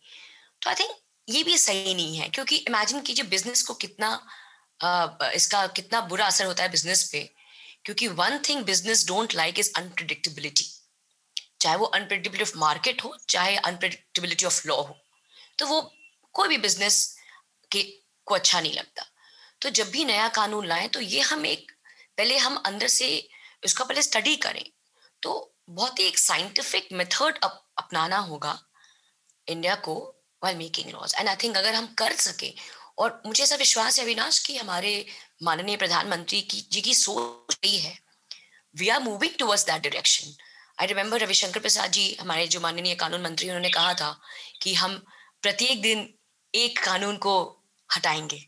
तो 0.61 0.69
आई 0.69 0.75
थिंक 0.75 0.95
ये 1.27 1.43
भी 1.43 1.57
सही 1.57 1.93
नहीं 1.93 2.17
है 2.17 2.29
क्योंकि 2.29 2.55
इमेजिन 2.55 3.01
कीजिए 3.01 3.25
बिज़नेस 3.25 3.61
को 3.61 3.73
कितना 3.73 4.07
आ, 4.79 5.29
इसका 5.33 5.65
कितना 5.67 6.01
बुरा 6.01 6.25
असर 6.25 6.45
होता 6.45 6.63
है 6.63 6.69
बिज़नेस 6.69 7.03
पे 7.11 7.29
क्योंकि 7.85 8.07
one 8.07 8.37
thing 8.49 8.63
business 8.65 9.07
don't 9.07 9.35
like 9.35 9.59
is 9.59 9.71
unpredictability 9.77 10.65
चाहे 11.61 11.77
वो 11.77 11.85
अनप्रिडिक्टेबिलिटी 11.85 12.49
ऑफ़ 12.49 12.57
मार्केट 12.57 13.03
हो 13.03 13.15
चाहे 13.29 13.55
अनप्रिडिक्टेबिलिटी 13.57 14.45
ऑफ़ 14.45 14.67
लॉ 14.67 14.81
हो 14.81 14.97
तो 15.59 15.67
वो 15.67 15.81
कोई 16.35 16.47
भी 16.47 16.57
बिज़नेस 16.57 17.17
के 17.71 17.81
को 18.27 18.35
अच्छा 18.35 18.59
नहीं 18.61 18.73
लगता। 18.73 19.05
तो 19.61 19.69
जब 19.69 19.89
भी 19.91 20.05
नया 20.05 20.27
कानून 20.27 20.67
लाएँ 20.67 20.87
तो 20.87 20.99
ये 21.01 21.21
हम 21.21 21.45
एक 21.45 21.71
पहले 22.17 22.37
हम 22.37 22.55
अंदर 22.65 22.87
से 22.87 23.07
उसका 23.65 23.83
पहले 23.83 24.01
स्टडी 24.01 24.35
करें। 24.35 24.63
तो 25.23 25.50
बहुत 25.71 25.99
ही 25.99 26.05
एक 26.05 26.17
साइंटिफिक 26.19 26.87
मेथड 26.93 27.37
अपनाना 27.77 28.17
होगा 28.17 28.59
इंडिया 29.47 29.75
को 29.75 29.95
why 30.43 30.55
making 30.55 30.89
laws 30.89 31.15
and 31.17 31.29
I 31.29 31.35
think 31.35 31.57
अगर 31.57 31.75
हम 31.75 31.85
कर 31.97 32.13
सके, 32.13 32.53
और 32.97 33.21
मुझे 33.25 33.43
ऐसा 33.43 33.55
विश्वास 33.55 33.97
है 33.99 34.03
अविनाश 34.05 34.39
कि 34.39 34.57
हमारे 34.57 35.05
माननीय 35.43 35.77
प्रधानमंत्री 35.77 36.41
की, 36.41 36.61
जी 36.71 36.81
की 36.81 36.93
सोच 36.93 37.55
रही 37.55 37.77
है। 37.77 37.97
We 38.75 38.89
are 38.89 38.99
moving 38.99 39.33
towards 39.39 39.65
that 39.65 39.81
direction 39.81 40.33
I 40.81 40.87
remember 40.87 41.21
Ravishankar 41.21 41.59
Prasad 41.59 41.91
ji, 41.91 42.17
हमारे 42.21 42.47
जो 42.47 42.59
माननीय 42.59 42.95
कानून 42.95 43.21
मंत्री, 43.21 43.47
उन्होंने 43.47 43.69
कहा 43.69 43.93
था 43.93 44.21
कि 44.61 44.73
हम 44.73 45.03
प्रत्येक 45.41 45.81
दिन 45.81 46.13
एक 46.55 46.79
कानून 46.83 47.17
को 47.17 47.63
हटाएँगे 47.89 48.47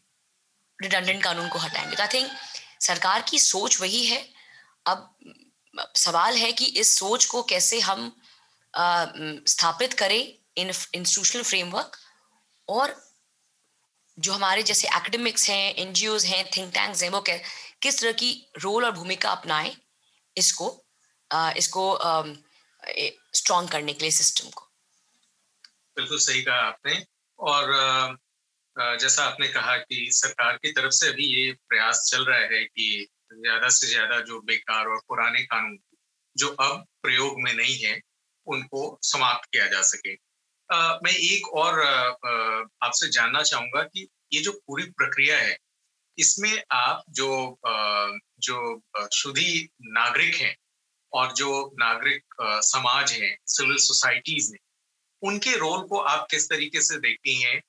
रिडंडेंट 0.79 1.23
कानून 1.23 1.49
को 1.49 1.59
हटाएँगे। 1.59 1.95
तो 1.95 2.03
आई 2.03 2.09
थिंक 2.13 2.31
सरकार 2.81 3.21
की 3.21 3.39
सोच 3.39 3.79
वही 3.81 4.05
है। 4.05 4.29
अब 4.85 5.15
सवाल 5.75 6.35
है 6.37 6.51
कि 6.51 6.65
इस 6.65 6.97
सोच 6.97 7.25
को 7.25 7.43
कैसे 7.43 7.79
हम 7.79 8.11
स्थापित 8.73 9.93
करें 9.93 10.21
इन, 10.57 10.67
इंस्टीट्यूशनल 10.67 11.43
फ्रेमवर्क? 11.43 11.97
और 12.67 12.95
जो 14.17 14.33
हमारे 14.33 14.63
जैसे 14.63 14.87
एकेडमिक्स 14.87 15.49
हैं 15.49 15.73
एनजीओ 15.75 16.17
हैं 16.17 16.43
थिंक 16.57 16.73
टैंक्स 16.73 17.03
हैं 17.03 17.09
वो 17.09 17.23
किस 17.27 17.99
तरह 17.99 18.11
की 18.11 18.31
रोल 18.57 18.85
और 18.85 18.91
भूमिका 18.91 19.31
अपनाएँ 19.31 19.75
इसको 20.37 20.67
इसको 21.57 21.85
स्ट्रॉन्ग 23.35 23.69
करने 23.69 23.93
के 23.93 24.01
लिए 24.01 24.11
सिस्टम 24.11 24.49
को? 24.49 24.69
बिल्कुल 25.97 26.19
सही 26.19 26.41
कहा 26.41 26.61
आपने। 26.67 27.05
और 27.39 28.17
जैसा 28.99 29.23
आपने 29.23 29.47
कहा 29.47 29.75
कि 29.77 30.07
सरकार 30.11 30.57
की 30.57 30.71
तरफ़ 30.71 30.91
से 30.91 31.07
अभी 31.07 31.25
ये 31.25 31.51
प्रयास 31.69 32.09
चल 32.11 32.25
रहा 32.25 32.39
है 32.39 32.63
कि 32.65 33.07
ज़्यादा 33.41 33.69
से 33.69 33.87
ज़्यादा 33.87 34.19
जो 34.21 34.39
बेकार 34.41 34.87
और 34.87 34.99
पुराने 35.07 35.43
कानून 35.45 35.77
जो 36.35 36.49
अब 36.61 36.85
प्रयोग 37.03 37.41
में 37.41 37.53
नहीं 37.53 37.77
है 37.79 37.99
उनको 38.47 38.99
समाप्त 39.03 39.49
किया 39.53 39.67
जा 39.67 39.81
सके। 39.83 40.13
आ, 40.69 40.99
मैं 41.03 41.11
एक 41.11 41.47
और 41.55 41.81
आपसे 42.83 43.09
जानना 43.11 43.43
चाहूँगा 43.43 43.83
कि 43.83 44.07
ये 44.33 44.41
जो 44.41 44.51
पूरी 44.67 44.85
प्रक्रिया 44.97 45.37
है 45.39 45.57
इसमें 46.17 46.63
आप 46.73 47.03
जो 47.11 47.29
जो 48.41 48.81
शुद्धि 49.13 49.69
नागरिक 49.83 50.35
हैं 50.35 50.55
और 51.13 51.33
जो 51.33 51.49
नागरिक 51.79 52.35
समाज 52.65 53.11
है 53.13 53.35
सिविल 53.47 53.77
सोसाइटीज 53.77 54.49
हैं 54.53 54.59
उनके 55.21 55.57
रोल 55.57 55.81
को 55.87 55.99
आप 56.07 56.27
किस 56.31 56.49
तरीके 56.49 56.81
से 56.81 56.97
देखती 56.99 57.41
हैं? 57.41 57.61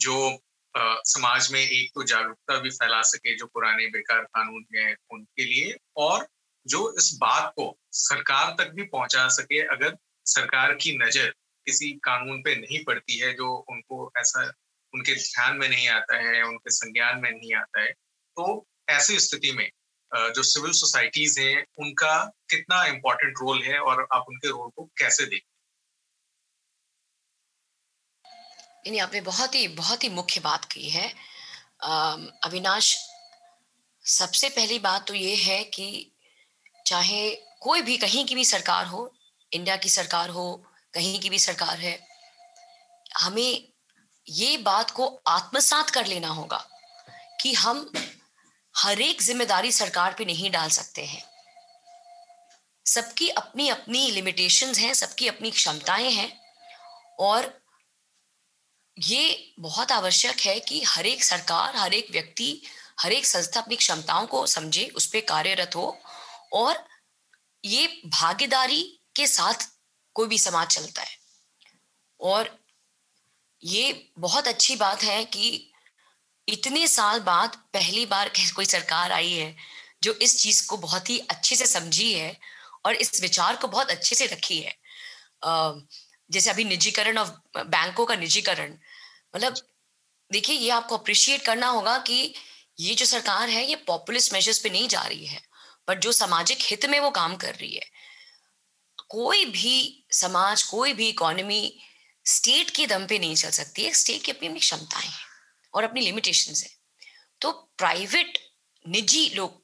जो 0.00 0.38
समाज 0.76 1.48
में 1.52 1.60
एक 1.60 1.90
तो 1.94 2.02
जागरूकता 2.02 2.58
भी 2.58 2.70
फैला 2.70 3.00
सके 3.02 3.34
जो 3.36 3.46
पुराने 3.46 3.86
बेकार 3.86 4.22
कानून 4.24 4.64
हैं 4.76 4.94
उनके 5.12 5.44
लिए 5.44 5.76
और 5.96 6.26
जो 6.66 6.80
इस 6.98 7.10
बात 7.20 7.52
को 7.56 7.76
सरकार 7.92 8.54
तक 8.58 8.70
भी 8.70 8.82
पहुँचा 8.84 9.26
सके, 9.28 9.60
अगर 9.66 9.96
सरकार 10.26 10.74
की 10.74 10.96
नज़र 10.98 11.32
किसी 11.66 11.90
कानून 12.04 12.40
पे 12.42 12.54
नहीं 12.56 12.82
पड़ती 12.84 13.18
है, 13.18 13.32
जो 13.32 13.54
उनको 13.70 14.10
ऐसा 14.18 14.44
उनके 14.92 15.14
ध्यान 15.14 15.56
में 15.56 15.68
नहीं 15.68 15.88
आता 15.88 16.16
है, 16.18 16.42
उनके 16.42 16.70
संज्ञान 16.70 17.20
में 17.20 17.30
नहीं 17.30 17.54
आता 17.54 17.80
है 17.80 17.90
तो 18.36 18.66
ऐसी 18.90 19.18
स्थिति 19.20 19.52
में 19.52 19.68
जो 20.12 20.42
सिविल 20.42 20.72
सोसाइटीज 20.72 21.38
हैं, 21.38 21.64
उनका 21.78 22.24
कितना 22.50 22.84
इम्पोर्टेंट 22.86 23.34
रोल 23.40 23.62
है 23.62 23.78
और 23.78 24.06
आप 24.12 24.24
उनके 24.28 24.48
रोल 24.48 24.70
को 24.76 24.84
कैसे 24.98 25.24
देखते 25.24 25.57
यानी 28.84 28.98
आपने 28.98 29.20
बहुत 29.22 29.54
ही 29.54 29.66
बहुत 29.76 30.04
ही 30.04 30.08
मुख्य 30.10 30.40
बात 30.40 30.64
की 30.64 30.88
है। 30.90 31.08
अविनाश, 32.44 32.96
सबसे 34.04 34.48
पहली 34.48 34.78
बात 34.78 35.06
तो 35.08 35.14
ये 35.14 35.34
है 35.36 35.62
कि 35.66 36.12
चाहे 36.86 37.30
कोई 37.62 37.82
भी, 37.82 37.96
कहीं 37.96 38.24
की 38.24 38.34
भी 38.34 38.44
सरकार 38.44 38.86
हो, 38.86 39.12
इंडिया 39.52 39.76
की 39.76 39.88
सरकार 39.88 40.30
हो, 40.30 40.64
कहीं 40.94 41.18
की 41.20 41.30
भी 41.30 41.38
सरकार 41.38 41.78
है, 41.78 41.98
हमें 43.18 43.68
ये 44.26 44.56
बात 44.58 44.90
को 44.90 45.06
आत्मसात 45.28 45.90
कर 45.90 46.06
लेना 46.06 46.28
होगा 46.30 46.64
कि 47.40 47.52
हम 47.54 47.90
हर 48.74 49.00
एक 49.00 49.22
ज़िम्मेदारी 49.22 49.72
सरकार 49.72 50.14
पे 50.18 50.24
नहीं 50.24 50.50
डाल 50.50 50.68
सकते 50.70 51.04
हैं। 51.04 51.22
सबकी 52.86 53.28
अपनी 53.30 53.68
अपनी 53.68 54.10
लिमिटेशंस 54.10 54.78
हैं, 54.78 54.92
सबकी 54.94 55.28
अपनी 55.28 55.50
क्षमताएँ 55.50 56.10
हैं 56.10 56.30
और 57.20 57.52
ये 58.98 59.54
बहुत 59.58 59.92
आवश्यक 59.92 60.40
है 60.40 60.60
कि 60.60 60.82
हर 60.82 61.06
एक 61.06 61.24
सरकार, 61.24 61.76
हर 61.76 61.94
एक 61.94 62.10
व्यक्ति, 62.10 62.62
हर 63.00 63.12
एक 63.12 63.26
संस्था 63.26 63.60
अपनी 63.60 63.76
क्षमताओं 63.76 64.26
को 64.26 64.46
समझे, 64.46 64.84
उस 64.86 65.06
पर 65.06 65.20
कार्यरत 65.20 65.76
हो 65.76 65.98
और 66.52 66.86
ये 67.64 68.02
भागीदारी 68.06 69.00
के 69.16 69.26
साथ 69.26 69.68
कोई 70.14 70.28
भी 70.28 70.38
समाज 70.38 70.66
चलता 70.66 71.02
है। 71.02 71.16
और 72.20 72.58
ये 73.64 74.12
बहुत 74.18 74.48
अच्छी 74.48 74.76
बात 74.76 75.02
है 75.02 75.24
कि 75.24 75.72
इतने 76.48 76.88
साल 76.88 77.20
बाद 77.20 77.56
पहली 77.72 78.06
बार 78.06 78.28
कोई 78.28 78.64
सरकार 78.64 79.12
आई 79.12 79.32
है 79.32 79.56
जो 80.02 80.12
इस 80.12 80.42
चीज़ 80.42 80.66
को 80.68 80.76
बहुत 80.76 81.10
ही 81.10 81.18
अच्छे 81.18 81.56
से 81.56 81.66
समझी 81.66 82.12
है 82.12 82.38
और 82.86 82.94
इस 82.94 83.22
विचार 83.22 83.56
को 83.56 83.68
बहुत 83.68 83.90
अच्छे 83.90 84.14
से 84.14 84.26
रखी 84.26 84.60
है। 84.60 84.74
जैसे 86.30 86.50
अभी 86.50 86.64
निजीकरण 86.64 87.18
और 87.18 87.26
बैंकों 87.58 88.06
का 88.06 88.16
निजीकरण 88.16 88.76
मतलब 89.36 89.54
देखिए, 90.30 90.56
ये 90.56 90.70
आपको 90.70 90.96
अप्रिशिएट 90.96 91.44
करना 91.44 91.68
होगा 91.68 91.98
कि 91.98 92.34
ये 92.78 92.94
जो 92.94 93.04
सरकार 93.06 93.48
है, 93.48 93.64
ये 93.66 93.76
पॉपुलिस्ट 93.86 94.32
मेजर्स 94.32 94.58
पे 94.58 94.70
नहीं 94.70 94.88
जा 94.88 95.02
रही 95.02 95.26
है 95.26 95.40
पर 95.88 95.98
जो 95.98 96.12
सामाजिक 96.12 96.58
हित 96.62 96.86
में 96.86 96.98
वो 97.00 97.10
काम 97.10 97.36
कर 97.36 97.54
रही 97.54 97.74
है। 97.74 97.86
कोई 99.10 99.44
भी 99.46 100.04
समाज, 100.12 100.62
कोई 100.62 100.92
भी 100.92 101.08
इकोनॉमी 101.08 101.78
स्टेट 102.26 102.70
के 102.70 102.86
दम 102.86 103.06
पे 103.06 103.18
नहीं 103.18 103.34
चल 103.36 103.50
सकती 103.50 103.84
है 103.84 103.92
स्टेट 103.94 104.22
की 104.24 104.32
अपनी 104.32 104.48
अपनी 104.48 104.60
क्षमताएँ 104.60 105.06
हैं 105.06 105.26
और 105.74 105.84
अपनी 105.84 106.00
लिमिटेशन 106.00 106.54
है। 106.54 106.70
तो 107.40 107.52
प्राइवेट 107.78 108.38
निजी 108.84 109.28
लोग 109.34 109.62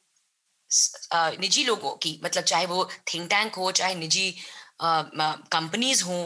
निजी 1.41 1.65
लोगों 1.65 1.91
की 1.97 2.19
मतलब 2.25 2.45
चाहे 2.45 2.67
वो 2.67 2.85
थिंक 3.15 3.29
टैंक 3.31 3.55
हो, 3.55 3.71
चाहे 3.73 3.95
निजी 3.95 4.35
कंपनीज़ 4.83 6.03
हो 6.05 6.17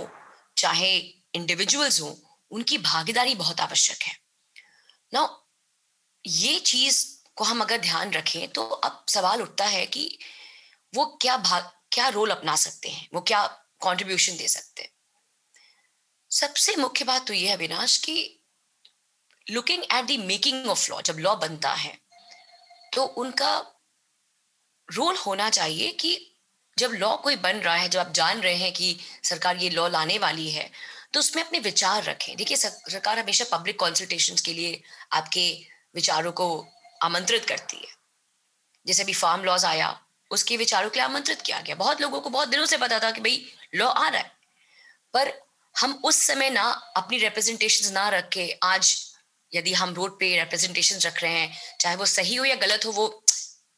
चाहे 0.59 0.99
इंडिविजुअल्स 1.35 2.01
हो, 2.01 2.39
उनकी 2.51 2.79
भागीदारी 2.79 3.35
बहुत 3.35 3.61
आवश्यक 3.61 4.03
है। 4.03 4.19
ना 5.15 5.47
ये 6.27 6.59
चीज़ 6.61 7.07
को 7.37 7.45
हम 7.45 7.61
अगर 7.61 7.79
ध्यान 7.79 8.13
रखें 8.13 8.49
तो 8.49 8.63
अब 8.63 9.05
सवाल 9.09 9.43
उठता 9.43 9.67
है 9.67 9.87
कि 9.87 10.19
वो 10.95 11.05
क्या 11.23 11.37
भाग 11.37 11.71
क्या 11.93 12.09
रोल 12.09 12.31
अपना 12.31 12.57
सकते 12.57 12.89
हैं? 12.89 13.09
वो 13.15 13.21
क्या 13.21 13.47
कंट्रीब्यूशन 13.83 14.37
दे 14.37 14.49
सकते 14.49 14.83
हैं? 14.83 14.91
सबसे 16.31 16.77
मुख्य 16.77 17.05
बात 17.05 17.27
तो 17.27 17.33
यह 17.33 17.49
है 17.51 17.57
अविनाश 17.57 17.97
कि 17.97 18.41
looking 19.51 19.85
at 19.85 20.05
the 20.05 20.11
making 20.11 20.67
of 20.67 20.91
law 20.91 21.01
जब 21.01 21.19
लॉ 21.19 21.37
बनता 21.37 21.73
है 21.75 21.99
तो 22.95 23.05
उनका 23.05 23.59
रोल 24.89 25.17
होना 25.17 25.51
चाहिए 25.51 25.93
कि 25.93 26.38
जब 26.79 26.93
लॉ 26.95 27.17
कोई 27.19 27.37
बन 27.39 27.57
रहा 27.59 27.75
है 27.77 27.89
जब 27.89 28.01
आप 28.01 28.13
जान 28.15 28.41
रहे 28.41 28.55
हैं 28.57 28.73
कि 28.73 28.97
सरकार 29.25 29.57
ये 29.57 29.71
लॉ 29.71 29.89
लाने 29.89 30.19
वाली 30.19 30.51
है 30.51 30.71
तो 31.15 31.21
उसमें 31.21 31.43
अपने 31.43 31.59
विचार 31.61 32.03
रखें। 32.05 32.37
देखिए 32.37 32.57
सरकार 32.57 33.19
हमेशा 33.19 33.45
पब्लिक 33.53 33.79
कंसल्टेशन 33.81 34.37
के 34.45 34.53
लिए 34.55 34.81
आपके 35.13 35.51
विचारों 35.95 36.33
को 36.33 36.49
आमंत्रित 37.03 37.45
करती 37.45 37.77
है। 37.77 37.97
जैसे 38.87 39.03
अभी 39.03 39.13
फार्म 39.15 39.45
लॉज 39.45 39.65
आया 39.65 39.99
उसके 40.31 40.57
विचारों 40.57 40.91
के 40.91 40.99
लिए 40.99 41.05
आमंत्रित 41.05 41.43
किया 41.43 41.61
गया। 41.61 41.75
बहुत 41.77 42.01
लोगों 42.01 42.21
को 42.21 42.31
बहुत 42.31 42.49
दिनों 42.49 42.67
से 42.67 42.77
पता 42.77 42.99
था 42.99 43.11
कि 43.11 43.21
भाई 43.21 43.45
लॉ 43.75 43.89
आ 43.89 44.09
रहा 44.09 44.21
है। 44.21 44.31
पर 45.15 45.33
हम 45.75 45.93
उस 46.05 46.17
समय 46.23 46.51
ना 46.51 46.63
अपनी 46.97 47.19
रिप्रेजेंटेशन 47.19 47.93
ना 47.93 48.09
रख 48.09 48.29
के 48.29 48.51
आज 48.63 48.97
यदि 49.53 49.73
हम 49.75 49.95
रोड 49.95 50.19
पे 50.21 50.35
रिप्रेजेंटेशन 50.39 50.99
रख 51.01 51.23
रहे 51.23 51.33
हैं 51.33 51.77
चाहे 51.81 51.97
वो 51.97 52.07
सही 52.07 52.35
हो 52.35 52.45
या 52.45 52.55
गलत 52.57 52.85
हो 52.87 52.93
वो 52.93 53.07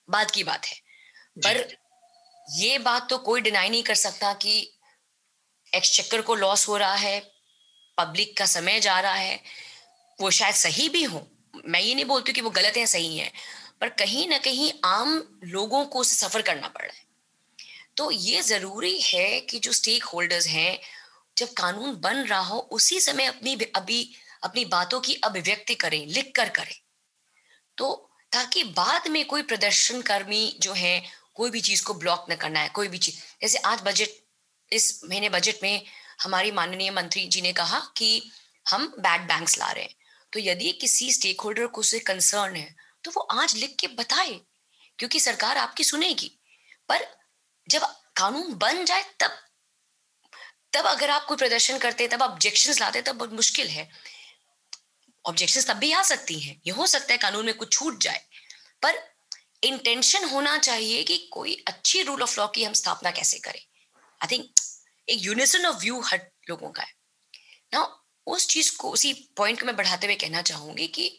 बाद 0.08 0.30
की 0.30 0.44
बात 0.44 0.66
है। 0.66 0.76
पर 1.36 1.64
ये 2.50 2.78
बात 2.78 3.10
तो 3.10 3.18
कोई 3.18 3.40
डिनाई 3.40 3.68
नहीं 3.68 3.82
कर 3.82 3.94
सकता 3.94 4.32
कि 4.32 4.72
एक्सचेकर 5.74 6.20
को 6.20 6.34
लॉस 6.34 6.68
हो 6.68 6.76
रहा 6.76 6.94
है 6.94 7.20
पब्लिक 7.98 8.36
का 8.38 8.46
समय 8.46 8.80
जा 8.80 9.00
रहा 9.00 9.14
है, 9.14 9.42
वो 10.20 10.30
शायद 10.30 10.54
सही 10.54 10.88
भी 10.88 11.02
हो। 11.02 11.26
मैं 11.66 11.80
ये 11.80 11.94
नहीं 11.94 12.04
बोलती 12.04 12.32
कि 12.32 12.40
वो 12.40 12.50
गलत 12.50 12.76
है, 12.76 12.86
सही 12.86 13.18
है, 13.18 13.32
पर 13.80 13.88
कहीं 13.88 14.28
ना 14.28 14.38
कहीं 14.38 14.72
आम 14.84 15.38
लोगों 15.44 15.84
को 15.84 15.98
उसे 15.98 16.14
सफ़र 16.14 16.42
करना 16.42 16.68
पड़ 16.68 16.82
रहा 16.82 16.96
है। 16.96 17.04
तो 17.96 18.10
ये 18.10 18.42
ज़रूरी 18.42 19.00
है 19.00 19.40
कि 19.40 19.58
जो 19.58 19.72
स्टेक 19.72 20.04
होल्डर्स 20.04 20.46
हैं, 20.46 20.78
जब 21.36 21.48
कानून 21.48 21.96
बन 21.96 22.16
रहा 22.16 22.40
हो, 22.40 22.58
उसी 22.58 23.00
समय 23.00 23.24
अपनी 23.24 23.54
अभी, 23.54 24.14
अपनी 24.42 24.64
बातों 24.64 25.00
की 25.00 25.14
अभिव्यक्ति 25.14 25.74
करें, 25.74 26.06
लिख 26.06 26.32
कर 26.36 26.48
करें। 26.48 26.74
तो 27.76 28.10
ताकि 28.32 28.64
बाद 28.64 29.08
में 29.08 29.24
कोई 29.24 29.42
प्रदर्शनकर्मी 29.42 30.56
जो 30.60 30.72
है 30.72 31.19
कोई 31.40 31.50
भी 31.50 31.60
चीज़ 31.62 31.82
को 31.84 31.94
ब्लॉक 31.94 32.26
न 32.30 32.36
करना 32.36 32.60
है, 32.60 32.68
कोई 32.68 32.88
भी 32.88 32.98
चीज़। 32.98 33.16
जैसे 33.42 33.58
आज 33.66 33.80
बजट 33.82 34.08
इस 34.72 35.00
महीने 35.04 35.28
बजट 35.30 35.62
में 35.62 35.86
हमारी 36.22 36.50
माननीय 36.52 36.90
मंत्री 36.90 37.24
जी 37.26 37.40
ने 37.40 37.52
कहा 37.52 37.78
कि 37.96 38.30
हम 38.66 38.86
बैड 38.98 39.22
बैंक्स 39.28 39.58
ला 39.58 39.70
रहे 39.70 39.84
हैं। 39.84 39.94
तो 40.32 40.40
यदि 40.40 40.72
किसी 40.80 41.12
स्टेक 41.12 41.40
होल्डर 41.40 41.66
को 41.66 41.80
उसे 41.80 41.98
कंसर्न 42.00 42.56
है 42.56 42.74
तो 43.04 43.10
वो 43.10 43.20
आज 43.34 43.54
लिख 43.56 43.74
के 43.80 43.88
बताए, 43.88 44.40
क्योंकि 44.98 45.20
सरकार 45.20 45.58
आपकी 45.58 45.84
सुनेगी। 45.84 46.30
पर 46.88 47.06
जब 47.68 47.84
कानून 48.16 48.54
बन 48.56 48.84
जाए, 48.84 49.04
तब 49.20 49.38
तब 50.72 50.86
अगर 50.86 51.10
आप 51.10 51.24
कोई 51.24 51.36
प्रदर्शन 51.36 51.78
करते 51.78 52.08
तब 52.08 52.22
ऑब्जेक्शन 52.22 52.74
लाते 52.80 53.02
तब 53.02 53.16
बहुत 53.16 53.32
मुश्किल 53.34 53.68
है। 53.68 53.88
ऑब्जेक्शन 55.24 55.62
तब 55.62 55.76
भी 55.76 55.92
आ 55.92 56.02
सकती 56.04 56.38
हैं, 56.40 56.60
ये 56.66 56.72
हो 56.72 56.86
सकता 56.86 57.12
है 57.12 57.18
कानून 57.18 57.46
में 57.46 57.54
कुछ 57.54 57.72
छूट 57.72 58.00
जाए। 58.02 58.24
पर 58.82 58.98
इंटेंशन 59.62 60.24
होना 60.24 60.56
चाहिए 60.58 61.02
कि 61.04 61.16
कोई 61.32 61.54
अच्छी 61.68 62.02
रूल 62.02 62.22
ऑफ़ 62.22 62.38
लॉ 62.40 62.46
की 62.46 62.64
हम 62.64 62.72
स्थापना 62.72 63.10
कैसे 63.10 63.38
करें। 63.38 63.60
आई 64.20 64.28
थिंक 64.30 64.50
एक 65.08 65.18
यूनिसन 65.22 65.66
ऑफ़ 65.66 65.76
व्यू 65.76 66.00
हर 66.00 66.30
लोगों 66.50 66.70
का 66.70 66.82
है। 66.82 66.94
ना 67.72 67.82
उस 68.26 68.46
चीज़ 68.48 68.76
को, 68.76 68.90
उसी 68.90 69.12
पॉइंट 69.36 69.60
को 69.60 69.66
मैं 69.66 69.76
बढ़ाते 69.76 70.06
हुए 70.06 70.16
कहना 70.16 70.42
चाहूँगी 70.42 70.86
कि 70.88 71.18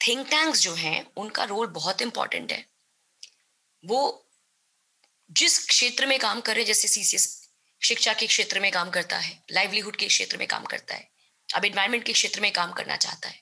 थिंक 0.00 0.26
टैंक्स 0.28 0.60
जो 0.60 0.74
हैं, 0.74 1.06
उनका 1.16 1.44
रोल 1.44 1.66
बहुत 1.66 2.02
इंपॉर्टेंट 2.02 2.52
है। 2.52 2.64
वो 3.84 4.28
जिस 5.30 5.58
क्षेत्र 5.66 6.06
में 6.06 6.18
काम 6.18 6.40
कर 6.40 6.56
रहे 6.56 6.64
जैसे 6.64 6.88
सीसीएस 6.88 7.26
शिक्षा 7.82 8.12
के 8.12 8.26
क्षेत्र 8.26 8.60
में 8.60 8.70
काम 8.72 8.90
करता 8.90 9.18
है 9.18 9.42
लाइवलीहुड 9.50 9.96
के 9.96 10.06
क्षेत्र 10.06 10.36
में 10.38 10.46
काम 10.48 10.64
करता 10.64 10.94
है, 10.94 11.08
अब 11.48 11.64
इन्वायरमेंट 11.64 12.04
के 12.04 12.12
क्षेत्र 12.12 12.40
में 12.40 12.52
काम 12.52 12.72
करना 12.72 12.96
चाहता 12.96 13.28
है 13.28 13.41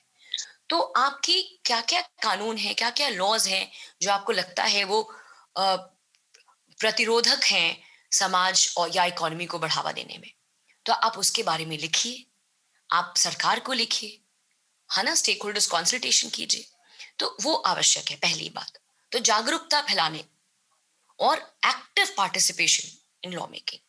तो 0.71 0.79
आपकी 0.79 1.41
क्या 1.65 1.79
क्या 1.81 2.01
कानून 2.23 2.57
है 2.57 2.73
क्या 2.73 2.89
क्या 2.89 3.07
लॉज 3.09 3.47
हैं, 3.47 3.71
जो 4.01 4.11
आपको 4.11 4.33
लगता 4.33 4.63
है 4.63 4.83
वो 4.83 5.01
प्रतिरोधक 5.57 7.43
हैं 7.43 7.77
समाज 8.11 8.73
और, 8.77 8.91
या 8.95 9.05
इकोनॉमी 9.05 9.45
को 9.45 9.59
बढ़ावा 9.59 9.91
देने 9.91 10.17
में? 10.17 10.31
तो 10.85 10.93
आप 10.93 11.17
उसके 11.17 11.43
बारे 11.43 11.65
में 11.65 11.77
लिखिए, 11.77 12.25
आप 12.89 13.13
सरकार 13.17 13.59
को 13.59 13.73
लिखिए, 13.73 14.21
है 14.89 15.03
ना 15.03 15.15
स्टेक 15.15 15.43
होल्डर्स 15.43 15.67
कॉन्सल्टेशन 15.67 16.29
कीजिए। 16.29 16.65
तो 17.19 17.35
वो 17.41 17.55
आवश्यक 17.55 18.09
है, 18.09 18.15
पहली 18.15 18.49
बात। 18.49 18.79
तो 19.11 19.19
जागरूकता 19.19 19.81
फैलाने 19.81 20.23
और 21.19 21.37
active 21.65 22.13
participation 22.17 22.89
in 23.23 23.33
law 23.33 23.47
making 23.47 23.79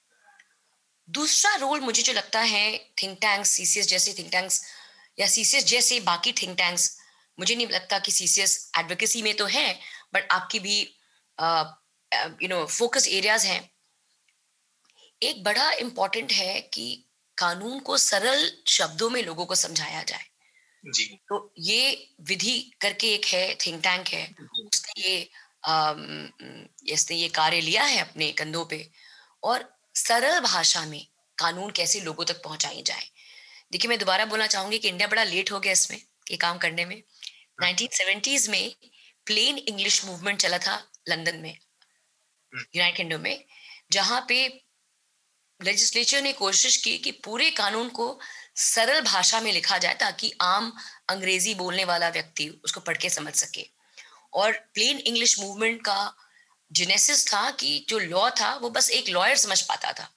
दूसरा 1.09 1.55
रोल 1.57 1.81
मुझे 1.81 2.03
जो 2.03 2.13
लगता 2.13 2.41
है 2.41 2.79
थिंक 3.03 3.19
टैंक्स 3.21 3.51
सीसीएस 3.51 3.89
जैसे 3.89 4.15
थिंक 4.19 4.31
टैंक्स 4.33 4.63
या 5.19 5.27
सीसीएस 5.27 5.65
जैसे 5.67 6.01
बाकी 6.01 6.33
थिंक 6.33 6.57
टैंक्स 6.59 6.97
मुझे 7.39 7.55
नहीं 7.55 7.67
लगता 7.67 7.99
कि 7.99 8.13
सीसीएस 8.13 8.71
एडवोकेसी 8.79 9.23
में 9.23 9.35
तो 9.37 9.47
है 9.47 9.73
बट 10.15 10.33
आपकी 10.33 10.59
भी 10.59 10.81
यू 12.43 12.49
नो 12.49 12.65
फोकस 12.67 13.09
एरियाज़ 13.09 13.47
हैं। 13.47 13.71
एक 15.23 15.43
बड़ा 15.45 15.71
इम्पोर्टेंट 15.73 16.33
है 16.33 16.61
कि 16.61 16.87
कानून 17.39 17.79
को 17.81 17.97
सरल 17.99 18.51
शब्दों 18.69 19.11
में 19.11 19.23
लोगों 19.23 19.47
को 19.47 19.55
समझाया 19.55 20.03
जाए। 20.03 20.25
जी। 20.85 21.05
तो 21.29 21.53
ये 21.59 22.09
विधि 22.21 22.59
करके 22.81 23.15
एक 23.15 23.25
है 23.25 23.55
थिंक 23.57 23.83
टैंक 23.83 24.09
है। 24.09 24.25
उसने 24.67 25.03
ये 25.03 25.19
इसने 26.95 27.17
ये 27.17 27.29
कार्य 27.29 27.61
लिया 27.61 27.85
है 27.85 28.01
अपने 28.01 28.31
कंधों 28.33 28.65
पे। 28.65 28.89
और 29.43 29.65
सरल 29.95 30.41
भाषा 30.41 30.85
में 30.87 31.07
कानून 31.39 31.71
कैसे 31.71 32.01
लोगों 32.01 32.25
तक 32.25 32.43
पहुंचाई 32.45 32.83
जाए। 32.83 33.07
देखिए 33.73 33.89
मैं 33.89 33.99
दोबारा 33.99 34.25
बोलना 34.25 34.47
चाहूँगी 34.47 34.79
कि 34.79 34.89
इंडिया 34.89 35.09
बड़ा 35.09 35.25
लेट 35.25 35.53
हो 35.53 35.61
गया 35.61 35.73
इसमें 35.73 35.99
ये 36.31 36.37
काम 36.37 36.59
करने 36.59 36.85
में। 36.85 37.03
1970s 37.63 38.49
में 38.49 38.75
प्लेन 39.27 39.59
इंग्लिश 39.59 40.05
मूवमेंट 40.05 40.39
चला 40.39 40.59
था 40.59 40.77
लंदन 41.09 41.37
में 41.37 41.51
यूनाइटेड 42.53 42.97
किंगडम 42.97 43.21
में 43.21 43.45
जहाँ 43.93 44.25
पे 44.29 44.47
लेजिस्लेचर 45.61 46.23
ने 46.23 46.33
कोशिश 46.33 46.77
की 46.77 46.99
कि 46.99 47.11
पूरे 47.11 47.51
कानून 47.51 47.89
को 47.89 48.19
सरल 48.57 49.01
भाषा 49.01 49.41
में 49.41 49.53
लिखा 49.53 49.79
जाए 49.79 49.95
ताकि 49.95 50.33
आम 50.41 50.73
अंग्रेज़ी 51.09 51.55
बोलने 51.55 51.85
वाला 51.85 52.09
व्यक्ति 52.09 52.49
उसको 52.65 52.81
पढ़ 52.81 52.97
के 52.97 53.11
समझ 53.11 53.35
सके। 53.35 53.67
और 54.33 54.53
प्लेन 54.75 54.99
इंग्लिश 54.99 55.39
मूवमेंट 55.41 55.81
का 55.81 56.15
जेनेसिस 56.73 57.27
था 57.27 57.51
कि 57.51 57.87
जो 57.89 57.99
लॉ 57.99 58.31
था 58.31 58.55
वो 58.55 58.71
बस 58.71 58.91
एक 58.91 59.09
लॉयर 59.09 59.37
समझ 59.37 59.61
पाता 59.63 59.93
था। 59.93 60.13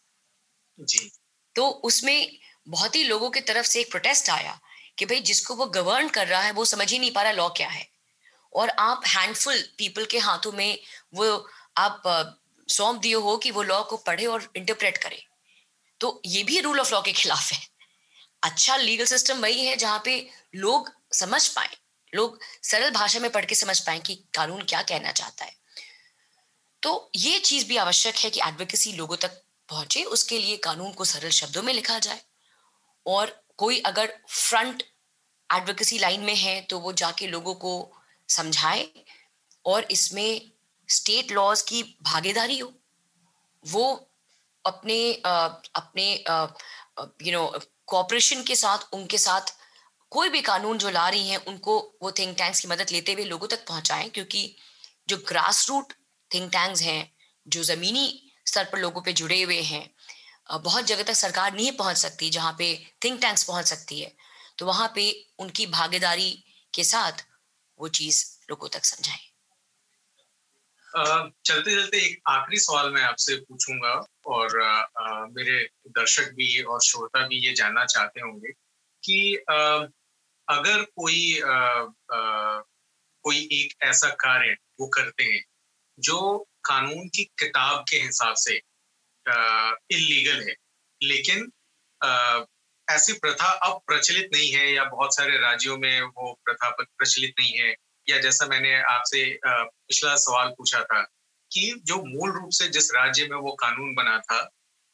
जी। 0.80 1.12
तो 1.56 1.70
उसमें 1.70 2.40
बहुत 2.68 2.96
ही 2.96 3.04
लोगों 3.04 3.30
की 3.30 3.42
तरफ़ 3.42 3.66
से 3.66 3.80
एक 3.80 3.92
प्रोटेस्ट 3.92 4.30
आया 4.30 4.60
कि 4.98 5.06
भाई 5.06 5.20
जिसको 5.20 5.56
वो 5.56 5.66
गवर्न 5.66 6.10
कर 6.10 6.28
रहा 6.28 6.42
है, 6.42 6.52
वो 6.52 6.66
समझ 6.66 6.92
ही 6.92 7.00
नहीं 7.00 7.12
पा 7.12 7.22
रहा 7.22 7.32
लॉ 7.32 7.50
क्या 7.50 7.70
है। 7.70 7.88
और 8.54 8.70
आप 8.70 9.02
हैंडफुल 9.08 9.62
पीपल 9.78 10.06
के 10.06 10.20
हाथों 10.20 10.52
में 10.52 10.80
वो 11.14 11.50
आप 11.78 12.04
सौंप 12.70 13.00
दिए 13.02 13.14
हो 13.14 13.38
कि 13.38 13.52
वो 13.52 13.64
लॉ 13.64 13.84
को 13.84 13.98
पढ़े 13.98 14.26
और 14.26 14.52
इंटरप्रेट 14.56 14.98
करे। 14.98 15.26
तो 16.02 16.22
ये 16.26 16.44
भी 16.44 16.60
रूल 16.60 16.80
ऑफ़ 16.80 16.92
लॉ 16.92 17.02
के 17.02 17.12
खिलाफ 17.12 17.52
है। 17.52 17.60
अच्छा 18.44 18.76
लीगल 18.78 19.06
सिस्टम 19.06 19.42
वही 19.42 19.66
है 19.66 19.76
जहाँ 19.76 20.02
पे 20.06 20.30
लोग 20.56 20.92
समझ 21.14 21.48
पाए, 21.48 21.78
लोग 22.14 22.40
सरल 22.64 22.92
भाषा 22.92 23.20
में 23.20 23.32
पढ़ 23.32 23.46
के 23.46 23.56
समझ 23.56 23.80
पाए 23.80 24.00
कि 24.00 24.16
कानून 24.34 24.62
क्या 24.62 24.82
कहना 24.82 25.12
चाहता 25.12 25.46
है। 25.46 25.56
तो 26.84 27.12
ये 27.16 27.40
चीज़ 27.40 27.66
भी 27.66 27.78
आवश्यक 27.78 28.16
है 28.16 28.30
कि 28.30 28.40
एडवोकेसी 28.40 28.92
लोगों 28.92 29.18
तक 29.18 29.42
पहुँचे, 29.70 30.04
उसके 30.04 30.40
लिए 30.40 30.58
कानून 30.58 30.92
को 30.94 31.06
सरल 31.06 31.30
शब्दों 31.30 31.64
में 31.64 31.74
लिखा 31.74 32.00
जाए। 32.00 32.22
और 33.06 33.36
कोई 33.58 33.80
अगर 33.82 34.14
फ्रंट 34.30 34.84
एडवोकेसी 35.50 36.00
लाइन 36.00 36.22
में 36.22 36.36
है 36.36 36.60
तो 36.62 36.80
वो 36.80 36.94
जाके 36.94 37.28
लोगों 37.28 37.54
को 37.56 37.74
समझाए 38.30 38.88
और 39.66 39.88
इसमें 39.92 40.52
स्टेट 40.90 41.32
लॉज 41.32 41.62
की 41.62 41.84
भागीदारी 42.04 42.58
हो। 42.60 42.74
वो 43.64 43.86
अपने 44.66 45.14
अपने 45.14 46.14
यू 47.24 47.32
नो 47.32 47.48
कॉपरेशन 47.88 48.44
के 48.44 48.56
साथ, 48.56 48.94
उनके 48.94 49.18
साथ 49.18 49.54
कोई 50.12 50.30
भी 50.30 50.42
कानून 50.42 50.78
जो 50.78 50.90
ला 50.90 51.08
रही 51.10 51.30
हैं, 51.30 51.38
उनको 51.38 51.78
वो 52.02 52.12
थिंक 52.12 52.38
टैंक्स 52.38 52.60
की 52.60 52.68
मदद 52.68 52.92
लेते 52.92 53.14
हुए 53.14 53.24
लोगों 53.26 53.48
तक 53.48 53.66
पहुंचाएँ, 53.68 54.10
क्योंकि 54.10 54.56
जो 55.10 55.18
ग्रास 55.28 55.68
रूट 55.70 55.94
थिंक 56.32 56.52
टैंक्स 56.52 56.82
हैं, 56.82 57.12
जो 57.46 57.64
ज़मीनी 57.64 58.32
स्तर 58.46 58.64
पर 58.72 58.80
लोगों 58.80 59.02
पे 59.02 59.14
जुड़े 59.14 59.42
हुए 59.42 59.62
हैं 59.62 59.90
बहुत 60.52 60.86
जगह 60.86 61.04
तक 61.04 61.14
सरकार 61.14 61.54
नहीं 61.54 61.72
पहुँच 61.72 61.98
सकती 61.98 62.30
जहाँ 62.30 62.56
पे 62.58 62.92
थिंक 63.04 63.22
टैंक्स 63.22 63.44
पहुँच 63.44 63.66
सकती 63.66 64.00
है। 64.00 64.16
तो 64.58 64.66
वहाँ 64.66 64.92
पे 64.96 65.30
उनकी 65.40 65.66
भागीदारी 65.66 66.44
के 66.74 66.84
साथ 66.84 67.12
वो 67.80 67.88
चीज़ 67.88 68.26
लोगों 68.50 68.70
तक 68.70 68.86
समझाएँ। 68.86 69.20
चलते 71.46 71.76
चलते 71.76 71.98
एक 71.98 72.22
आखिरी 72.28 72.60
सवाल 72.60 72.92
मैं 72.92 73.02
आपसे 73.02 73.36
पूछूँगा 73.36 74.08
और 74.26 74.62
आ, 74.62 75.26
मेरे 75.26 75.70
दर्शक 75.88 76.24
भी 76.24 76.64
और 76.64 76.82
श्रोता 76.82 77.28
भी 77.28 77.48
ये 77.48 77.54
जानना 77.54 77.86
चाहते 77.86 78.22
होंगे 78.22 78.52
कि 79.04 79.44
आ, 79.50 79.56
अगर 80.50 80.84
कोई 80.84 81.42
आ, 81.42 81.58
आ, 82.14 82.62
कोई 83.24 83.50
एक 83.52 83.84
ऐसा 83.84 84.10
कार्य 84.10 84.58
वो 84.80 84.88
करते 84.88 85.24
हैं 85.24 85.46
जो 86.00 86.48
कानून 86.66 87.08
की 87.08 87.24
किताब 87.24 87.86
के 87.90 87.98
हिसाब 87.98 88.36
से 88.36 88.62
इलीगल 89.28 90.48
है। 90.48 90.56
लेकिन 91.02 91.50
ऐसी 92.88 93.14
प्रथा 93.14 93.48
अब 93.66 93.80
प्रचलित 93.88 94.30
नहीं 94.34 94.52
है 94.54 94.72
या 94.74 94.84
बहुत 94.86 95.16
सारे 95.16 95.38
राज्यों 95.38 95.78
में 95.78 96.02
वो 96.02 96.34
प्रथा 96.46 96.70
प्रचलित 96.82 97.34
नहीं 97.40 97.54
है। 97.54 97.74
या 98.10 98.18
जैसा 98.18 98.46
मैंने 98.46 98.74
आपसे 98.84 99.24
पिछला 99.48 100.16
सवाल 100.16 100.50
पूछा 100.50 100.84
था 100.84 101.02
कि 101.52 101.82
जो 101.86 101.96
मूल 101.98 102.32
रूप 102.32 102.50
से 102.52 102.68
जिस 102.68 102.92
राज्य 102.96 103.28
में 103.28 103.38
वो 103.38 103.52
कानून 103.54 103.94
बना 103.96 104.18
था, 104.20 104.50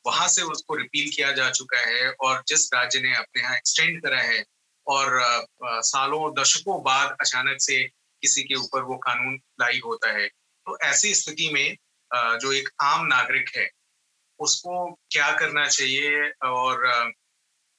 वहाँ 0.06 0.28
से 0.28 0.42
उसको 0.42 0.76
रिपील 0.76 1.10
किया 1.16 1.32
जा 1.32 1.50
चुका 1.50 1.80
है 1.80 2.10
और 2.12 2.44
जिस 2.48 2.70
राज्य 2.74 3.00
ने 3.00 3.16
अपने 3.16 3.42
यहाँ 3.42 3.56
एक्सटेंड 3.56 4.02
करा 4.04 4.22
है 4.22 4.44
और 4.88 5.20
सालों, 5.64 6.34
दशकों 6.34 6.82
बाद 6.84 7.16
अचानक 7.22 7.58
से 7.62 7.84
किसी 8.22 8.44
के 8.44 8.56
ऊपर 8.56 8.84
वो 8.84 8.98
कानून 8.98 9.36
लाई 9.62 9.82
होता 9.86 10.12
है 10.12 10.28
तो 10.66 10.78
ऐसी 10.80 11.14
स्थिति 11.16 11.50
में 11.54 11.78
जो 12.14 12.52
एक 12.54 12.70
आम 12.82 13.06
नागरिक 13.06 13.50
है 13.58 13.70
उसको 14.42 14.92
क्या 15.12 15.32
करना 15.40 15.66
चाहिए? 15.68 16.30
और 16.46 16.86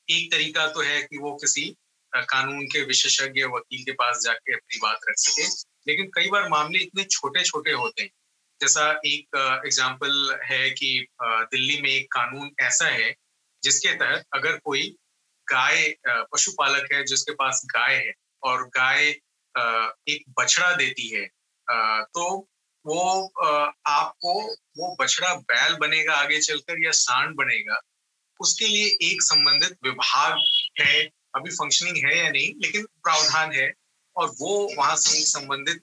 एक 0.08 0.30
तरीका 0.32 0.66
तो 0.68 0.80
है 0.82 1.00
कि 1.02 1.18
वो 1.18 1.34
किसी 1.36 1.64
कानून 2.12 2.64
के 2.66 2.82
विशेषज्ञ 2.84 3.44
वकील 3.46 3.84
के 3.84 3.92
पास 3.94 4.20
जाके 4.24 4.54
अपनी 4.54 4.78
बात 4.78 5.00
रख 5.08 5.14
सके। 5.18 5.46
लेकिन 5.86 6.10
कई 6.14 6.30
बार 6.30 6.48
मामले 6.48 6.78
इतने 6.78 7.04
छोटे 7.06 7.44
छोटे 7.44 7.72
होते 7.72 8.02
हैं। 8.02 8.10
जैसा 8.60 8.90
एक 9.06 9.36
एग्ज़ाम्पल 9.66 10.38
है 10.44 10.70
कि 10.72 11.06
दिल्ली 11.22 11.80
में 11.82 11.88
एक 11.90 12.06
कानून 12.12 12.50
ऐसा 12.60 12.86
है, 12.88 13.14
जिसके 13.62 13.94
तहत 13.94 14.24
अगर 14.34 14.58
कोई 14.64 14.88
गाय 15.48 15.94
पशुपालक 16.06 16.92
है, 16.92 17.04
जिसके 17.04 17.32
पास 17.34 17.62
गाय 17.66 17.94
है 17.96 18.12
और 18.42 18.66
गाय 18.68 19.08
एक 20.08 20.24
बछड़ा 20.38 20.72
देती 20.74 21.08
है 21.08 21.26
तो 21.66 22.24
वो 22.86 23.24
आपको 23.86 24.32
वो 24.78 24.96
बछड़ा 25.00 25.34
बैल 25.34 25.76
बनेगा 25.76 26.14
आगे 26.14 26.38
चलकर 26.40 26.84
या 26.84 26.90
सांड 26.92 27.34
बनेगा, 27.36 27.78
उसके 28.40 28.66
लिए 28.66 28.86
एक 29.10 29.22
संबंधित 29.22 29.76
विभाग 29.84 30.38
है, 30.80 31.02
अभी 31.34 31.50
फंक्शनिंग 31.50 31.96
है 32.06 32.18
या 32.18 32.30
नहीं, 32.30 32.52
लेकिन 32.62 32.86
प्रावधान 33.04 33.52
है 33.52 33.72
और 34.16 34.28
वो 34.40 34.68
वहाँ 34.78 34.96
से 34.96 35.24
संबंधित 35.26 35.82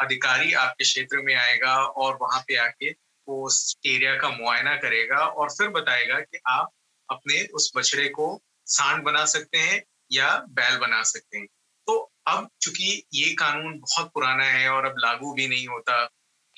अधिकारी 0.00 0.52
आपके 0.54 0.84
क्षेत्र 0.84 1.22
में 1.22 1.34
आएगा 1.34 1.76
और 1.76 2.18
वहाँ 2.20 2.40
पे 2.48 2.56
आके 2.56 2.90
वो 3.28 3.44
उस 3.46 3.76
एरिया 3.86 4.14
का 4.16 4.28
मुआयना 4.30 4.74
करेगा 4.76 5.16
और 5.16 5.50
फिर 5.50 5.68
बताएगा 5.68 6.20
कि 6.20 6.38
आप 6.48 6.70
अपने 7.08 7.42
उस 7.54 7.70
बछड़े 7.76 8.08
को 8.08 8.26
सांड 8.66 9.02
बना 9.02 9.24
सकते 9.26 9.58
हैं 9.58 9.82
या 10.12 10.36
बैल 10.50 10.76
बना 10.78 11.02
सकते 11.02 11.38
हैं। 11.38 11.46
तो 11.86 11.98
अब 12.26 12.48
चूँकि 12.60 13.02
ये 13.14 13.32
कानून 13.34 13.78
बहुत 13.78 14.10
पुराना 14.14 14.44
है 14.44 14.68
और 14.68 14.84
अब 14.84 14.94
लागू 14.98 15.32
भी 15.34 15.48
नहीं 15.48 15.66
होता 15.66 16.04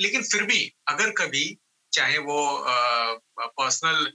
लेकिन 0.01 0.23
फिर 0.23 0.43
भी 0.43 0.75
अगर 0.89 1.11
कभी 1.11 1.59
चाहे 1.93 2.19
वो 2.19 2.65
पर्सनल 3.41 4.13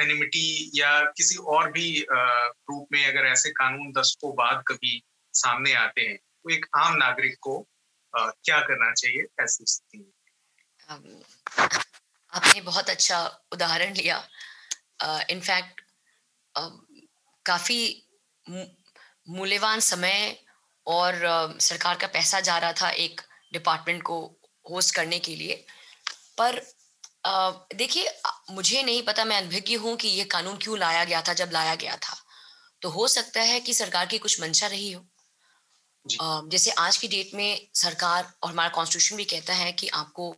एनिमिटी 0.00 0.70
या 0.74 1.04
किसी 1.04 1.36
और 1.36 1.72
भी 1.72 2.06
रूप 2.10 2.88
में 2.92 3.06
अगर 3.06 3.26
ऐसे 3.26 3.50
कानून 3.50 3.92
दशकों 3.92 4.34
बाद 4.34 4.64
कभी 4.68 5.02
सामने 5.32 5.72
आते 5.72 6.00
हैं 6.00 6.16
तो 6.16 6.50
एक 6.50 6.66
आम 6.76 6.96
नागरिक 6.96 7.38
को 7.40 7.68
आ, 8.18 8.30
क्या 8.44 8.60
करना 8.60 8.92
चाहिए 8.92 9.26
ऐसी 9.40 9.64
स्थिति 9.66 9.98
में? 9.98 11.22
आपने 12.32 12.60
बहुत 12.60 12.90
अच्छा 12.90 13.40
उदाहरण 13.52 13.94
लिया। 13.94 14.28
इनफैक्ट 15.30 15.80
काफ़ी 17.46 18.06
मूल्यवान 19.28 19.80
समय 19.80 20.44
और 20.86 21.12
सरकार 21.60 21.96
का 21.96 22.06
पैसा 22.06 22.40
जा 22.40 22.58
रहा 22.58 22.72
था 22.72 22.90
एक 22.90 23.20
डिपार्टमेंट 23.52 24.02
को 24.02 24.35
होस्ट 24.66 24.94
करने 24.94 25.18
के 25.18 25.36
लिए। 25.36 25.64
पर 26.38 26.60
देखिए 27.76 28.10
मुझे 28.50 28.82
नहीं 28.82 29.02
पता 29.02 29.24
मैं 29.24 29.36
अनभिज्ञ 29.36 29.74
हूँ 29.76 29.96
कि 29.96 30.08
ये 30.08 30.24
कानून 30.26 30.56
क्यों 30.56 30.78
लाया 30.78 31.04
गया 31.04 31.22
था 31.22 31.32
जब 31.34 31.50
लाया 31.52 31.74
गया 31.74 31.96
था। 31.96 32.16
तो 32.82 32.88
हो 32.90 33.06
सकता 33.08 33.40
है 33.40 33.60
कि 33.60 33.74
सरकार 33.74 34.06
की 34.06 34.18
कुछ 34.18 34.40
मंशा 34.40 34.66
रही 34.66 34.90
हो। 34.92 35.04
जैसे 36.50 36.70
आज 36.70 36.96
की 36.96 37.08
डेट 37.08 37.30
में 37.34 37.68
सरकार 37.74 38.32
और 38.42 38.50
हमारा 38.50 38.68
कॉन्स्टिट्यूशन 38.68 39.16
भी 39.16 39.24
कहता 39.24 39.54
है 39.54 39.72
कि 39.72 39.88
आपको 39.94 40.28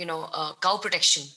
you 0.00 0.06
know 0.06 0.20
cow 0.62 0.78
protection 0.78 1.28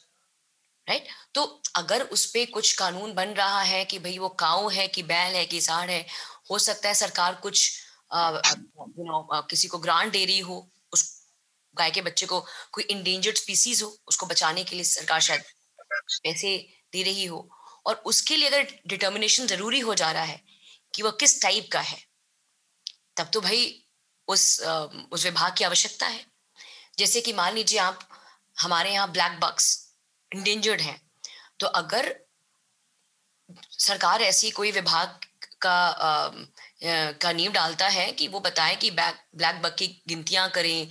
right 0.88 1.08
तो 1.36 1.44
अगर 1.76 2.02
उस 2.04 2.26
पर 2.26 2.46
कुछ 2.52 2.72
कानून 2.78 3.14
बन 3.14 3.30
रहा 3.34 3.62
है 3.62 3.84
कि 3.86 4.00
भाई 4.00 4.18
वो 4.20 4.30
काउ 4.40 4.70
है 4.70 4.88
कि 4.88 5.04
बैल 5.04 5.36
है 5.36 5.46
कि 5.46 5.62
साढ़ 5.62 5.90
है 5.90 6.06
हो 6.50 6.60
सकता 6.60 6.90
है 6.90 6.96
सरकार 6.96 7.36
कुछ 7.36 7.70
यू 8.14 9.04
नो 9.04 9.42
किसी 9.42 9.68
को 9.68 9.78
ग्रांट 9.80 10.12
दे 10.12 10.26
रही 10.26 10.40
हो। 10.40 10.58
गाय 11.78 11.92
के 11.92 12.02
बच्चे 12.02 12.26
को 12.26 12.46
कोई 12.72 12.84
इंडेंजर्ड 12.84 13.36
स्पीसीज 13.36 13.84
हो 13.84 13.98
उसको 14.08 14.26
बचाने 14.26 14.64
के 14.64 14.76
लिए 14.76 14.86
सरकार 14.86 15.22
शायद 15.22 15.44
पैसे 16.24 16.58
दे 16.94 17.04
रही 17.04 17.26
हो 17.26 17.50
और 17.86 17.96
उसके 17.96 18.36
लिए 18.36 18.48
अगर 18.48 18.68
डिटर्मिनेशन 18.88 19.48
ज़रूरी 19.48 19.80
हो 19.80 19.96
जा 19.96 20.12
रहा 20.12 20.24
है 20.24 20.42
कि 20.94 21.02
वह 21.02 21.12
किस 21.12 21.42
टाइप 21.42 21.70
का 21.72 21.80
है 21.82 21.98
तब 23.18 23.30
तो 23.34 23.42
भाई 23.42 23.86
उस 24.28 24.62
उस 25.12 25.26
विभाग 25.26 25.56
की 25.58 25.64
आवश्यकता 25.64 26.08
है। 26.08 26.26
जैसे 26.98 27.22
कि 27.22 27.34
मान 27.34 27.54
लीजिए 27.54 27.80
आप 27.80 28.08
हमारे 28.62 28.94
यहाँ 28.94 29.12
ब्लैक 29.12 29.40
बक्स 29.40 29.94
इंडेंजर्ड 30.32 30.82
हैं 30.82 31.02
तो 31.60 31.68
अगर 31.68 32.16
सरकार 33.80 34.22
ऐसी 34.22 34.52
कोई 34.52 34.72
विभाग 34.72 35.20
का 35.62 35.74
आ, 35.88 36.32
का 37.12 37.32
नींव 37.32 37.52
डालता 37.52 37.88
है 37.88 38.12
कि 38.12 38.28
वो 38.28 38.40
बताए 38.40 38.76
कि 38.76 38.92
ब्लैक 38.92 39.62
बक 39.62 39.76
की 39.76 39.88
गिनतियाँ 40.08 40.50
करें 40.50 40.88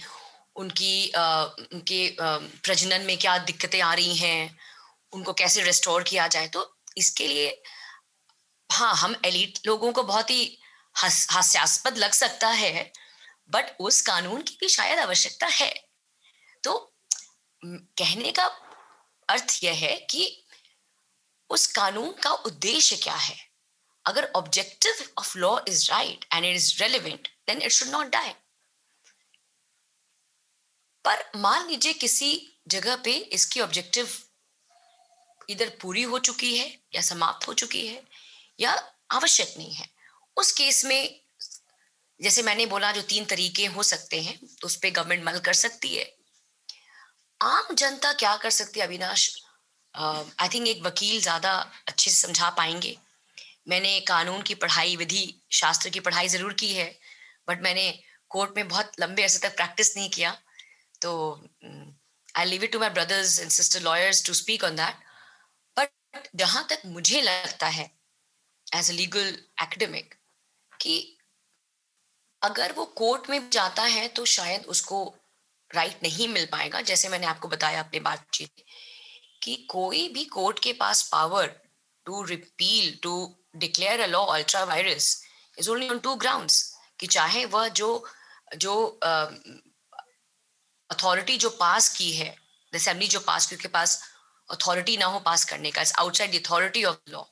उनकी 0.57 1.11
आ, 1.11 1.45
उनके 1.45 2.17
प्रजनन 2.21 3.07
में 3.07 3.17
क्या 3.19 3.37
दिक्कतें 3.39 3.81
आ 3.81 3.93
रही 3.95 4.17
हैं 4.17 4.57
उनको 5.13 5.33
कैसे 5.33 5.63
रिस्टोर 5.63 6.03
किया 6.03 6.27
जाए 6.29 6.49
तो 6.49 6.65
इसके 6.97 7.27
लिए 7.27 7.63
हाँ 8.71 8.95
हम 8.97 9.15
एलिट 9.25 9.59
लोगों 9.67 9.93
को 9.93 10.03
बहुत 10.03 10.31
ही 10.31 10.59
हास्यास्पद 10.95 11.97
लग 11.99 12.13
सकता 12.13 12.49
है 12.49 12.93
बट 13.51 13.77
उस 13.81 14.01
कानून 14.01 14.43
की 14.43 14.57
भी 14.61 14.69
शायद 14.69 14.99
आवश्यकता 14.99 15.47
है। 15.47 15.73
तो 16.65 16.75
कहने 17.63 18.33
का 18.33 18.45
अर्थ 19.29 19.59
यह 19.65 19.75
है 19.75 19.97
कि 20.11 20.27
उस 21.51 21.67
कानून 21.73 22.13
का 22.23 22.31
उद्देश्य 22.31 22.97
क्या 22.97 23.15
है? 23.15 23.37
अगर 24.07 24.31
objective 24.37 25.05
of 25.19 25.37
law 25.39 25.59
is 25.69 25.91
right 25.91 26.25
and 26.35 26.45
it 26.45 26.57
is 26.57 26.83
relevant 26.83 27.29
then 27.49 27.63
it 27.63 27.73
should 27.73 27.89
not 27.89 28.07
die 28.07 28.33
पर 31.05 31.25
मान 31.39 31.69
लीजिए 31.69 31.93
किसी 31.95 32.31
जगह 32.69 32.97
पे 33.05 33.13
इसकी 33.13 33.61
ऑब्जेक्टिव 33.61 34.09
इधर 35.49 35.69
पूरी 35.81 36.03
हो 36.05 36.19
चुकी 36.21 36.57
है 36.59 36.67
या 36.95 37.01
समाप्त 37.03 37.47
हो 37.49 37.55
चुकी 37.55 37.87
है 37.87 38.03
या 38.59 38.73
आवश्यक 39.13 39.55
नहीं 39.59 39.75
है। 39.75 39.87
उस 40.37 40.53
केस 40.53 40.85
में 40.85 41.21
जैसे 42.21 42.43
मैंने 42.43 42.67
बोला 42.67 42.91
जो 42.93 43.03
तीन 43.05 43.25
तरीके 43.25 43.67
हो 43.69 43.83
सकते 43.85 44.21
हैं 44.23 44.37
तो 44.39 44.67
उस 44.67 44.77
पर 44.77 44.91
गवर्नमेंट 44.91 45.25
मल 45.25 45.39
कर 45.41 45.53
सकती 45.55 45.95
है। 45.95 46.05
आम 47.41 47.75
जनता 47.75 48.13
क्या 48.15 48.37
कर 48.37 48.51
सकती 48.53 48.81
है, 48.81 48.87
अविनाश? 48.87 49.31
आई 49.95 50.49
थिंक 50.49 50.67
एक 50.69 50.83
वकील 50.85 51.21
ज़्यादा 51.21 51.53
अच्छे 51.89 52.11
से 52.11 52.17
समझा 52.17 52.51
पाएँगे। 52.53 52.97
मैंने 53.69 53.99
कानून 54.03 54.43
की 54.43 54.55
पढ़ाई, 54.57 54.97
विधि, 54.97 55.35
शास्त्र 55.53 55.91
की 55.91 56.01
पढ़ाई 56.01 56.29
ज़रूर 56.29 56.53
की 56.55 56.73
है 56.75 56.87
बट 57.49 57.63
मैंने 57.63 57.91
कोर्ट 58.31 58.57
में 58.57 58.69
बहुत 58.69 58.93
लंबे 59.01 59.23
अरसे 59.23 59.39
तक 59.39 59.57
प्रैक्टिस 59.57 59.97
नहीं 59.97 60.11
किया। 60.11 60.37
तो 61.03 61.15
I 62.37 62.45
leave 62.45 62.65
it 62.65 62.73
to 62.73 62.79
my 62.79 62.91
brothers 62.91 63.39
and 63.41 63.51
sister 63.51 63.81
lawyers 63.81 64.25
to 64.27 64.35
speak 64.35 64.65
on 64.65 64.77
that 64.77 64.95
but 65.77 66.29
जहाँ 66.37 66.67
तक 66.71 66.83
मुझे 66.87 67.21
लगता 67.23 67.69
है 67.69 67.91
एज 68.75 68.91
अ 68.91 68.93
लीगल 68.93 69.29
एकेडमिक 69.63 70.15
कि 70.81 70.95
अगर 72.43 72.73
वो 72.73 72.85
कोर्ट 72.97 73.29
में 73.31 73.51
जाता 73.51 73.83
है 73.83 74.07
तो 74.09 74.25
शायद 74.25 74.65
उसको 74.67 75.03
राइट 75.71 76.03
नहीं 76.03 76.29
मिल 76.29 76.47
पाएगा। 76.53 76.81
जैसे 76.81 77.09
मैंने 77.09 77.27
आपको 77.27 77.49
बताया 77.49 77.81
अपनी 77.81 78.01
बातचीत 78.01 78.65
कि 79.43 79.55
कोई 79.71 80.09
भी 80.09 80.25
कोर्ट 80.25 80.59
के 80.59 80.73
पास 80.81 81.03
power 81.09 81.47
to 82.07 82.23
repeal 82.23 82.99
to 83.03 83.15
declare 83.57 84.01
a 84.01 84.07
law 84.07 84.25
ultra 84.35 84.65
vires 84.65 85.07
is 85.59 85.71
only 85.71 85.89
on 85.89 85.99
two 85.99 86.15
grounds 86.15 86.63
कि 86.99 87.07
चाहे 87.07 87.45
वह 87.55 87.69
जो 87.81 87.89
जो 88.57 88.75
अथॉरिटी 90.95 91.37
जो 91.39 91.51
पास 91.61 91.89
की 91.97 92.13
है 92.13 92.35
असेंबली 92.73 93.09
जो 93.09 93.21
पास 93.27 93.47
की 93.47 93.57
उसके 93.57 93.69
पास 93.77 94.01
अथॉरिटी 94.49 94.97
ना 94.97 95.07
हो 95.07 95.21
पास 95.27 95.45
करने 95.51 95.71
का 95.71 95.83
it's 95.83 95.93
outside 96.01 96.35
authority 96.45 96.85
of 96.85 97.11
law 97.11 97.23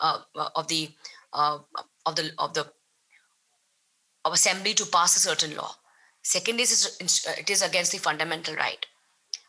of 0.00 0.66
the 0.72 0.86
of 1.34 2.14
the 2.14 2.30
the 2.58 2.70
of 4.24 4.32
assembly 4.32 4.74
to 4.74 4.86
pass 4.86 5.16
a 5.16 5.20
certain 5.20 5.56
law. 5.56 5.70
Second 6.24 6.60
is 6.60 6.70
it 7.38 7.50
is 7.50 7.62
against 7.62 7.92
the 7.92 7.98
fundamental 7.98 8.54
right. 8.56 8.86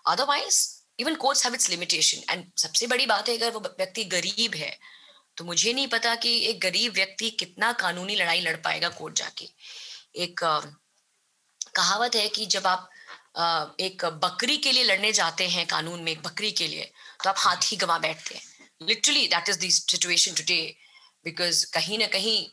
Otherwise, 0.06 0.84
even 1.00 1.16
courts 1.16 1.42
have 1.44 1.54
its 1.54 1.70
limitation. 1.70 2.24
And 2.30 2.46
सबसे 2.58 2.88
बड़ी 2.88 3.06
बात 3.06 3.30
है 3.30 3.38
अगर 3.38 3.52
वो 3.52 3.60
व्यक्ति 3.62 4.04
गरीब 4.14 4.56
है 4.56 4.78
तो 5.38 5.46
मुझे 5.46 5.74
नहीं 5.74 5.88
पता 5.88 6.16
कि 6.22 6.30
एक 6.50 6.60
गरीब 6.62 6.94
व्यक्ति 6.94 7.30
कितना 7.40 7.72
कानूनी 7.82 8.16
लड़ाई 8.16 8.40
लड़ 8.42 8.56
पाएगा 8.68 8.90
कोर्ट 8.90 9.16
जाके 9.18 9.50
एक 10.24 10.44
कहावत 11.76 12.16
है 12.16 12.28
कि 12.30 12.46
जब 12.56 12.68
आप 12.68 12.90
एक 13.38 14.06
बकरी 14.24 14.58
के 14.58 14.72
लिए 14.72 14.84
लड़ने 14.84 15.12
जाते 15.14 15.48
हैं 15.48 15.66
कानून 15.68 16.02
में, 16.04 16.12
एक 16.12 16.22
बकरी 16.24 16.52
के 16.52 16.68
लिए 16.68 16.92
तो 17.24 17.30
आप 17.30 17.36
हाथ 17.38 17.72
ही 17.72 17.78
गवा 17.78 17.98
बैठते 18.00 18.36
हैं। 18.36 18.42
Literally 18.82 19.28
that 19.28 19.50
is 19.50 19.60
situation 19.72 20.34
today 20.36 20.76
because 21.26 21.66
कहीं 21.74 21.98
ना 22.00 22.08
कहीं 22.08 22.46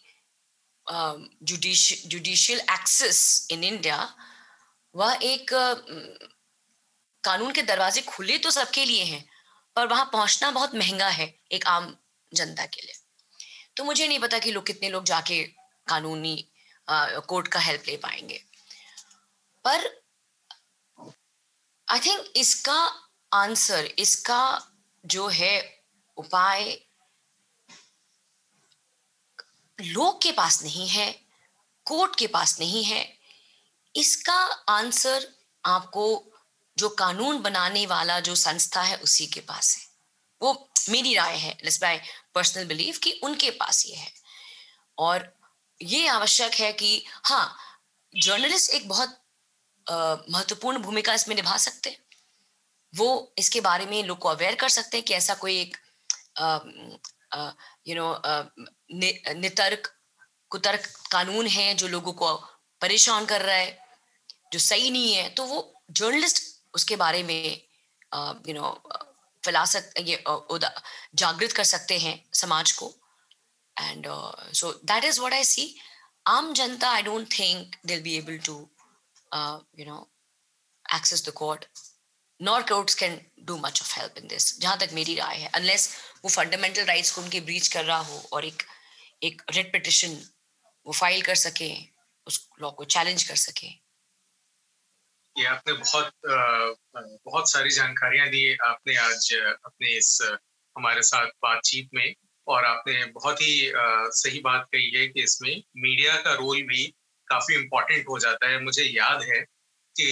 जुडिशियल 1.47 2.61
एक्सेस 2.61 3.49
इन 3.51 3.65
इंडिया 3.65 3.99
वह 4.95 5.19
एक 5.25 5.51
कानून 7.25 7.53
के 7.53 7.63
दरवाजे 7.65 8.01
खुले 8.03 8.39
तो 8.39 8.51
सबके 8.51 8.85
लिए 8.85 9.05
हैं, 9.05 9.25
पर 9.77 9.87
वहाँ 9.87 10.05
पहुँचना 10.13 10.51
बहुत 10.51 10.75
महँगा 10.75 11.09
है 11.09 11.35
एक 11.53 11.67
आम 11.67 11.97
जनता 12.33 12.67
के 12.67 12.83
लिए। 12.83 12.95
तो 13.77 13.85
मुझे 13.85 14.07
नहीं 14.09 14.19
पता 14.21 14.39
कि 14.39 14.51
लोग 14.53 14.67
कितने 14.67 14.89
लोग 14.89 15.05
जाके 15.05 15.43
कानूनी 15.87 16.37
कोर्ट 16.89 17.49
का 17.49 17.61
हेल्प 17.61 17.83
ले 17.89 17.97
पाएँगे। 17.97 18.41
पर 19.65 20.04
आई 21.89 22.01
थिंक 22.01 22.33
इसका 22.37 22.81
आंसर 23.33 23.85
इसका 23.99 24.73
जो 25.05 25.29
है 25.29 25.83
उपाय 26.17 26.79
लोग 29.79 30.23
के 30.23 30.33
पास 30.33 30.63
नहीं 30.63 30.89
है 30.89 31.11
कोर्ट 31.87 32.17
के 32.17 32.27
पास 32.27 32.59
नहीं 32.61 32.85
है। 32.85 33.19
इसका 33.97 34.37
आंसर 34.69 35.27
आपको 35.65 36.33
जो 36.79 36.89
कानून 36.89 37.43
बनाने 37.43 37.87
वाला 37.87 38.21
जो 38.21 38.35
संस्था 38.35 38.83
है 38.83 38.97
उसी 38.97 39.27
के 39.27 39.41
पास 39.41 39.77
है। 39.77 39.83
वो 40.43 40.71
मेरी 40.89 41.15
राय 41.15 41.37
है 41.37 41.59
बाय 41.81 42.01
पर्सनल 42.35 42.65
बिलीव 42.65 42.99
कि 43.03 43.13
उनके 43.25 43.51
पास 43.51 43.87
ये 43.87 43.97
है। 43.97 44.13
और 44.99 45.33
ये 45.83 46.07
आवश्यक 46.09 46.55
है 46.55 46.73
कि 46.73 47.05
हाँ 47.25 47.57
जर्नलिस्ट 48.13 48.71
एक 48.71 48.89
बहुत 48.89 49.24
महत्वपूर्ण 49.87 50.79
भूमिका 50.83 51.15
इसमें 51.15 51.35
निभा 51.37 51.57
सकते 51.59 51.91
हैं। 51.91 51.99
वो 52.93 53.35
इसके 53.39 53.61
बारे 53.61 53.87
में 53.87 54.03
लोग 54.05 54.19
को 54.19 54.29
अवेयर 54.29 54.55
कर 54.55 54.69
सकते 54.71 54.97
हैं 54.97 55.05
कि 55.07 55.15
ऐसा 55.15 55.35
कोई 55.35 55.61
एक 55.61 55.77
यू 57.89 57.95
नो, 57.95 58.23
नितर्क, 59.37 59.91
कुतर्क 60.51 60.87
कानून 61.13 61.47
है 61.49 61.75
जो 61.75 61.89
लोगों 61.89 62.13
को 62.15 62.35
परेशान 62.81 63.25
कर 63.27 63.43
रहा 63.43 63.57
है, 63.57 63.79
जो 64.53 64.59
सही 64.61 64.91
नहीं 64.91 65.13
है 65.15 65.29
तो 65.31 65.45
वो 65.45 65.73
जर्नलिस्ट 65.93 66.43
उसके 66.75 66.97
बारे 66.97 67.23
में 67.23 67.61
यू 68.49 68.55
नो 68.55 68.71
फैला 69.45 69.65
सकते 69.67 70.03
ये 70.03 70.23
जागृत 71.15 71.53
कर 71.53 71.65
सकते 71.67 71.99
हैं 71.99 72.15
समाज 72.35 72.73
को। 72.73 72.93
And 73.77 74.07
so 74.55 74.73
that 74.85 75.05
is 75.05 75.21
what 75.21 75.33
I 75.33 75.45
see 75.45 75.75
आम 76.27 76.53
जनता 76.55 76.91
I 76.91 77.03
don't 77.03 77.29
think 77.39 77.77
they'll 77.87 78.01
be 78.03 78.17
able 78.17 78.39
to 78.47 78.55
you 79.79 79.85
know 79.85 79.99
access 80.87 81.27
the 81.29 81.33
court 81.35 81.65
nor 82.41 82.63
courts 82.69 82.95
can 82.95 83.21
do 83.43 83.57
much 83.59 83.83
of 83.83 83.95
help 83.99 84.19
in 84.19 84.29
this 84.29 84.59
जहाँ 84.61 84.79
तक 84.79 84.91
मेरी 84.93 85.15
राय 85.15 85.37
है। 85.37 85.49
अनलेस 85.55 85.89
वो 86.25 86.31
फंडामेंटल 86.31 86.85
राइट्स 86.85 87.11
को 87.11 87.21
उनके 87.23 87.41
breach 87.43 87.69
कर 87.69 87.85
रहा 87.85 87.99
हो 88.03 88.19
और 88.33 88.45
एक 88.45 88.63
एक 89.23 89.43
रेड 89.51 89.73
पिटिशन 89.73 90.17
वो 90.87 90.93
फ़ाइल 90.93 91.23
कर 91.23 91.35
सके, 91.37 91.73
उस 92.27 92.49
लॉ 92.63 92.71
को 92.71 92.85
चैलेंज 92.87 93.23
कर 93.23 93.37
सके। 93.39 93.67
ये 95.37 95.45
आपने 95.47 95.73
बहुत 95.73 96.13
बहुत 96.27 97.51
सारी 97.51 97.71
जानकारियाँ 97.71 98.29
दी। 98.29 98.43
आपने 98.65 98.97
आज 98.97 99.33
अपने 99.35 99.97
इस, 99.97 100.19
हमारे 100.77 101.03
साथ 101.03 101.27
बातचीत 101.43 101.89
में 101.95 102.15
और 102.47 102.65
आपने 102.65 103.05
बहुत 103.13 103.41
ही 103.41 103.73
सही 104.19 104.41
बात 104.41 104.69
कही 104.73 104.91
है 104.91 105.07
कि 105.09 105.23
इसमें 105.23 105.63
मीडिया 105.79 106.17
का 106.21 106.35
रोल 106.35 106.63
भी 106.65 106.85
काफ़ी 107.29 107.55
इम्पोर्टेंट 107.55 108.05
हो 108.09 108.19
जाता 108.19 108.49
है। 108.49 108.61
मुझे 108.63 108.85
याद 108.85 109.23
है 109.25 109.41
कि 109.97 110.07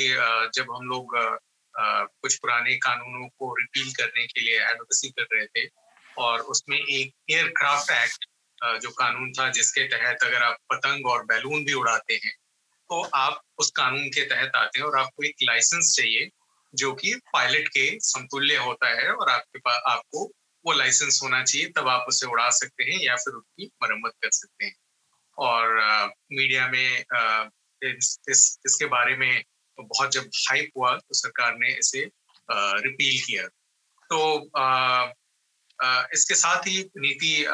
जब 0.54 0.70
हम 0.70 0.88
लोग 0.88 1.16
कुछ 1.74 2.36
पुराने 2.36 2.74
कानूनों 2.78 3.28
को 3.28 3.54
रिपील 3.54 3.92
करने 3.94 4.26
के 4.26 4.40
लिए 4.40 4.58
एडवोकेसी 4.60 5.10
कर 5.10 5.26
रहे 5.32 5.46
थे 5.48 5.68
और 6.18 6.40
उसमें 6.52 6.76
एक 6.76 7.12
एयरक्राफ्ट 7.30 7.90
एक्ट 7.92 8.26
जो 8.82 8.90
कानून 8.92 9.32
था, 9.32 9.48
जिसके 9.50 9.84
तहत 9.88 10.22
अगर 10.22 10.42
आप 10.42 10.56
पतंग 10.70 11.06
और 11.06 11.24
बैलून 11.26 11.64
भी 11.64 11.72
उड़ाते 11.74 12.14
हैं 12.16 12.34
तो 12.90 13.02
आप 13.16 13.40
उस 13.58 13.70
कानून 13.70 14.08
के 14.08 14.24
तहत 14.26 14.56
आते 14.56 14.78
हैं 14.78 14.86
और 14.86 14.98
आपको 14.98 15.22
एक 15.24 15.36
लाइसेंस 15.42 15.94
चाहिए, 15.96 16.28
जो 16.74 16.92
कि 16.94 17.14
पायलट 17.32 17.68
के 17.68 17.88
समतुल्य 18.02 18.56
होता 18.58 18.88
है 18.90 19.08
और 19.10 19.28
आपके 19.30 19.58
पास 19.58 19.82
आपको 19.88 20.24
वो 20.64 20.72
लाइसेंस 20.72 21.20
होना 21.22 21.42
चाहिए, 21.42 21.68
तब 21.68 21.88
आप 21.88 22.04
उसे 22.08 22.26
उड़ा 22.26 22.48
सकते 22.52 22.84
हैं 22.84 22.98
या 23.00 23.16
फिर 23.16 23.34
उसकी 23.34 23.70
मरम्मत 23.82 24.12
कर 24.22 24.30
सकते 24.32 24.64
हैं। 24.64 24.74
और 25.38 25.76
मीडिया 26.32 26.68
में 26.68 26.98
इस, 27.82 28.18
इस 28.28 28.60
इसके 28.66 28.86
बारे 28.86 29.16
में 29.16 29.42
बहुत 29.78 30.12
जब 30.12 30.30
हाइप 30.50 30.70
हुआ 30.76 30.96
तो 30.96 31.14
सरकार 31.14 31.54
ने 31.54 31.72
इसे 31.78 32.10
रिपील 32.50 33.22
किया। 33.26 33.46
तो 34.10 34.50
इसके 36.14 36.34
साथ 36.34 36.66
ही 36.66 36.90
नीति 36.98 37.44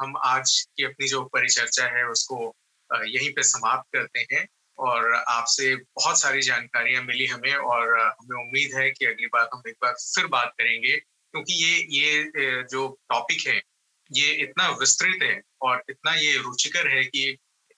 हम 0.00 0.16
आज 0.24 0.66
की 0.76 0.84
अपनी 0.84 1.08
जो 1.08 1.24
परिचर्चा 1.24 1.86
है 1.86 2.04
उसको 2.04 2.54
यहीं 2.90 3.30
पे 3.30 3.42
समाप्त 3.42 3.96
करते 3.96 4.26
हैं 4.32 4.46
और 4.78 5.14
आपसे 5.14 5.74
बहुत 5.76 6.20
सारी 6.20 6.42
जानकारियाँ 6.42 7.02
मिली 7.02 7.26
हमें 7.26 7.54
और 7.54 7.98
हमें 7.98 8.36
उम्मीद 8.44 8.74
है 8.74 8.90
कि 8.90 9.06
अगली 9.06 9.26
बार 9.26 9.48
हम 9.54 9.62
एक 9.68 9.76
बार 9.82 9.92
फिर 9.92 10.26
बात 10.26 10.54
करेंगे 10.58 10.96
क्योंकि 10.96 11.54
ये 11.64 11.78
ये 11.90 12.62
जो 12.62 12.88
टॉपिक 13.08 13.46
है 13.46 13.62
ये 14.14 14.32
इतना 14.42 14.68
विस्तृत 14.80 15.22
है 15.22 15.40
और 15.62 15.82
इतना 15.90 16.14
ये 16.14 16.36
रुचिकर 16.38 16.88
है 16.88 17.04
कि 17.04 17.24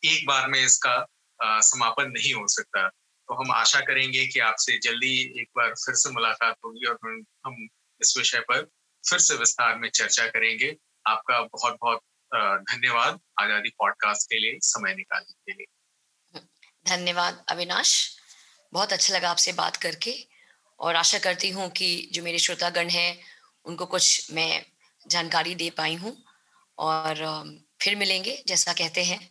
एक 0.03 0.27
बार 0.27 0.49
में 0.49 0.59
इसका 0.61 0.97
समापन 1.41 2.11
नहीं 2.11 2.33
हो 2.35 2.47
सकता। 2.49 2.87
तो 2.89 3.35
हम 3.35 3.51
आशा 3.53 3.81
करेंगे 3.83 4.27
कि 4.27 4.41
आपसे 4.41 4.79
जल्दी 4.83 5.15
एक 5.41 5.49
बार 5.57 5.75
फिर 5.77 5.95
से 5.95 6.11
मुलाकात 6.11 6.57
होगी 6.65 6.87
और 6.87 6.99
हम 7.47 7.67
इस 8.01 8.15
विषय 8.19 8.41
पर 8.41 8.63
फिर 9.05 9.19
से 9.19 9.35
विस्तार 9.37 9.79
में 9.79 9.89
चर्चा 9.91 10.27
करेंगे। 10.27 10.77
आपका 11.07 11.41
बहुत 11.43 11.77
बहुत 11.83 12.01
धन्यवाद 12.33 13.19
आज़ादी 13.41 13.69
पॉडकास्ट 13.79 14.31
के 14.31 14.39
लिए, 14.39 14.59
समय 14.63 14.95
निकालने 14.95 15.33
के 15.33 15.53
लिए। 15.53 16.41
धन्यवाद 16.87 17.45
अविनाश। 17.49 17.95
बहुत 18.73 18.93
अच्छा 18.93 19.15
लगा 19.15 19.31
आपसे 19.31 19.53
बात 19.55 19.77
करके 19.77 20.15
और 20.81 20.97
आशा 20.97 21.19
करती 21.19 21.51
हूँ 21.51 21.69
कि 21.71 22.09
जो 22.13 22.23
मेरे 22.23 22.39
श्रोतागण 22.39 22.89
हैं, 22.91 23.19
उनको 23.67 23.87
कुछ 23.87 24.33
मैं 24.33 24.65
जानकारी 25.07 25.55
दे 25.55 25.71
पाई 25.71 25.95
हूँ। 25.95 26.17
और 26.79 27.25
फिर 27.81 27.97
मिलेंगे 27.97 28.45
जैसा 28.49 28.73
कहते 28.73 29.05
हैं। 29.05 29.31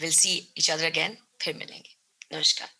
Will 0.00 0.12
see 0.12 0.52
each 0.56 0.70
other 0.70 0.84
again 0.84 1.16
फिर 1.42 1.56
मिलेंगे। 1.56 1.96
नमस्कार। 2.36 2.79